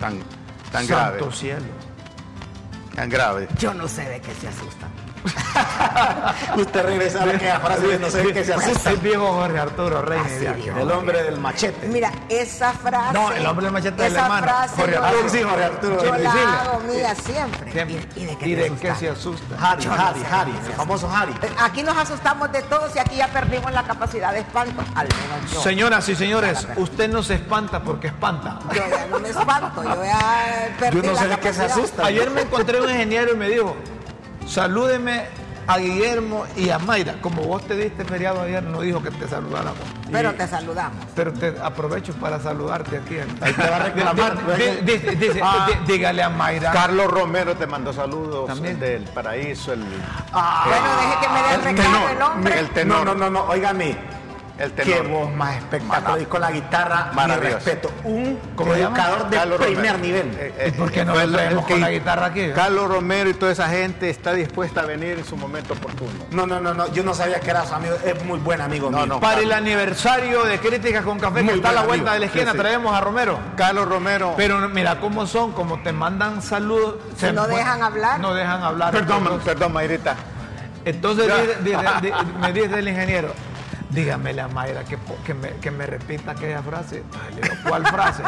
tan, 0.00 0.20
tan 0.70 0.86
grave. 0.86 1.18
Santo 1.18 1.32
cielo. 1.34 1.66
Tan 2.94 3.08
grave. 3.08 3.48
Yo 3.58 3.72
no 3.74 3.86
sé 3.88 4.02
de 4.08 4.20
qué 4.20 4.32
se 4.34 4.48
asustan. 4.48 4.89
Usted 6.56 6.82
regresa 6.84 7.22
a 7.22 7.24
aquella 7.24 7.60
frase 7.60 7.86
de 7.86 7.98
no 7.98 8.10
sé 8.10 8.32
qué 8.32 8.44
se 8.44 8.54
asusta. 8.54 8.90
El 8.90 8.96
viejo 8.98 9.26
Jorge 9.32 9.58
Arturo 9.58 10.02
Reyes. 10.02 10.56
El 10.76 10.90
hombre 10.90 11.22
del 11.22 11.38
machete. 11.38 11.88
Mira, 11.88 12.10
esa 12.28 12.72
frase. 12.72 13.12
No, 13.12 13.32
el 13.32 13.46
hombre 13.46 13.64
del 13.66 13.72
machete 13.72 14.06
hermano. 14.06 14.46
frase 14.46 14.76
Jorge 14.76 14.96
Arturo. 14.96 15.28
Sí, 15.28 15.42
Jorge 15.42 15.64
Arturo. 15.64 16.04
yo 16.04 16.16
la 16.16 16.60
hago 16.62 16.80
mía 16.80 17.14
siempre. 17.14 17.72
Siempre. 17.72 18.08
¿Y, 18.16 18.20
y 18.20 18.26
de 18.26 18.36
qué, 18.38 18.48
¿Y 18.48 18.54
de 18.54 18.70
qué 18.72 18.94
se 18.94 19.08
asusta? 19.08 19.56
Harry, 19.60 19.84
Harry, 19.86 20.22
Harry, 20.30 20.52
el 20.66 20.72
famoso 20.72 21.10
Harry. 21.10 21.32
Eh, 21.42 21.50
Aquí 21.58 21.82
nos 21.82 21.96
asustamos 21.96 22.50
de 22.52 22.62
todos 22.62 22.94
y 22.96 22.98
aquí 22.98 23.16
ya 23.16 23.28
perdimos 23.28 23.72
la 23.72 23.82
capacidad 23.84 24.32
de 24.32 24.40
espanto. 24.40 24.82
Al 24.94 25.08
menos 25.08 25.52
yo. 25.52 25.60
Señoras 25.62 26.08
y 26.08 26.14
señores, 26.16 26.66
usted 26.76 27.10
no 27.10 27.22
se 27.22 27.34
espanta 27.34 27.82
porque 27.82 28.08
espanta. 28.08 28.58
Yo 28.72 28.82
ya 28.88 29.06
no 29.06 29.20
me 29.20 29.28
espanto, 29.28 29.82
yo 29.82 30.04
ya 30.04 30.68
perdí 30.78 31.00
Yo 31.02 31.12
no 31.12 31.18
sé 31.18 31.28
la 31.28 31.36
de 31.36 31.40
qué 31.42 31.52
se 31.52 31.64
asusta. 31.64 32.06
Ayer 32.06 32.30
me 32.30 32.42
encontré 32.42 32.80
un 32.80 32.88
ingeniero 32.90 33.32
y 33.32 33.36
me 33.36 33.48
dijo, 33.48 33.76
salúdeme 34.46 35.24
a 35.66 35.78
Guillermo 35.78 36.46
y 36.56 36.70
a 36.70 36.78
Mayra. 36.78 37.14
Como 37.20 37.42
vos 37.42 37.62
te 37.66 37.76
diste 37.76 38.04
feriado 38.04 38.40
ayer, 38.42 38.62
no 38.64 38.80
dijo 38.80 39.00
que 39.02 39.10
te 39.12 39.28
saludáramos. 39.28 39.78
Pero 40.10 40.34
te 40.34 40.48
saludamos. 40.48 41.04
Pero 41.14 41.32
te 41.32 41.54
aprovecho 41.62 42.12
para 42.14 42.40
saludarte 42.40 42.96
aquí. 42.98 43.16
Ahí 43.40 43.52
te 43.52 43.70
va 43.70 43.76
a 43.76 43.78
reclamar. 43.84 44.56
Di- 44.56 44.80
di- 44.92 44.98
di- 44.98 45.14
dice, 45.16 45.40
Ah. 45.42 45.68
di- 45.68 45.92
dígale 45.92 46.22
a 46.24 46.28
Mayra. 46.28 46.72
Carlos 46.72 47.06
Romero 47.08 47.54
te 47.56 47.66
mandó 47.68 47.92
saludos 47.92 48.46
También. 48.48 48.80
del 48.80 49.04
paraíso, 49.04 49.72
el, 49.72 49.80
bueno, 49.84 50.88
deje 51.00 51.20
que 51.20 51.28
me 51.28 51.42
dé 51.42 51.48
el 51.48 51.54
el 51.54 51.62
recado 51.64 51.88
tenor. 51.94 52.10
el 52.10 52.22
hombre. 52.22 52.58
el 52.58 52.68
tenor. 52.70 53.04
No, 53.06 53.14
no, 53.14 53.30
no, 53.30 53.30
no, 53.30 53.44
óigame. 53.50 53.96
El 54.60 54.72
Qué 54.72 54.82
tenor. 54.84 55.08
voz 55.08 55.32
más 55.34 55.56
espectacular. 55.56 56.20
Y 56.20 56.24
con 56.26 56.40
la 56.40 56.50
guitarra, 56.50 57.10
mi 57.14 57.34
respeto. 57.34 57.90
Un 58.04 58.38
¿Cómo 58.54 58.74
se 58.74 58.80
llama? 58.80 58.96
educador 58.96 59.30
de 59.30 59.36
Carlos 59.36 59.60
primer 59.60 59.76
Romero. 59.92 59.98
nivel. 59.98 60.26
Eh, 60.38 60.54
eh, 60.58 60.68
¿Y 60.68 60.78
por 60.78 60.92
qué 60.92 61.04
no 61.04 61.14
lo 61.14 61.20
el- 61.20 61.32
traemos 61.32 61.60
el 61.62 61.66
que- 61.66 61.72
con 61.72 61.80
la 61.80 61.90
guitarra 61.90 62.26
aquí? 62.26 62.50
Carlos 62.54 62.88
Romero 62.88 63.30
y 63.30 63.34
toda 63.34 63.52
esa 63.52 63.68
gente 63.68 64.10
está 64.10 64.32
dispuesta 64.34 64.82
a 64.82 64.86
venir 64.86 65.18
en 65.18 65.24
su 65.24 65.36
momento 65.36 65.72
oportuno. 65.74 66.10
No, 66.30 66.46
no, 66.46 66.60
no, 66.60 66.74
no, 66.74 66.92
yo 66.92 67.02
no 67.02 67.14
sabía 67.14 67.40
que 67.40 67.50
era 67.50 67.64
su 67.66 67.74
amigo. 67.74 67.96
Es 68.04 68.22
muy 68.24 68.38
buen 68.38 68.60
amigo 68.60 68.90
No, 68.90 68.98
mío. 68.98 69.06
no. 69.06 69.20
Para 69.20 69.40
el 69.40 69.50
aniversario 69.52 70.44
de 70.44 70.58
Críticas 70.58 71.04
con 71.04 71.18
Café, 71.18 71.42
Muy 71.42 71.52
que 71.52 71.56
está 71.56 71.70
a 71.70 71.72
la 71.72 71.82
vuelta 71.82 72.10
amigo. 72.10 72.12
de 72.14 72.18
la 72.20 72.26
esquina, 72.26 72.44
Sí, 72.46 72.52
sí. 72.52 72.58
traemos 72.58 72.94
a 72.94 73.00
Romero. 73.00 73.38
Carlos 73.56 73.88
Romero. 73.88 74.34
Pero 74.36 74.68
mira 74.68 75.00
cómo 75.00 75.26
son, 75.26 75.52
como 75.52 75.82
te 75.82 75.92
mandan 75.92 76.42
saludos. 76.42 76.96
se 77.16 77.32
no 77.32 77.46
dejan 77.46 77.82
hablar. 77.82 78.20
No 78.20 78.34
dejan 78.34 78.62
hablar. 78.62 78.92
perdón, 78.92 79.40
perdón, 79.44 79.72
Mayrita. 79.72 80.16
Entonces 80.84 81.30
me 82.40 82.52
dice 82.52 82.78
el 82.78 82.88
ingeniero, 82.88 83.32
dígamele 83.90 84.40
a 84.40 84.48
Mayra 84.48 84.84
que, 84.84 84.98
que, 85.24 85.34
me, 85.34 85.50
que 85.56 85.70
me 85.70 85.86
repita 85.86 86.32
aquella 86.32 86.62
frase. 86.62 87.02
¿Cuál 87.66 87.86
frase? 87.86 88.22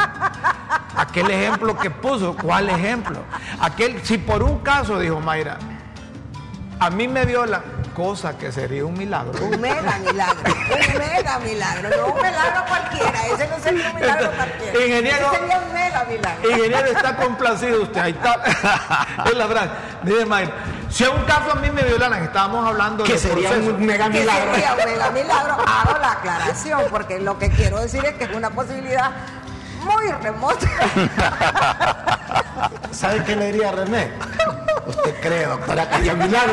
Aquel 0.96 1.30
ejemplo 1.30 1.76
que 1.78 1.90
puso, 1.90 2.36
¿cuál 2.36 2.68
ejemplo? 2.68 3.24
Aquel, 3.60 4.04
si 4.04 4.18
por 4.18 4.42
un 4.42 4.58
caso, 4.58 4.98
dijo 4.98 5.20
Mayra, 5.20 5.58
a 6.84 6.90
mí 6.90 7.06
me 7.06 7.24
viola, 7.24 7.62
cosa 7.94 8.36
que 8.36 8.50
sería 8.50 8.84
un 8.84 8.94
milagro. 8.94 9.32
Un 9.44 9.60
mega 9.60 9.98
milagro, 9.98 10.42
un 10.52 10.98
mega 10.98 11.38
milagro, 11.38 11.88
no 11.96 12.06
un 12.06 12.16
milagro 12.16 12.64
cualquiera, 12.68 13.26
ese 13.26 13.46
no 13.48 13.58
sería 13.60 13.90
un 13.90 13.96
milagro 13.96 14.30
cualquiera. 14.32 14.72
Ingeniero- 14.86 15.26
ese 15.30 15.38
sería 15.38 15.58
un 15.58 15.72
mega 15.72 16.04
milagro. 16.04 16.50
Ingeniero 16.50 16.86
está 16.86 17.16
complacido 17.16 17.82
usted, 17.82 18.00
ahí 18.00 18.12
está. 18.12 18.34
es 19.26 19.34
la 19.36 19.46
frase. 19.46 19.70
Dice 20.02 20.26
Mayra, 20.26 20.52
si 20.90 21.04
a 21.04 21.10
un 21.10 21.22
caso 21.22 21.52
a 21.52 21.54
mí 21.56 21.70
me 21.70 21.82
violaran, 21.82 22.22
estábamos 22.24 22.66
hablando 22.66 23.04
Que 23.04 23.12
de 23.12 23.18
sería 23.18 23.50
proceso. 23.50 23.74
un 23.76 23.86
mega 23.86 24.10
Que 24.10 24.18
milagro. 24.20 24.54
sería 24.54 24.72
un 24.72 24.84
mega 24.84 25.10
milagro, 25.10 25.52
hago 25.64 25.98
la 26.00 26.12
aclaración, 26.12 26.82
porque 26.90 27.20
lo 27.20 27.38
que 27.38 27.50
quiero 27.50 27.80
decir 27.80 28.04
es 28.04 28.14
que 28.14 28.24
es 28.24 28.32
una 28.34 28.50
posibilidad 28.50 29.12
muy 29.84 30.10
remota. 30.20 30.66
¿Sabe 32.90 33.22
qué 33.24 33.36
le 33.36 33.46
diría 33.52 33.68
a 33.68 33.72
René? 33.72 34.12
Usted 34.96 35.20
cree, 35.20 35.46
doctora, 35.46 35.88
que 35.88 35.94
haría 35.96 36.14
milagro. 36.14 36.52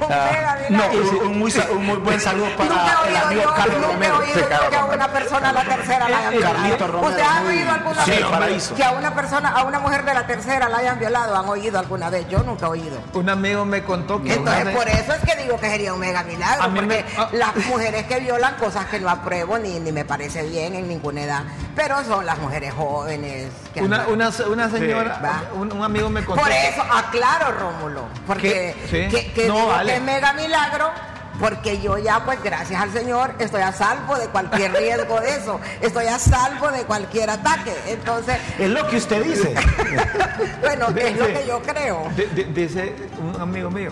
un 0.00 0.08
mega 0.08 0.58
No, 0.70 0.84
un, 0.86 1.26
un 1.26 1.38
muy, 1.38 1.52
un 1.72 1.86
muy 1.86 1.96
buen 1.98 2.20
saludo 2.20 2.46
para 2.56 3.08
el 3.08 3.16
amigo 3.16 3.42
yo, 3.42 3.54
Carlos 3.54 3.76
nunca 3.76 3.88
he 3.88 3.92
Romero. 3.92 4.18
oído 4.18 4.48
que 4.70 4.76
a 4.76 4.84
una 4.86 5.08
persona 5.12 5.48
a 5.50 5.52
la 5.52 5.64
tercera 5.64 6.08
la 6.08 6.18
hayan 6.18 6.40
Carlito 6.40 6.58
violado. 6.60 6.86
Romero, 6.86 7.08
¿Ustedes 7.08 7.28
han 7.28 7.44
muy- 7.44 7.54
oído 7.58 7.70
alguna 7.72 8.04
sí, 8.04 8.10
vez 8.12 8.24
paraíso. 8.24 8.74
que 8.74 8.84
a 8.84 8.90
una 8.92 9.14
persona, 9.14 9.48
a 9.50 9.64
una 9.64 9.78
mujer 9.80 10.04
de 10.04 10.14
la 10.14 10.26
tercera 10.26 10.68
la 10.68 10.78
hayan 10.78 10.98
violado? 10.98 11.36
¿Han 11.36 11.48
oído 11.48 11.78
alguna 11.78 12.08
vez? 12.10 12.26
Yo 12.28 12.38
nunca 12.42 12.66
he 12.66 12.70
oído. 12.70 12.98
Un 13.12 13.28
amigo 13.28 13.64
me 13.64 13.82
contó 13.84 14.22
que 14.22 14.32
Entonces, 14.34 14.62
una- 14.62 14.72
por 14.72 14.88
eso 14.88 15.12
es 15.12 15.20
que 15.34 15.42
digo 15.42 15.58
que 15.60 15.68
sería 15.68 15.92
un 15.92 16.00
mega 16.00 16.22
milagro, 16.22 16.70
mí 16.70 16.80
me- 16.80 17.02
porque 17.02 17.14
ah. 17.18 17.28
las 17.32 17.56
mujeres 17.66 18.06
que 18.06 18.20
violan 18.20 18.54
cosas 18.54 18.86
que 18.86 19.00
no 19.00 19.10
apruebo 19.10 19.58
ni, 19.58 19.78
ni 19.80 19.92
me 19.92 20.04
parece 20.04 20.44
bien 20.44 20.74
en 20.76 20.88
ninguna 20.88 21.22
edad, 21.22 21.42
pero 21.82 22.04
son 22.04 22.26
las 22.26 22.36
mujeres 22.38 22.74
jóvenes. 22.74 23.50
que 23.72 23.80
Una, 23.82 24.06
una, 24.08 24.30
una 24.50 24.68
señora, 24.70 25.42
un, 25.54 25.72
un 25.72 25.82
amigo 25.82 26.10
me 26.10 26.22
contó. 26.22 26.42
Por 26.42 26.52
eso, 26.52 26.82
aclaro, 26.82 27.52
Rómulo, 27.58 28.02
porque 28.26 28.74
¿Qué? 28.90 29.08
Sí. 29.08 29.16
que, 29.16 29.32
que 29.32 29.48
No, 29.48 29.54
digo 29.54 29.66
vale. 29.68 29.92
que 29.92 29.96
es 29.96 30.02
mega 30.02 30.32
milagro, 30.34 30.90
porque 31.38 31.80
yo 31.80 31.96
ya, 31.96 32.22
pues 32.26 32.42
gracias 32.42 32.82
al 32.82 32.92
Señor, 32.92 33.34
estoy 33.38 33.62
a 33.62 33.72
salvo 33.72 34.14
de 34.18 34.26
cualquier 34.28 34.72
riesgo 34.74 35.20
de 35.22 35.30
eso, 35.36 35.58
estoy 35.80 36.06
a 36.06 36.18
salvo 36.18 36.68
de 36.70 36.82
cualquier 36.84 37.30
ataque. 37.30 37.74
Entonces, 37.86 38.36
Es 38.58 38.68
lo 38.68 38.86
que 38.86 38.98
usted 38.98 39.24
dice. 39.24 39.54
bueno, 40.60 40.88
es 40.88 41.16
lo 41.18 41.26
que 41.28 41.44
yo 41.48 41.62
creo. 41.62 42.08
di- 42.14 42.26
di- 42.42 42.44
Dice 42.52 42.94
un 43.18 43.40
amigo 43.40 43.70
mío, 43.70 43.90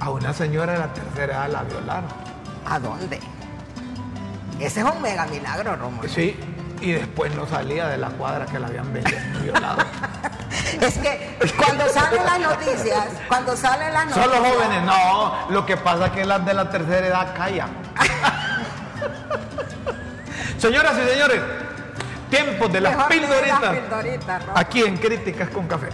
a 0.00 0.10
una 0.10 0.32
señora 0.34 0.72
de 0.72 0.78
la 0.80 0.92
tercera 0.92 1.34
edad 1.46 1.50
la 1.52 1.62
violaron. 1.62 2.10
¿A 2.68 2.78
dónde? 2.80 3.20
Ese 4.60 4.80
es 4.80 4.86
un 4.86 5.02
mega 5.02 5.26
milagro, 5.26 5.76
Rómulo. 5.76 6.08
Sí, 6.08 6.36
y 6.80 6.92
después 6.92 7.34
no 7.34 7.46
salía 7.46 7.88
de 7.88 7.98
la 7.98 8.08
cuadra 8.10 8.46
que 8.46 8.58
la 8.58 8.68
habían 8.68 8.92
violado. 9.42 9.82
Es 10.80 10.98
que 10.98 11.36
cuando 11.56 11.88
salen 11.88 12.24
las 12.24 12.40
noticias, 12.40 13.06
cuando 13.28 13.56
salen 13.56 13.92
las 13.92 14.06
noticias. 14.06 14.26
Son 14.32 14.42
los 14.42 14.52
jóvenes, 14.52 14.82
no. 14.84 15.50
Lo 15.50 15.66
que 15.66 15.76
pasa 15.76 16.06
es 16.06 16.12
que 16.12 16.24
las 16.24 16.44
de 16.44 16.54
la 16.54 16.70
tercera 16.70 17.06
edad 17.06 17.34
callan. 17.36 17.70
Señoras 20.58 20.94
y 21.04 21.08
señores, 21.10 21.40
tiempos 22.30 22.72
de 22.72 22.80
las 22.80 22.96
Mejor 22.96 23.08
que 23.10 23.14
de 23.16 23.20
las 23.26 23.30
pildoritas. 23.30 23.78
pildoritas, 23.80 24.46
¿no? 24.46 24.52
Aquí 24.56 24.82
en 24.82 24.96
Críticas 24.96 25.48
con 25.50 25.66
Café. 25.66 25.88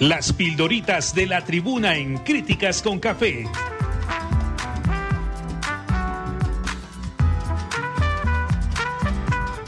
Las 0.00 0.32
pildoritas 0.32 1.14
de 1.14 1.26
la 1.26 1.40
tribuna 1.42 1.96
en 1.96 2.18
Críticas 2.18 2.82
con 2.82 3.00
Café. 3.00 3.48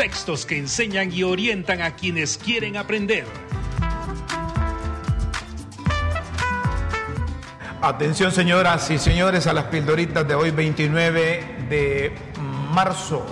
Textos 0.08 0.46
que 0.46 0.56
enseñan 0.56 1.12
y 1.12 1.22
orientan 1.22 1.82
a 1.82 1.90
quienes 1.90 2.38
quieren 2.38 2.78
aprender. 2.78 3.26
Atención 7.82 8.32
señoras 8.32 8.90
y 8.90 8.96
señores 8.96 9.46
a 9.46 9.52
las 9.52 9.64
pildoritas 9.64 10.26
de 10.26 10.34
hoy 10.34 10.50
29 10.50 11.66
de 11.68 12.14
marzo. 12.72 13.26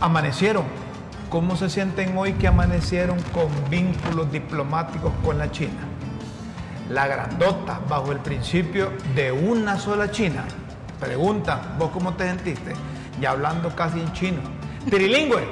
Amanecieron. 0.00 0.64
¿Cómo 1.28 1.54
se 1.54 1.70
sienten 1.70 2.18
hoy 2.18 2.32
que 2.32 2.48
amanecieron 2.48 3.22
con 3.32 3.50
vínculos 3.70 4.32
diplomáticos 4.32 5.12
con 5.24 5.38
la 5.38 5.52
China? 5.52 5.86
La 6.88 7.06
grandota 7.06 7.80
bajo 7.88 8.10
el 8.10 8.18
principio 8.18 8.90
de 9.14 9.30
una 9.30 9.78
sola 9.78 10.10
China. 10.10 10.44
Pregunta, 10.98 11.76
¿vos 11.78 11.90
cómo 11.92 12.14
te 12.14 12.24
sentiste? 12.24 12.72
Ya 13.20 13.30
hablando 13.30 13.76
casi 13.76 14.00
en 14.00 14.12
chino. 14.12 14.59
Trilingüe. 14.88 15.46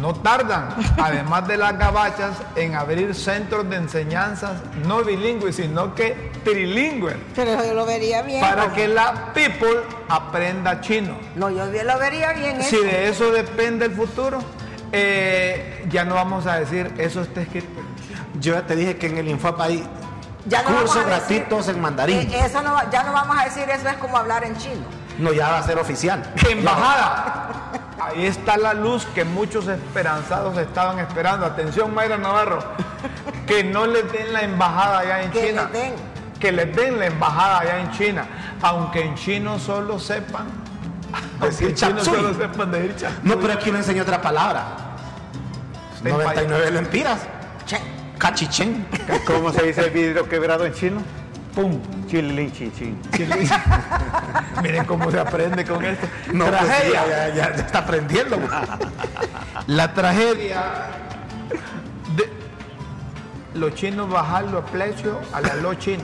No 0.00 0.12
tardan, 0.12 0.70
además 1.00 1.46
de 1.46 1.56
las 1.56 1.78
gabachas, 1.78 2.32
en 2.56 2.74
abrir 2.74 3.14
centros 3.14 3.68
de 3.70 3.76
enseñanzas 3.76 4.54
no 4.86 5.04
bilingües, 5.04 5.54
sino 5.56 5.94
que 5.94 6.32
trilingües, 6.42 7.14
Pero 7.36 7.64
yo 7.64 7.74
lo 7.74 7.86
vería 7.86 8.22
bien. 8.22 8.40
para 8.40 8.66
¿no? 8.66 8.72
que 8.74 8.88
la 8.88 9.32
people 9.32 9.82
aprenda 10.08 10.80
chino. 10.80 11.16
No, 11.36 11.48
yo 11.48 11.70
bien 11.70 11.86
lo 11.86 11.96
vería 11.98 12.32
bien. 12.32 12.60
Si 12.62 12.74
eso. 12.74 12.84
de 12.84 13.08
eso 13.08 13.30
depende 13.30 13.84
el 13.84 13.92
futuro, 13.92 14.40
eh, 14.90 15.86
ya 15.88 16.04
no 16.04 16.16
vamos 16.16 16.46
a 16.48 16.58
decir 16.58 16.92
eso 16.98 17.22
está 17.22 17.42
escrito. 17.42 17.80
Yo 18.40 18.54
ya 18.54 18.66
te 18.66 18.74
dije 18.74 18.96
que 18.96 19.06
en 19.06 19.18
el 19.18 19.28
Infop 19.28 19.60
hay 19.60 19.86
Ya 20.46 20.62
no 20.64 20.70
cursos 20.76 21.06
gratuitos 21.06 21.68
en 21.68 21.80
mandarín. 21.80 22.18
Eh, 22.18 22.40
eso 22.44 22.62
no, 22.62 22.72
va- 22.74 22.90
ya 22.90 23.04
no 23.04 23.12
vamos 23.12 23.38
a 23.38 23.44
decir 23.44 23.62
eso 23.70 23.88
es 23.88 23.96
como 23.98 24.16
hablar 24.18 24.42
en 24.44 24.56
chino. 24.56 24.82
No, 25.18 25.32
ya 25.32 25.50
va 25.50 25.58
a 25.58 25.62
ser 25.62 25.78
oficial. 25.78 26.20
Embajada. 26.50 27.60
Ahí 28.06 28.26
está 28.26 28.56
la 28.56 28.74
luz 28.74 29.06
que 29.14 29.24
muchos 29.24 29.66
esperanzados 29.68 30.58
estaban 30.58 30.98
esperando. 30.98 31.46
Atención, 31.46 31.94
Mayra 31.94 32.18
Navarro. 32.18 32.58
Que 33.46 33.62
no 33.62 33.86
les 33.86 34.10
den 34.10 34.32
la 34.32 34.40
embajada 34.42 35.00
allá 35.00 35.22
en 35.22 35.30
Que 35.30 35.48
China. 35.48 35.68
les 35.70 35.72
den. 35.72 35.92
Que 36.40 36.50
les 36.50 36.74
den 36.74 36.98
la 36.98 37.06
embajada 37.06 37.58
allá 37.60 37.80
en 37.80 37.90
China. 37.90 38.26
Aunque 38.62 39.04
en 39.04 39.14
chino 39.16 39.58
solo 39.58 39.98
sepan. 39.98 40.46
Chino 41.74 42.02
solo 42.02 42.32
decir 42.32 42.96
chapsui. 42.96 43.18
No, 43.22 43.38
pero 43.38 43.52
aquí 43.52 43.70
no 43.70 43.78
enseñó 43.78 44.02
otra 44.02 44.20
palabra. 44.22 44.64
99 46.02 46.70
lempiras. 46.70 47.20
Che. 47.66 47.78
Cachichen. 48.18 48.86
¿Cómo 49.26 49.52
se 49.52 49.62
dice 49.64 49.82
el 49.82 49.90
vidrio 49.90 50.28
quebrado 50.28 50.64
en 50.64 50.72
chino? 50.72 51.02
Pum. 51.54 51.78
Chilin, 52.08 52.50
chinchin. 52.52 52.98
Miren 54.62 54.84
cómo 54.86 55.10
se 55.10 55.20
aprende 55.20 55.64
con 55.64 55.84
esto. 55.84 56.06
No, 56.32 56.46
pues 56.46 56.58
tragedia. 56.60 57.06
ya, 57.06 57.28
ya- 57.28 57.34
ya 57.34 57.44
está 57.64 57.78
aprendiendo. 57.80 58.38
La 59.68 59.92
tragedia 59.94 60.62
de 62.16 62.28
los 63.54 63.72
chinos 63.74 64.10
bajarlo 64.10 64.58
a 64.58 64.64
precio 64.66 65.20
a 65.32 65.40
la 65.40 65.54
lo 65.54 65.74
chino. 65.74 66.02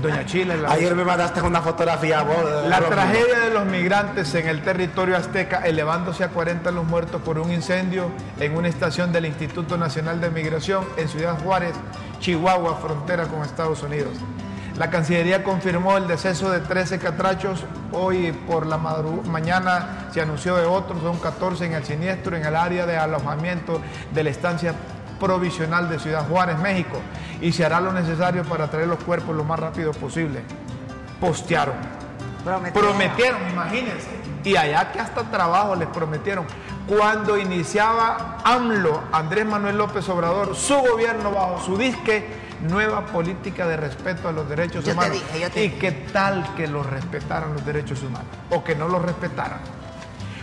Doña 0.00 0.24
Chile, 0.24 0.56
la, 0.56 0.72
Ayer 0.72 0.94
me 0.94 1.04
mandaste 1.04 1.42
una 1.42 1.60
fotografía 1.60 2.22
vos. 2.22 2.36
la 2.66 2.80
tragedia 2.80 3.40
de 3.40 3.50
los 3.50 3.66
migrantes 3.66 4.34
en 4.34 4.48
el 4.48 4.62
territorio 4.62 5.16
azteca, 5.16 5.58
elevándose 5.64 6.24
a 6.24 6.28
40 6.30 6.70
los 6.70 6.84
muertos 6.84 7.20
por 7.22 7.38
un 7.38 7.52
incendio 7.52 8.10
en 8.40 8.56
una 8.56 8.68
estación 8.68 9.12
del 9.12 9.26
Instituto 9.26 9.76
Nacional 9.76 10.20
de 10.20 10.30
Migración 10.30 10.84
en 10.96 11.08
Ciudad 11.08 11.38
Juárez, 11.44 11.74
Chihuahua, 12.24 12.76
frontera 12.76 13.26
con 13.26 13.42
Estados 13.42 13.82
Unidos. 13.82 14.14
La 14.78 14.88
Cancillería 14.88 15.44
confirmó 15.44 15.98
el 15.98 16.06
deceso 16.06 16.50
de 16.50 16.60
13 16.60 16.98
catrachos. 16.98 17.62
Hoy 17.92 18.32
por 18.32 18.64
la 18.64 18.78
mañana 18.78 20.08
se 20.10 20.22
anunció 20.22 20.56
de 20.56 20.64
otros, 20.64 21.02
son 21.02 21.18
14 21.18 21.66
en 21.66 21.74
el 21.74 21.84
siniestro 21.84 22.34
en 22.34 22.46
el 22.46 22.56
área 22.56 22.86
de 22.86 22.96
alojamiento 22.96 23.78
de 24.14 24.24
la 24.24 24.30
estancia 24.30 24.74
provisional 25.20 25.90
de 25.90 25.98
Ciudad 25.98 26.26
Juárez, 26.26 26.58
México. 26.60 26.96
Y 27.42 27.52
se 27.52 27.62
hará 27.62 27.78
lo 27.78 27.92
necesario 27.92 28.42
para 28.44 28.70
traer 28.70 28.88
los 28.88 29.04
cuerpos 29.04 29.36
lo 29.36 29.44
más 29.44 29.60
rápido 29.60 29.92
posible. 29.92 30.40
Postearon. 31.20 31.74
Prometieron. 32.42 32.88
Prometieron, 32.88 33.50
imagínense. 33.50 34.08
Y 34.44 34.56
allá 34.56 34.90
que 34.92 35.00
hasta 35.00 35.24
trabajo 35.24 35.76
les 35.76 35.88
prometieron. 35.88 36.46
Cuando 36.86 37.38
iniciaba 37.38 38.38
AMLO, 38.44 39.04
Andrés 39.12 39.46
Manuel 39.46 39.78
López 39.78 40.06
Obrador, 40.08 40.54
su 40.54 40.74
gobierno 40.76 41.30
bajo 41.30 41.60
su 41.64 41.78
disque 41.78 42.26
nueva 42.60 43.06
política 43.06 43.66
de 43.66 43.76
respeto 43.76 44.28
a 44.28 44.32
los 44.32 44.48
derechos 44.48 44.84
Yo 44.84 44.90
te 44.90 44.92
humanos. 44.92 45.12
dije, 45.12 45.40
yo 45.40 45.50
te 45.50 45.64
y 45.64 45.70
qué 45.70 45.92
tal 45.92 46.54
que 46.56 46.66
los 46.66 46.84
respetaran 46.86 47.54
los 47.54 47.64
derechos 47.64 48.02
humanos 48.02 48.28
o 48.50 48.62
que 48.62 48.74
no 48.74 48.88
los 48.88 49.00
respetaran. 49.02 49.60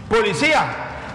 Policía, 0.09 0.65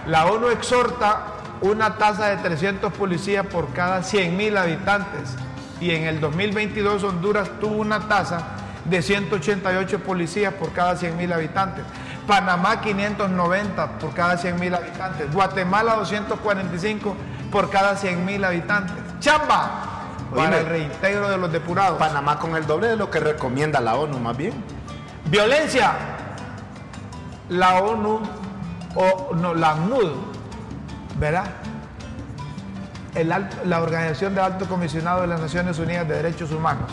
la 0.07 0.25
ONU 0.27 0.47
exhorta 0.49 1.23
una 1.61 1.97
tasa 1.97 2.27
de 2.29 2.37
300 2.37 2.93
policías 2.93 3.45
por 3.45 3.73
cada 3.73 4.03
100 4.03 4.35
mil 4.37 4.55
habitantes 4.57 5.35
y 5.81 5.91
en 5.91 6.03
el 6.03 6.21
2022 6.21 7.03
Honduras 7.03 7.49
tuvo 7.59 7.75
una 7.75 8.07
tasa 8.07 8.47
de 8.85 9.01
188 9.01 9.99
policías 9.99 10.53
por 10.53 10.71
cada 10.71 10.95
100 10.95 11.17
mil 11.17 11.33
habitantes. 11.33 11.83
Panamá 12.27 12.81
590 12.81 13.99
por 13.99 14.13
cada 14.13 14.37
100 14.37 14.59
mil 14.59 14.75
habitantes. 14.75 15.33
Guatemala 15.33 15.95
245 15.95 17.15
por 17.51 17.69
cada 17.69 17.95
100 17.95 18.25
mil 18.25 18.43
habitantes. 18.43 18.95
Chamba 19.19 19.85
para 20.35 20.43
Oíme. 20.43 20.59
el 20.59 20.65
reintegro 20.65 21.29
de 21.29 21.37
los 21.37 21.51
depurados. 21.51 21.97
Panamá 21.97 22.37
con 22.37 22.55
el 22.55 22.67
doble 22.67 22.89
de 22.89 22.97
lo 22.97 23.09
que 23.09 23.19
recomienda 23.19 23.79
la 23.79 23.95
ONU, 23.95 24.19
más 24.19 24.35
bien. 24.35 24.53
Violencia. 25.25 25.93
La 27.49 27.81
ONU, 27.81 28.19
o 28.95 29.33
no, 29.35 29.53
la 29.53 29.71
ACNUD, 29.71 30.11
¿verdad? 31.17 31.45
El 33.15 33.29
la 33.29 33.81
Organización 33.81 34.35
de 34.35 34.41
Alto 34.41 34.65
Comisionado 34.67 35.21
de 35.21 35.27
las 35.27 35.39
Naciones 35.39 35.79
Unidas 35.79 36.07
de 36.07 36.15
Derechos 36.15 36.51
Humanos 36.51 36.91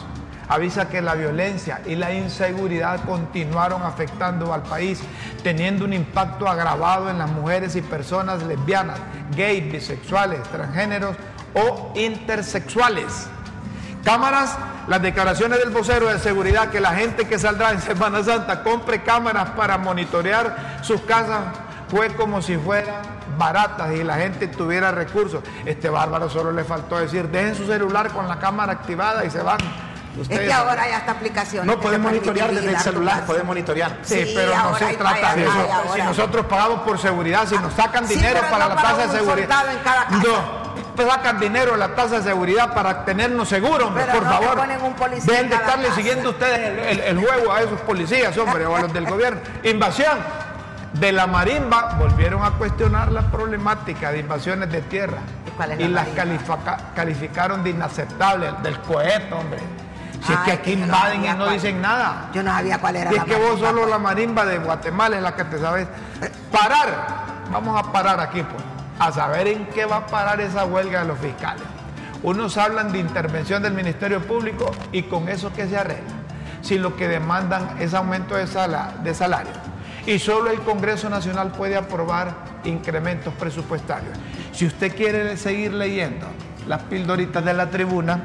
avisa 0.49 0.88
que 0.88 1.01
la 1.01 1.14
violencia 1.14 1.80
y 1.86 1.95
la 1.95 2.12
inseguridad 2.12 3.05
continuaron 3.05 3.82
afectando 3.82 4.53
al 4.53 4.62
país, 4.62 5.01
teniendo 5.42 5.84
un 5.84 5.92
impacto 5.92 6.49
agravado 6.49 7.11
en 7.11 7.18
las 7.18 7.30
mujeres 7.30 7.76
y 7.76 7.82
personas 7.82 8.42
lesbianas, 8.42 8.99
gays, 9.36 9.72
bisexuales, 9.72 10.42
transgéneros 10.45 11.16
o 11.55 11.92
intersexuales. 11.95 13.28
Cámaras, 14.05 14.59
las 14.86 15.01
declaraciones 15.01 15.59
del 15.61 15.70
vocero 15.70 16.09
de 16.09 16.18
seguridad 16.18 16.68
que 16.68 16.80
la 16.80 16.90
gente 16.90 17.26
que 17.26 17.38
saldrá 17.38 17.70
en 17.70 17.80
Semana 17.80 18.22
Santa 18.22 18.62
compre 18.62 19.03
cámaras 19.03 19.51
para 19.51 19.78
monitorear 19.78 20.80
sus 20.82 21.01
casas 21.03 21.40
fue 21.88 22.09
como 22.14 22.42
si 22.42 22.57
fueran 22.57 23.14
baratas 23.38 23.95
y 23.95 24.05
la 24.05 24.16
gente 24.16 24.49
tuviera 24.49 24.90
recursos. 24.90 25.42
Este 25.64 25.88
bárbaro 25.88 26.28
solo 26.28 26.53
le 26.53 26.64
faltó 26.64 26.99
decir, 26.99 27.28
dejen 27.28 27.55
su 27.55 27.66
celular 27.66 28.11
con 28.11 28.28
la 28.28 28.38
cámara 28.38 28.72
activada 28.72 29.24
y 29.24 29.30
se 29.30 29.42
van. 29.42 29.59
Es 30.15 30.21
Ustedes 30.21 30.47
que 30.47 30.53
ahora 30.53 30.83
hay 30.83 30.93
hasta 30.93 31.12
aplicaciones. 31.12 31.67
No 31.67 31.81
permiten 31.81 32.03
monitorear 32.03 32.51
desde 32.53 32.71
el 32.71 32.79
celular, 32.79 33.25
puede 33.27 33.43
monitorear. 33.43 33.99
Sí, 34.03 34.25
Sí, 34.27 34.33
pero 34.35 34.55
no 34.57 34.77
se 34.79 34.95
trata 34.97 35.35
de 35.35 35.43
eso. 35.43 35.53
Si 35.95 36.03
nosotros 36.03 36.47
pagamos 36.47 36.81
por 36.81 36.99
seguridad, 36.99 37.47
si 37.49 37.57
nos 37.59 37.73
sacan 37.75 38.07
Sí, 38.07 38.15
dinero 38.15 38.41
para 38.51 38.69
no 38.69 38.75
la 38.77 38.83
tasa 38.83 39.07
de 39.07 39.19
seguridad. 39.19 39.49
soldado 39.49 39.71
en 39.71 39.79
cada 39.79 40.05
casa. 40.07 40.17
No, 40.19 40.65
pues 40.95 41.09
sacan 41.09 41.41
dinero 41.41 41.77
la 41.77 41.89
tasa 41.97 42.19
de 42.19 42.23
seguridad 42.23 42.73
para 42.73 43.05
tenernos 43.05 43.49
seguros, 43.49 43.89
hombre, 43.89 44.05
Pero 44.07 44.19
por 44.19 44.27
no 44.29 44.31
favor. 44.33 44.59
un 44.61 44.95
Dejen 45.27 45.45
en 45.45 45.49
de 45.51 45.57
estarle 45.57 45.85
casa. 45.87 45.97
siguiendo 45.97 46.31
ustedes 46.31 46.59
el, 46.61 46.79
el- 46.79 47.01
el 47.01 47.19
juego 47.19 47.53
a 47.53 47.61
esos 47.62 47.81
policías, 47.81 48.39
hombre, 48.39 48.67
o 48.67 48.77
a 48.77 48.81
los 48.83 48.93
del 48.93 49.07
gobierno. 49.07 49.41
Invasión. 49.65 50.19
De 50.93 51.11
la 51.11 51.27
marimba 51.27 51.97
volvieron 51.99 52.45
a 52.45 52.53
cuestionar 52.53 53.11
la 53.11 53.23
problemática 53.23 54.12
de 54.12 54.21
invasiones 54.21 54.71
de 54.71 54.81
tierra 54.83 55.19
¿Y 55.45 55.51
cuál 55.51 55.73
es 55.73 55.81
y 55.81 55.89
la 55.89 56.05
las 56.05 56.09
calificaron 56.95 57.65
de 57.65 57.71
inaceptables, 57.71 58.62
del 58.62 58.79
cohete, 58.79 59.35
hombre. 59.35 59.59
Si 60.27 60.33
es 60.33 60.39
que 60.41 60.53
aquí 60.53 60.70
yo 60.72 60.79
no 60.79 60.85
invaden 60.87 61.25
y 61.25 61.29
no 61.29 61.37
cuál. 61.37 61.53
dicen 61.53 61.81
nada. 61.83 62.31
Yo 62.33 62.43
no 62.43 62.51
sabía 62.51 62.79
cuál 62.79 62.97
era 62.97 63.12
Y 63.12 63.16
la 63.16 63.22
es 63.22 63.29
que 63.29 63.37
vos 63.37 63.61
solo 63.61 63.81
pues. 63.81 63.91
la 63.91 63.99
marimba 63.99 64.45
de 64.45 64.59
Guatemala 64.59 65.16
es 65.16 65.22
la 65.22 65.35
que 65.35 65.45
te 65.45 65.59
sabes. 65.59 65.87
Parar, 66.51 67.07
vamos 67.53 67.79
a 67.79 67.93
parar 67.93 68.20
aquí, 68.20 68.43
pues, 68.43 68.62
a 68.99 69.12
saber 69.12 69.49
en 69.49 69.66
qué 69.66 69.85
va 69.87 69.97
a 69.97 70.07
parar 70.07 70.41
esa 70.41 70.64
huelga 70.64 71.01
de 71.01 71.07
los 71.07 71.18
fiscales. 71.18 71.62
Unos 72.22 72.57
hablan 72.57 72.91
de 72.93 73.01
intervención 73.01 73.62
del 73.62 73.75
Ministerio 73.75 74.20
Público 74.27 74.70
y 74.93 75.03
con 75.03 75.29
eso 75.29 75.53
que 75.53 75.66
se 75.68 75.77
arregla. 75.77 76.05
Si 76.62 76.79
lo 76.79 76.97
que 76.97 77.07
demandan 77.09 77.77
es 77.79 77.93
aumento 77.93 78.35
de, 78.37 78.47
sala- 78.47 78.93
de 79.03 79.12
salario. 79.14 79.53
y 80.07 80.18
solo 80.18 80.51
el 80.51 80.61
Congreso 80.61 81.11
Nacional 81.11 81.51
puede 81.53 81.77
aprobar 81.77 82.35
incrementos 82.64 83.35
presupuestarios. 83.35 84.16
Si 84.53 84.64
usted 84.66 84.95
quiere 84.97 85.37
seguir 85.37 85.75
leyendo 85.75 86.27
las 86.66 86.83
pildoritas 86.85 87.45
de 87.45 87.53
la 87.53 87.68
tribuna, 87.68 88.22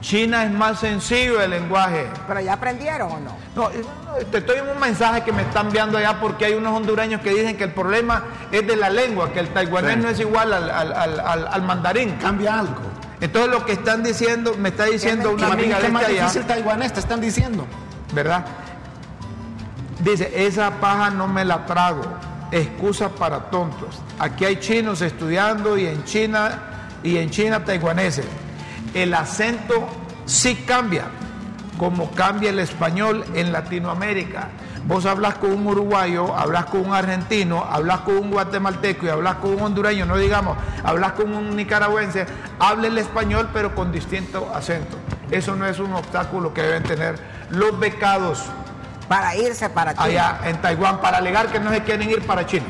China 0.01 0.45
es 0.45 0.51
más 0.51 0.79
sencillo 0.79 1.41
el 1.41 1.51
lenguaje. 1.51 2.07
¿Pero 2.27 2.39
ya 2.39 2.53
aprendieron 2.53 3.11
o 3.11 3.19
no? 3.19 3.35
No, 3.55 3.69
te 4.31 4.37
estoy 4.37 4.59
en 4.59 4.69
un 4.69 4.79
mensaje 4.79 5.23
que 5.23 5.31
me 5.31 5.41
están 5.41 5.67
enviando 5.67 5.97
allá 5.97 6.19
porque 6.19 6.45
hay 6.45 6.53
unos 6.53 6.75
hondureños 6.75 7.21
que 7.21 7.31
dicen 7.31 7.57
que 7.57 7.63
el 7.63 7.71
problema 7.71 8.23
es 8.51 8.65
de 8.65 8.75
la 8.75 8.89
lengua, 8.89 9.31
que 9.33 9.39
el 9.39 9.49
taiwanés 9.49 9.97
no 9.97 10.09
es 10.09 10.19
igual 10.19 10.53
al, 10.53 11.61
mandarín. 11.63 12.11
Cambia 12.21 12.59
algo. 12.59 12.81
Entonces 13.19 13.51
lo 13.51 13.65
que 13.65 13.73
están 13.73 14.03
diciendo, 14.03 14.55
me 14.57 14.69
está 14.69 14.85
diciendo 14.85 15.31
una 15.31 15.47
amiga 15.47 15.79
de 15.79 15.89
más 15.89 16.05
allá, 16.05 16.21
difícil 16.23 16.45
taiwanés, 16.45 16.93
te 16.93 16.99
están 16.99 17.19
diciendo. 17.19 17.65
¿Verdad? 18.13 18.45
Dice, 19.99 20.31
esa 20.45 20.71
paja 20.79 21.09
no 21.09 21.27
me 21.27 21.43
la 21.43 21.65
trago. 21.65 22.03
Excusa 22.51 23.09
para 23.09 23.49
tontos. 23.49 23.99
Aquí 24.19 24.45
hay 24.45 24.57
chinos 24.57 25.01
estudiando 25.01 25.77
y 25.77 25.87
en 25.87 26.03
China 26.03 26.59
y 27.03 27.17
en 27.17 27.29
China 27.29 27.65
taiwaneses 27.65 28.25
el 28.93 29.13
acento 29.13 29.87
sí 30.25 30.55
cambia, 30.67 31.05
como 31.77 32.11
cambia 32.11 32.49
el 32.49 32.59
español 32.59 33.25
en 33.33 33.51
Latinoamérica. 33.51 34.49
Vos 34.85 35.05
hablas 35.05 35.35
con 35.35 35.51
un 35.51 35.67
uruguayo, 35.67 36.33
hablas 36.35 36.65
con 36.65 36.85
un 36.87 36.93
argentino, 36.93 37.65
hablas 37.69 37.99
con 37.99 38.17
un 38.17 38.31
guatemalteco 38.31 39.05
y 39.05 39.09
hablas 39.09 39.35
con 39.35 39.55
un 39.55 39.61
hondureño, 39.61 40.05
no 40.05 40.17
digamos, 40.17 40.57
hablas 40.83 41.11
con 41.11 41.33
un 41.33 41.55
nicaragüense, 41.57 42.25
habla 42.57 42.87
el 42.87 42.97
español 42.97 43.49
pero 43.51 43.75
con 43.75 43.91
distinto 43.91 44.49
acento. 44.55 44.97
Eso 45.29 45.55
no 45.57 45.65
es 45.65 45.79
un 45.79 45.93
obstáculo 45.93 46.53
que 46.53 46.61
deben 46.61 46.83
tener 46.83 47.19
los 47.49 47.77
becados. 47.77 48.45
Para 49.09 49.35
irse 49.35 49.69
para 49.69 49.91
China. 49.93 50.05
Allá 50.05 50.39
en 50.45 50.61
Taiwán, 50.61 51.01
para 51.01 51.17
alegar 51.17 51.47
que 51.47 51.59
no 51.59 51.69
se 51.71 51.83
quieren 51.83 52.09
ir 52.09 52.25
para 52.25 52.45
China. 52.45 52.65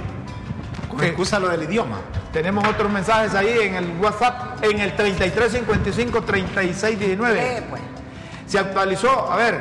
Con 0.89 1.03
excusa 1.03 1.39
lo 1.39 1.49
del 1.49 1.63
idioma. 1.63 1.97
Tenemos 2.31 2.65
otros 2.67 2.91
mensajes 2.91 3.35
ahí 3.35 3.59
en 3.59 3.75
el 3.75 3.97
WhatsApp, 3.99 4.63
en 4.63 4.79
el 4.79 4.95
3355-3619. 4.97 7.63
pues. 7.69 7.81
Se 8.47 8.57
actualizó, 8.59 9.31
a 9.31 9.35
ver. 9.35 9.59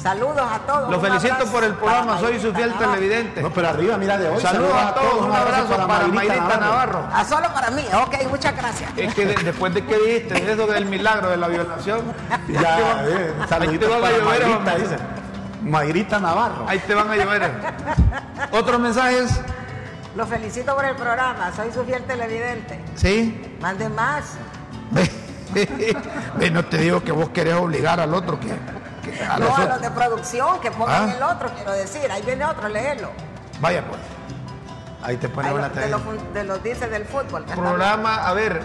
Saludos 0.00 0.40
a 0.40 0.58
todos. 0.60 0.90
Los 0.90 1.02
felicito 1.02 1.44
por 1.46 1.64
el 1.64 1.74
programa, 1.74 2.18
soy 2.18 2.38
su 2.38 2.52
fiel 2.54 2.72
televidente. 2.74 3.42
No, 3.42 3.50
pero 3.50 3.68
arriba, 3.68 3.96
mira 3.96 4.16
de 4.16 4.28
hoy. 4.28 4.40
Saludos, 4.40 4.72
a 4.74 4.94
todos, 4.94 5.26
un 5.26 5.32
abrazo, 5.32 5.76
para, 5.86 6.06
Mayrita 6.06 6.56
Navarro. 6.56 7.04
Ah, 7.12 7.24
solo 7.24 7.52
para 7.52 7.70
mí, 7.70 7.82
ok, 7.92 8.30
muchas 8.30 8.56
gracias. 8.56 8.92
Es 8.96 9.14
que 9.14 9.26
después 9.26 9.74
de 9.74 9.84
que 9.84 9.98
dijiste 9.98 10.52
eso 10.52 10.66
del 10.68 10.86
milagro 10.86 11.30
de 11.30 11.36
la 11.36 11.48
violación, 11.48 12.00
ya, 12.48 13.04
eh, 13.06 13.34
saluditos 13.48 13.90
para 13.90 14.24
Mayrita, 14.24 14.76
dice. 14.76 14.96
Mayrita 15.62 16.20
Navarro. 16.20 16.64
Ahí 16.68 16.78
te 16.78 16.94
van 16.94 17.10
a 17.10 17.16
llover. 17.16 17.50
Otros 18.52 18.80
mensajes. 18.80 19.40
Los 20.18 20.28
felicito 20.28 20.74
por 20.74 20.84
el 20.84 20.96
programa, 20.96 21.52
soy 21.54 21.70
su 21.70 21.84
fiel 21.84 22.02
televidente. 22.02 22.80
¿Sí? 22.96 23.56
Mande 23.60 23.88
más. 23.88 24.32
no 26.52 26.64
te 26.64 26.78
digo 26.78 27.04
que 27.04 27.12
vos 27.12 27.28
querés 27.28 27.54
obligar 27.54 28.00
al 28.00 28.12
otro 28.12 28.40
que... 28.40 28.50
a 28.50 29.38
no, 29.38 29.54
a 29.54 29.64
los 29.66 29.80
de 29.80 29.90
producción, 29.92 30.58
que 30.58 30.72
pongan 30.72 31.10
¿Ah? 31.10 31.14
el 31.14 31.22
otro, 31.22 31.50
quiero 31.54 31.70
decir. 31.70 32.10
Ahí 32.10 32.22
viene 32.22 32.44
otro, 32.44 32.68
léelo. 32.68 33.12
Vaya 33.60 33.84
pues. 33.86 34.00
Ahí 35.04 35.18
te 35.18 35.28
pone 35.28 35.52
una 35.52 35.68
de 35.68 35.88
los, 35.88 36.02
de 36.34 36.42
los 36.42 36.64
dice 36.64 36.88
del 36.88 37.04
fútbol. 37.04 37.44
Programa, 37.44 38.26
a 38.26 38.32
ver, 38.34 38.60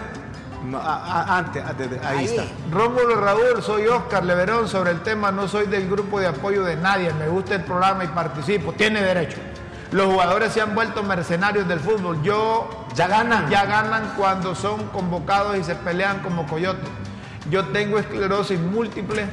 antes, 1.28 1.62
ahí, 2.04 2.24
está. 2.24 2.46
Rómulo 2.72 3.14
Raúl, 3.14 3.62
soy 3.62 3.86
Oscar 3.86 4.24
Leverón 4.24 4.66
sobre 4.66 4.90
el 4.90 5.02
tema, 5.02 5.30
no 5.30 5.46
soy 5.46 5.68
del 5.68 5.88
grupo 5.88 6.18
de 6.18 6.26
apoyo 6.26 6.64
de 6.64 6.74
nadie, 6.74 7.12
me 7.14 7.28
gusta 7.28 7.54
el 7.54 7.62
programa 7.62 8.02
y 8.02 8.08
participo, 8.08 8.72
tiene 8.72 9.00
derecho. 9.02 9.38
Los 9.94 10.08
jugadores 10.08 10.52
se 10.52 10.60
han 10.60 10.74
vuelto 10.74 11.04
mercenarios 11.04 11.68
del 11.68 11.78
fútbol. 11.78 12.20
Yo 12.24 12.84
ya 12.96 13.06
ganan. 13.06 13.48
Ya 13.48 13.64
ganan 13.64 14.14
cuando 14.16 14.56
son 14.56 14.88
convocados 14.88 15.56
y 15.56 15.62
se 15.62 15.76
pelean 15.76 16.18
como 16.18 16.48
coyotes. 16.48 16.88
Yo 17.48 17.66
tengo 17.66 18.00
esclerosis 18.00 18.58
múltiple 18.58 19.24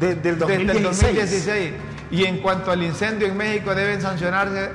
desde 0.00 0.30
el 0.30 0.38
2016. 0.38 1.74
Y 2.10 2.24
en 2.24 2.38
cuanto 2.38 2.72
al 2.72 2.82
incendio 2.82 3.26
en 3.26 3.36
México 3.36 3.74
deben 3.74 4.00
sancionarse 4.00 4.70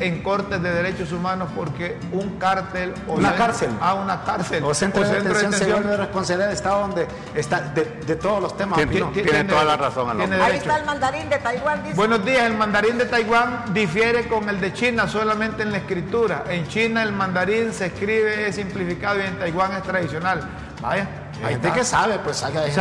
en 0.00 0.22
cortes 0.22 0.60
de 0.62 0.72
derechos 0.72 1.12
humanos 1.12 1.48
porque 1.54 1.98
un 2.12 2.38
cártel 2.38 2.94
o 3.06 3.14
una 3.14 3.34
cárcel. 3.34 3.70
A 3.80 3.94
una 3.94 4.24
cárcel. 4.24 4.64
O 4.64 4.74
centro, 4.74 5.02
de, 5.02 5.20
detención, 5.20 5.86
de 5.86 5.96
responsabilidad 5.96 6.48
del 6.48 6.56
Estado 6.56 6.80
donde 6.80 7.06
está 7.34 7.60
de, 7.60 7.84
todos 8.16 8.42
los 8.42 8.56
temas 8.56 8.78
tiene, 8.88 9.44
toda 9.44 9.64
la 9.64 9.76
razón 9.76 10.20
ahí 10.20 10.56
está 10.56 10.76
el 10.76 10.84
mandarín 10.84 11.28
de 11.28 11.38
Taiwán 11.38 11.82
buenos 11.94 12.24
días 12.24 12.42
el 12.44 12.54
mandarín 12.54 12.98
de 12.98 13.06
Taiwán 13.06 13.72
difiere 13.72 14.26
con 14.28 14.48
el 14.48 14.60
de 14.60 14.72
China 14.72 15.08
solamente 15.08 15.62
en 15.62 15.72
la 15.72 15.78
escritura. 15.78 16.44
En 16.48 16.66
China 16.68 17.02
el 17.02 17.12
mandarín 17.12 17.72
se 17.72 17.86
escribe 17.86 18.48
es 18.48 18.56
simplificado 18.56 19.20
y 19.20 19.22
en 19.24 19.38
Taiwán 19.38 19.72
es 19.72 19.82
tradicional. 19.82 20.40
Vaya 20.80 21.19
hay 21.42 21.54
gente 21.54 21.72
que 21.72 21.84
sabe, 21.84 22.18
pues 22.18 22.36
sabe, 22.36 22.72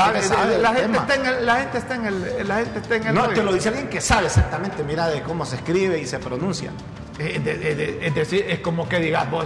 la, 0.60 0.74
gente 0.74 0.98
está 0.98 1.16
en 1.16 1.26
el, 1.26 1.46
la 1.46 1.56
gente 1.56 1.78
está 1.78 1.96
en 1.96 2.06
el, 2.06 2.48
la 2.48 2.56
gente 2.58 2.80
está 2.80 2.96
en 2.96 3.08
el 3.08 3.16
No, 3.16 3.28
te 3.30 3.44
lo 3.44 3.54
dice 3.54 3.70
alguien 3.70 3.90
que 3.90 4.02
sabe 4.02 4.28
exactamente, 4.28 4.84
mira 4.84 5.08
de 5.08 5.22
cómo 5.22 5.46
se 5.46 5.58
escribe 5.58 6.00
y 6.00 6.06
se 6.06 6.20
pronuncia. 6.20 6.72
Es 7.18 8.16
decir, 8.16 8.46
es 8.48 8.60
como 8.60 8.88
que 8.88 9.00
digas 9.00 9.30
vos, 9.30 9.46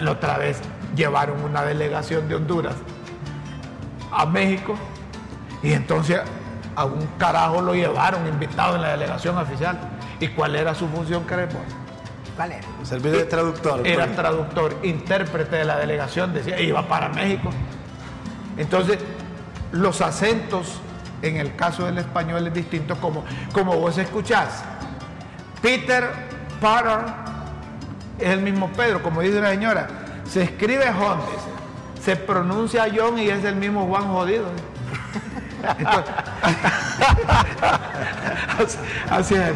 la 0.00 0.10
otra 0.10 0.38
vez 0.38 0.58
llevaron 0.94 1.42
una 1.42 1.62
delegación 1.62 2.28
de 2.28 2.36
Honduras 2.36 2.74
a 4.12 4.26
México 4.26 4.74
y 5.62 5.72
entonces 5.72 6.20
a 6.76 6.84
un 6.84 7.06
carajo 7.18 7.60
lo 7.60 7.74
llevaron 7.74 8.26
invitado 8.26 8.76
en 8.76 8.82
la 8.82 8.90
delegación 8.90 9.36
oficial. 9.36 9.78
¿Y 10.18 10.28
cuál 10.28 10.56
era 10.56 10.74
su 10.74 10.86
función, 10.88 11.24
Crepo? 11.24 11.58
¿Cuál 12.36 12.52
era? 12.52 12.66
Servir 12.84 13.12
de 13.12 13.24
traductor. 13.24 13.86
Era 13.86 14.04
pues. 14.04 14.16
traductor, 14.16 14.76
intérprete 14.82 15.56
de 15.56 15.64
la 15.64 15.78
delegación, 15.78 16.32
decía, 16.32 16.60
iba 16.60 16.86
para 16.86 17.08
México. 17.08 17.50
Entonces, 18.60 18.98
los 19.72 20.02
acentos 20.02 20.80
en 21.22 21.38
el 21.38 21.56
caso 21.56 21.86
del 21.86 21.96
español 21.96 22.46
es 22.46 22.52
distinto 22.52 22.94
como, 22.96 23.24
como 23.52 23.74
vos 23.78 23.96
escuchás. 23.96 24.62
Peter 25.62 26.10
Potter 26.60 26.98
es 28.18 28.28
el 28.28 28.42
mismo 28.42 28.68
Pedro, 28.68 29.02
como 29.02 29.22
dice 29.22 29.40
la 29.40 29.48
señora. 29.50 29.88
Se 30.26 30.42
escribe 30.42 30.92
John, 30.92 31.20
se 32.02 32.16
pronuncia 32.16 32.86
John 32.94 33.18
y 33.18 33.30
es 33.30 33.42
el 33.44 33.56
mismo 33.56 33.86
Juan 33.86 34.08
jodido. 34.08 34.50
así, 39.10 39.34
es. 39.34 39.52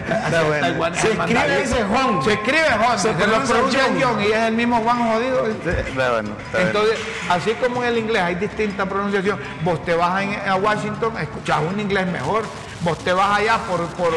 se 1.00 1.12
escribe 1.12 1.62
ese 1.62 1.84
Juan. 1.84 2.22
Se 2.22 2.32
escribe 2.32 2.66
Juan, 2.78 2.98
se, 2.98 3.12
pronuncia 3.12 3.84
John. 4.00 4.20
y 4.20 4.26
es 4.26 4.38
el 4.38 4.55
mismo 4.55 4.80
Juan 4.80 5.12
jodido. 5.12 5.46
Entonces, 5.46 6.98
así 7.28 7.52
como 7.55 7.82
en 7.82 7.88
el 7.90 7.98
inglés 7.98 8.22
hay 8.22 8.34
distinta 8.36 8.86
pronunciación, 8.86 9.38
vos 9.62 9.84
te 9.84 9.94
vas 9.94 10.24
a 10.46 10.57
Washington, 10.57 11.18
escuchás 11.18 11.61
un 11.70 11.80
inglés 11.80 12.07
mejor 12.07 12.44
Vos 12.84 12.98
te 12.98 13.14
vas 13.14 13.38
allá 13.38 13.57
por, 13.66 13.80
por, 13.96 14.12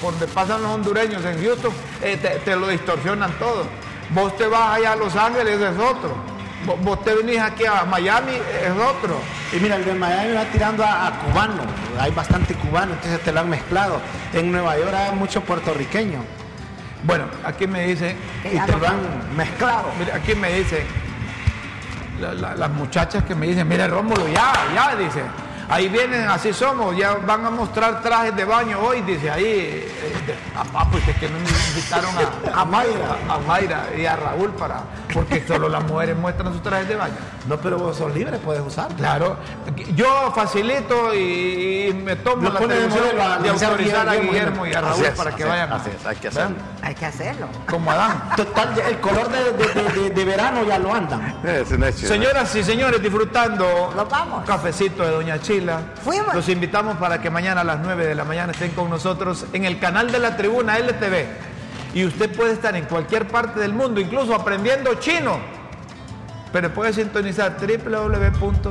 donde 0.00 0.28
pasan 0.28 0.62
los 0.62 0.70
hondureños 0.70 1.24
en 1.24 1.42
Houston, 1.42 1.72
eh, 2.02 2.40
te, 2.44 2.54
lo 2.54 2.68
distorsionan 2.68 3.32
todo. 3.32 3.66
Vos 4.10 4.36
te 4.36 4.46
vas 4.46 4.76
allá 4.76 4.92
a 4.92 4.96
Los 4.96 5.16
Ángeles, 5.16 5.60
es 5.60 5.76
otro. 5.76 6.14
Vos, 6.82 7.02
te 7.04 7.12
venís 7.14 7.38
aquí 7.40 7.64
a 7.66 7.84
Miami, 7.84 8.32
es 8.34 8.70
otro. 8.70 9.18
Y 9.52 9.56
mira, 9.56 9.76
el 9.76 9.84
de 9.84 9.94
Miami 9.94 10.32
va 10.34 10.44
tirando 10.44 10.84
a, 10.84 11.10
cubano. 11.24 11.62
Hay 11.98 12.10
bastante 12.12 12.54
cubano, 12.54 12.92
entonces 12.94 13.20
te 13.20 13.32
lo 13.32 13.40
han 13.40 13.48
mezclado. 13.50 14.00
En 14.32 14.52
Nueva 14.52 14.78
York 14.78 14.94
hay 14.94 15.16
mucho 15.16 15.40
puertorriqueño. 15.42 16.20
Bueno, 17.02 17.24
aquí 17.44 17.66
me 17.66 17.84
dicen. 17.86 18.16
Y 18.44 18.58
te 18.58 18.76
lo 18.76 18.86
han 18.86 19.36
mezclado. 19.36 19.90
Mira, 19.98 20.16
aquí 20.16 20.34
me 20.34 20.52
dicen. 20.52 20.86
la- 22.20 22.34
la- 22.34 22.54
las 22.54 22.70
muchachas 22.70 23.24
que 23.24 23.34
me 23.34 23.48
dicen, 23.48 23.66
mire 23.66 23.88
Rómulo, 23.88 24.28
ya, 24.28 24.52
ya, 24.72 24.94
dice. 24.94 25.22
Ahí 25.68 25.88
vienen, 25.88 26.28
así 26.28 26.52
somos, 26.52 26.96
ya 26.96 27.14
van 27.14 27.46
a 27.46 27.50
mostrar 27.50 28.02
trajes 28.02 28.34
de 28.36 28.44
baño 28.44 28.78
hoy, 28.80 29.00
dice 29.02 29.30
ahí. 29.30 29.44
eh, 29.44 29.88
de- 30.26 30.34
ah, 30.56 30.64
ah, 30.74 30.88
pues 30.90 31.06
es 31.08 31.16
que 31.16 31.28
no 31.28 31.38
invitaron 31.38 32.10
a, 32.54 32.60
a 32.60 32.64
Mayra, 32.64 33.16
a 33.28 33.38
Mayra 33.38 33.84
y 33.96 34.04
a 34.06 34.16
Raúl 34.16 34.50
para, 34.50 34.82
porque 35.12 35.44
solo 35.46 35.68
las 35.68 35.82
mujeres 35.84 36.16
muestran 36.16 36.52
sus 36.52 36.62
trajes 36.62 36.88
de 36.88 36.96
baño. 36.96 37.14
No, 37.48 37.56
pero 37.56 37.78
vos 37.78 37.96
sos 37.96 38.12
libre, 38.14 38.38
puedes 38.38 38.62
usar. 38.64 38.88
Claro, 38.94 39.36
yo 39.96 40.32
facilito 40.34 41.12
y, 41.14 41.88
y 41.88 41.94
me 41.94 42.16
tomo 42.16 42.48
la 42.50 42.58
pone 42.58 42.74
de 42.74 42.82
a 42.82 43.50
autorizar 43.52 44.08
a 44.08 44.14
Guillermo, 44.16 44.66
y 44.66 44.72
a 44.74 44.80
Raúl 44.80 45.04
es, 45.04 45.10
para 45.10 45.34
que 45.34 45.44
vayan. 45.44 45.72
así 45.72 45.90
es, 45.98 46.06
hay 46.06 46.16
que 46.16 46.28
hacerlo. 46.28 46.56
Hay 46.82 46.94
que 46.94 47.06
hacerlo. 47.06 47.46
Como 47.68 47.90
Adán. 47.90 48.30
Total, 48.36 48.78
el 48.88 49.00
color 49.00 49.28
de, 49.30 49.52
de- 49.52 49.74
de- 49.74 50.00
de- 50.02 50.10
de 50.10 50.24
verano 50.24 50.62
ya 50.64 50.78
lo 50.78 50.94
andan. 50.94 51.34
Señoras 51.94 52.54
y 52.54 52.62
señores, 52.62 53.02
disfrutando 53.02 53.92
Nos 53.96 54.08
vamos. 54.08 54.40
un 54.40 54.44
cafecito 54.46 55.02
de 55.02 55.10
Doña 55.10 55.40
Fuimos. 56.02 56.34
Los 56.34 56.48
invitamos 56.48 56.96
para 56.96 57.20
que 57.20 57.30
mañana 57.30 57.60
a 57.60 57.64
las 57.64 57.80
9 57.80 58.06
de 58.06 58.14
la 58.14 58.24
mañana 58.24 58.52
estén 58.52 58.70
con 58.72 58.88
nosotros 58.88 59.46
en 59.52 59.64
el 59.64 59.78
canal 59.78 60.10
de 60.10 60.18
la 60.18 60.36
tribuna 60.36 60.78
LTV. 60.78 61.26
Y 61.94 62.06
usted 62.06 62.34
puede 62.34 62.52
estar 62.52 62.74
en 62.74 62.86
cualquier 62.86 63.28
parte 63.28 63.60
del 63.60 63.74
mundo, 63.74 64.00
incluso 64.00 64.34
aprendiendo 64.34 64.94
chino. 64.94 65.38
Pero 66.52 66.72
puede 66.72 66.92
sintonizar 66.92 67.56
www.ltv.hl. 67.58 68.62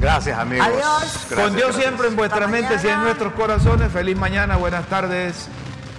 Gracias, 0.00 0.38
amigos. 0.38 0.66
Adiós. 0.66 1.26
Gracias, 1.30 1.40
Con 1.40 1.54
Dios 1.54 1.68
gracias. 1.68 1.76
siempre 1.76 2.08
en 2.08 2.16
vuestras 2.16 2.44
Hasta 2.44 2.52
mentes 2.52 2.84
y 2.84 2.88
en 2.88 3.00
nuestros 3.02 3.32
corazones. 3.34 3.92
Feliz 3.92 4.16
mañana, 4.16 4.56
buenas 4.56 4.86
tardes 4.86 5.48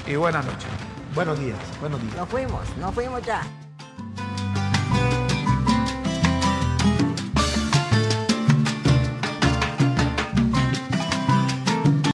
y 0.07 0.15
buenas 0.15 0.45
noches. 0.45 0.67
Buenos 1.13 1.39
días, 1.39 1.57
buenos 1.79 2.01
días. 2.01 2.15
Nos 2.15 2.29
fuimos, 2.29 2.77
nos 2.77 2.93
fuimos 2.93 3.21
ya. 3.21 3.41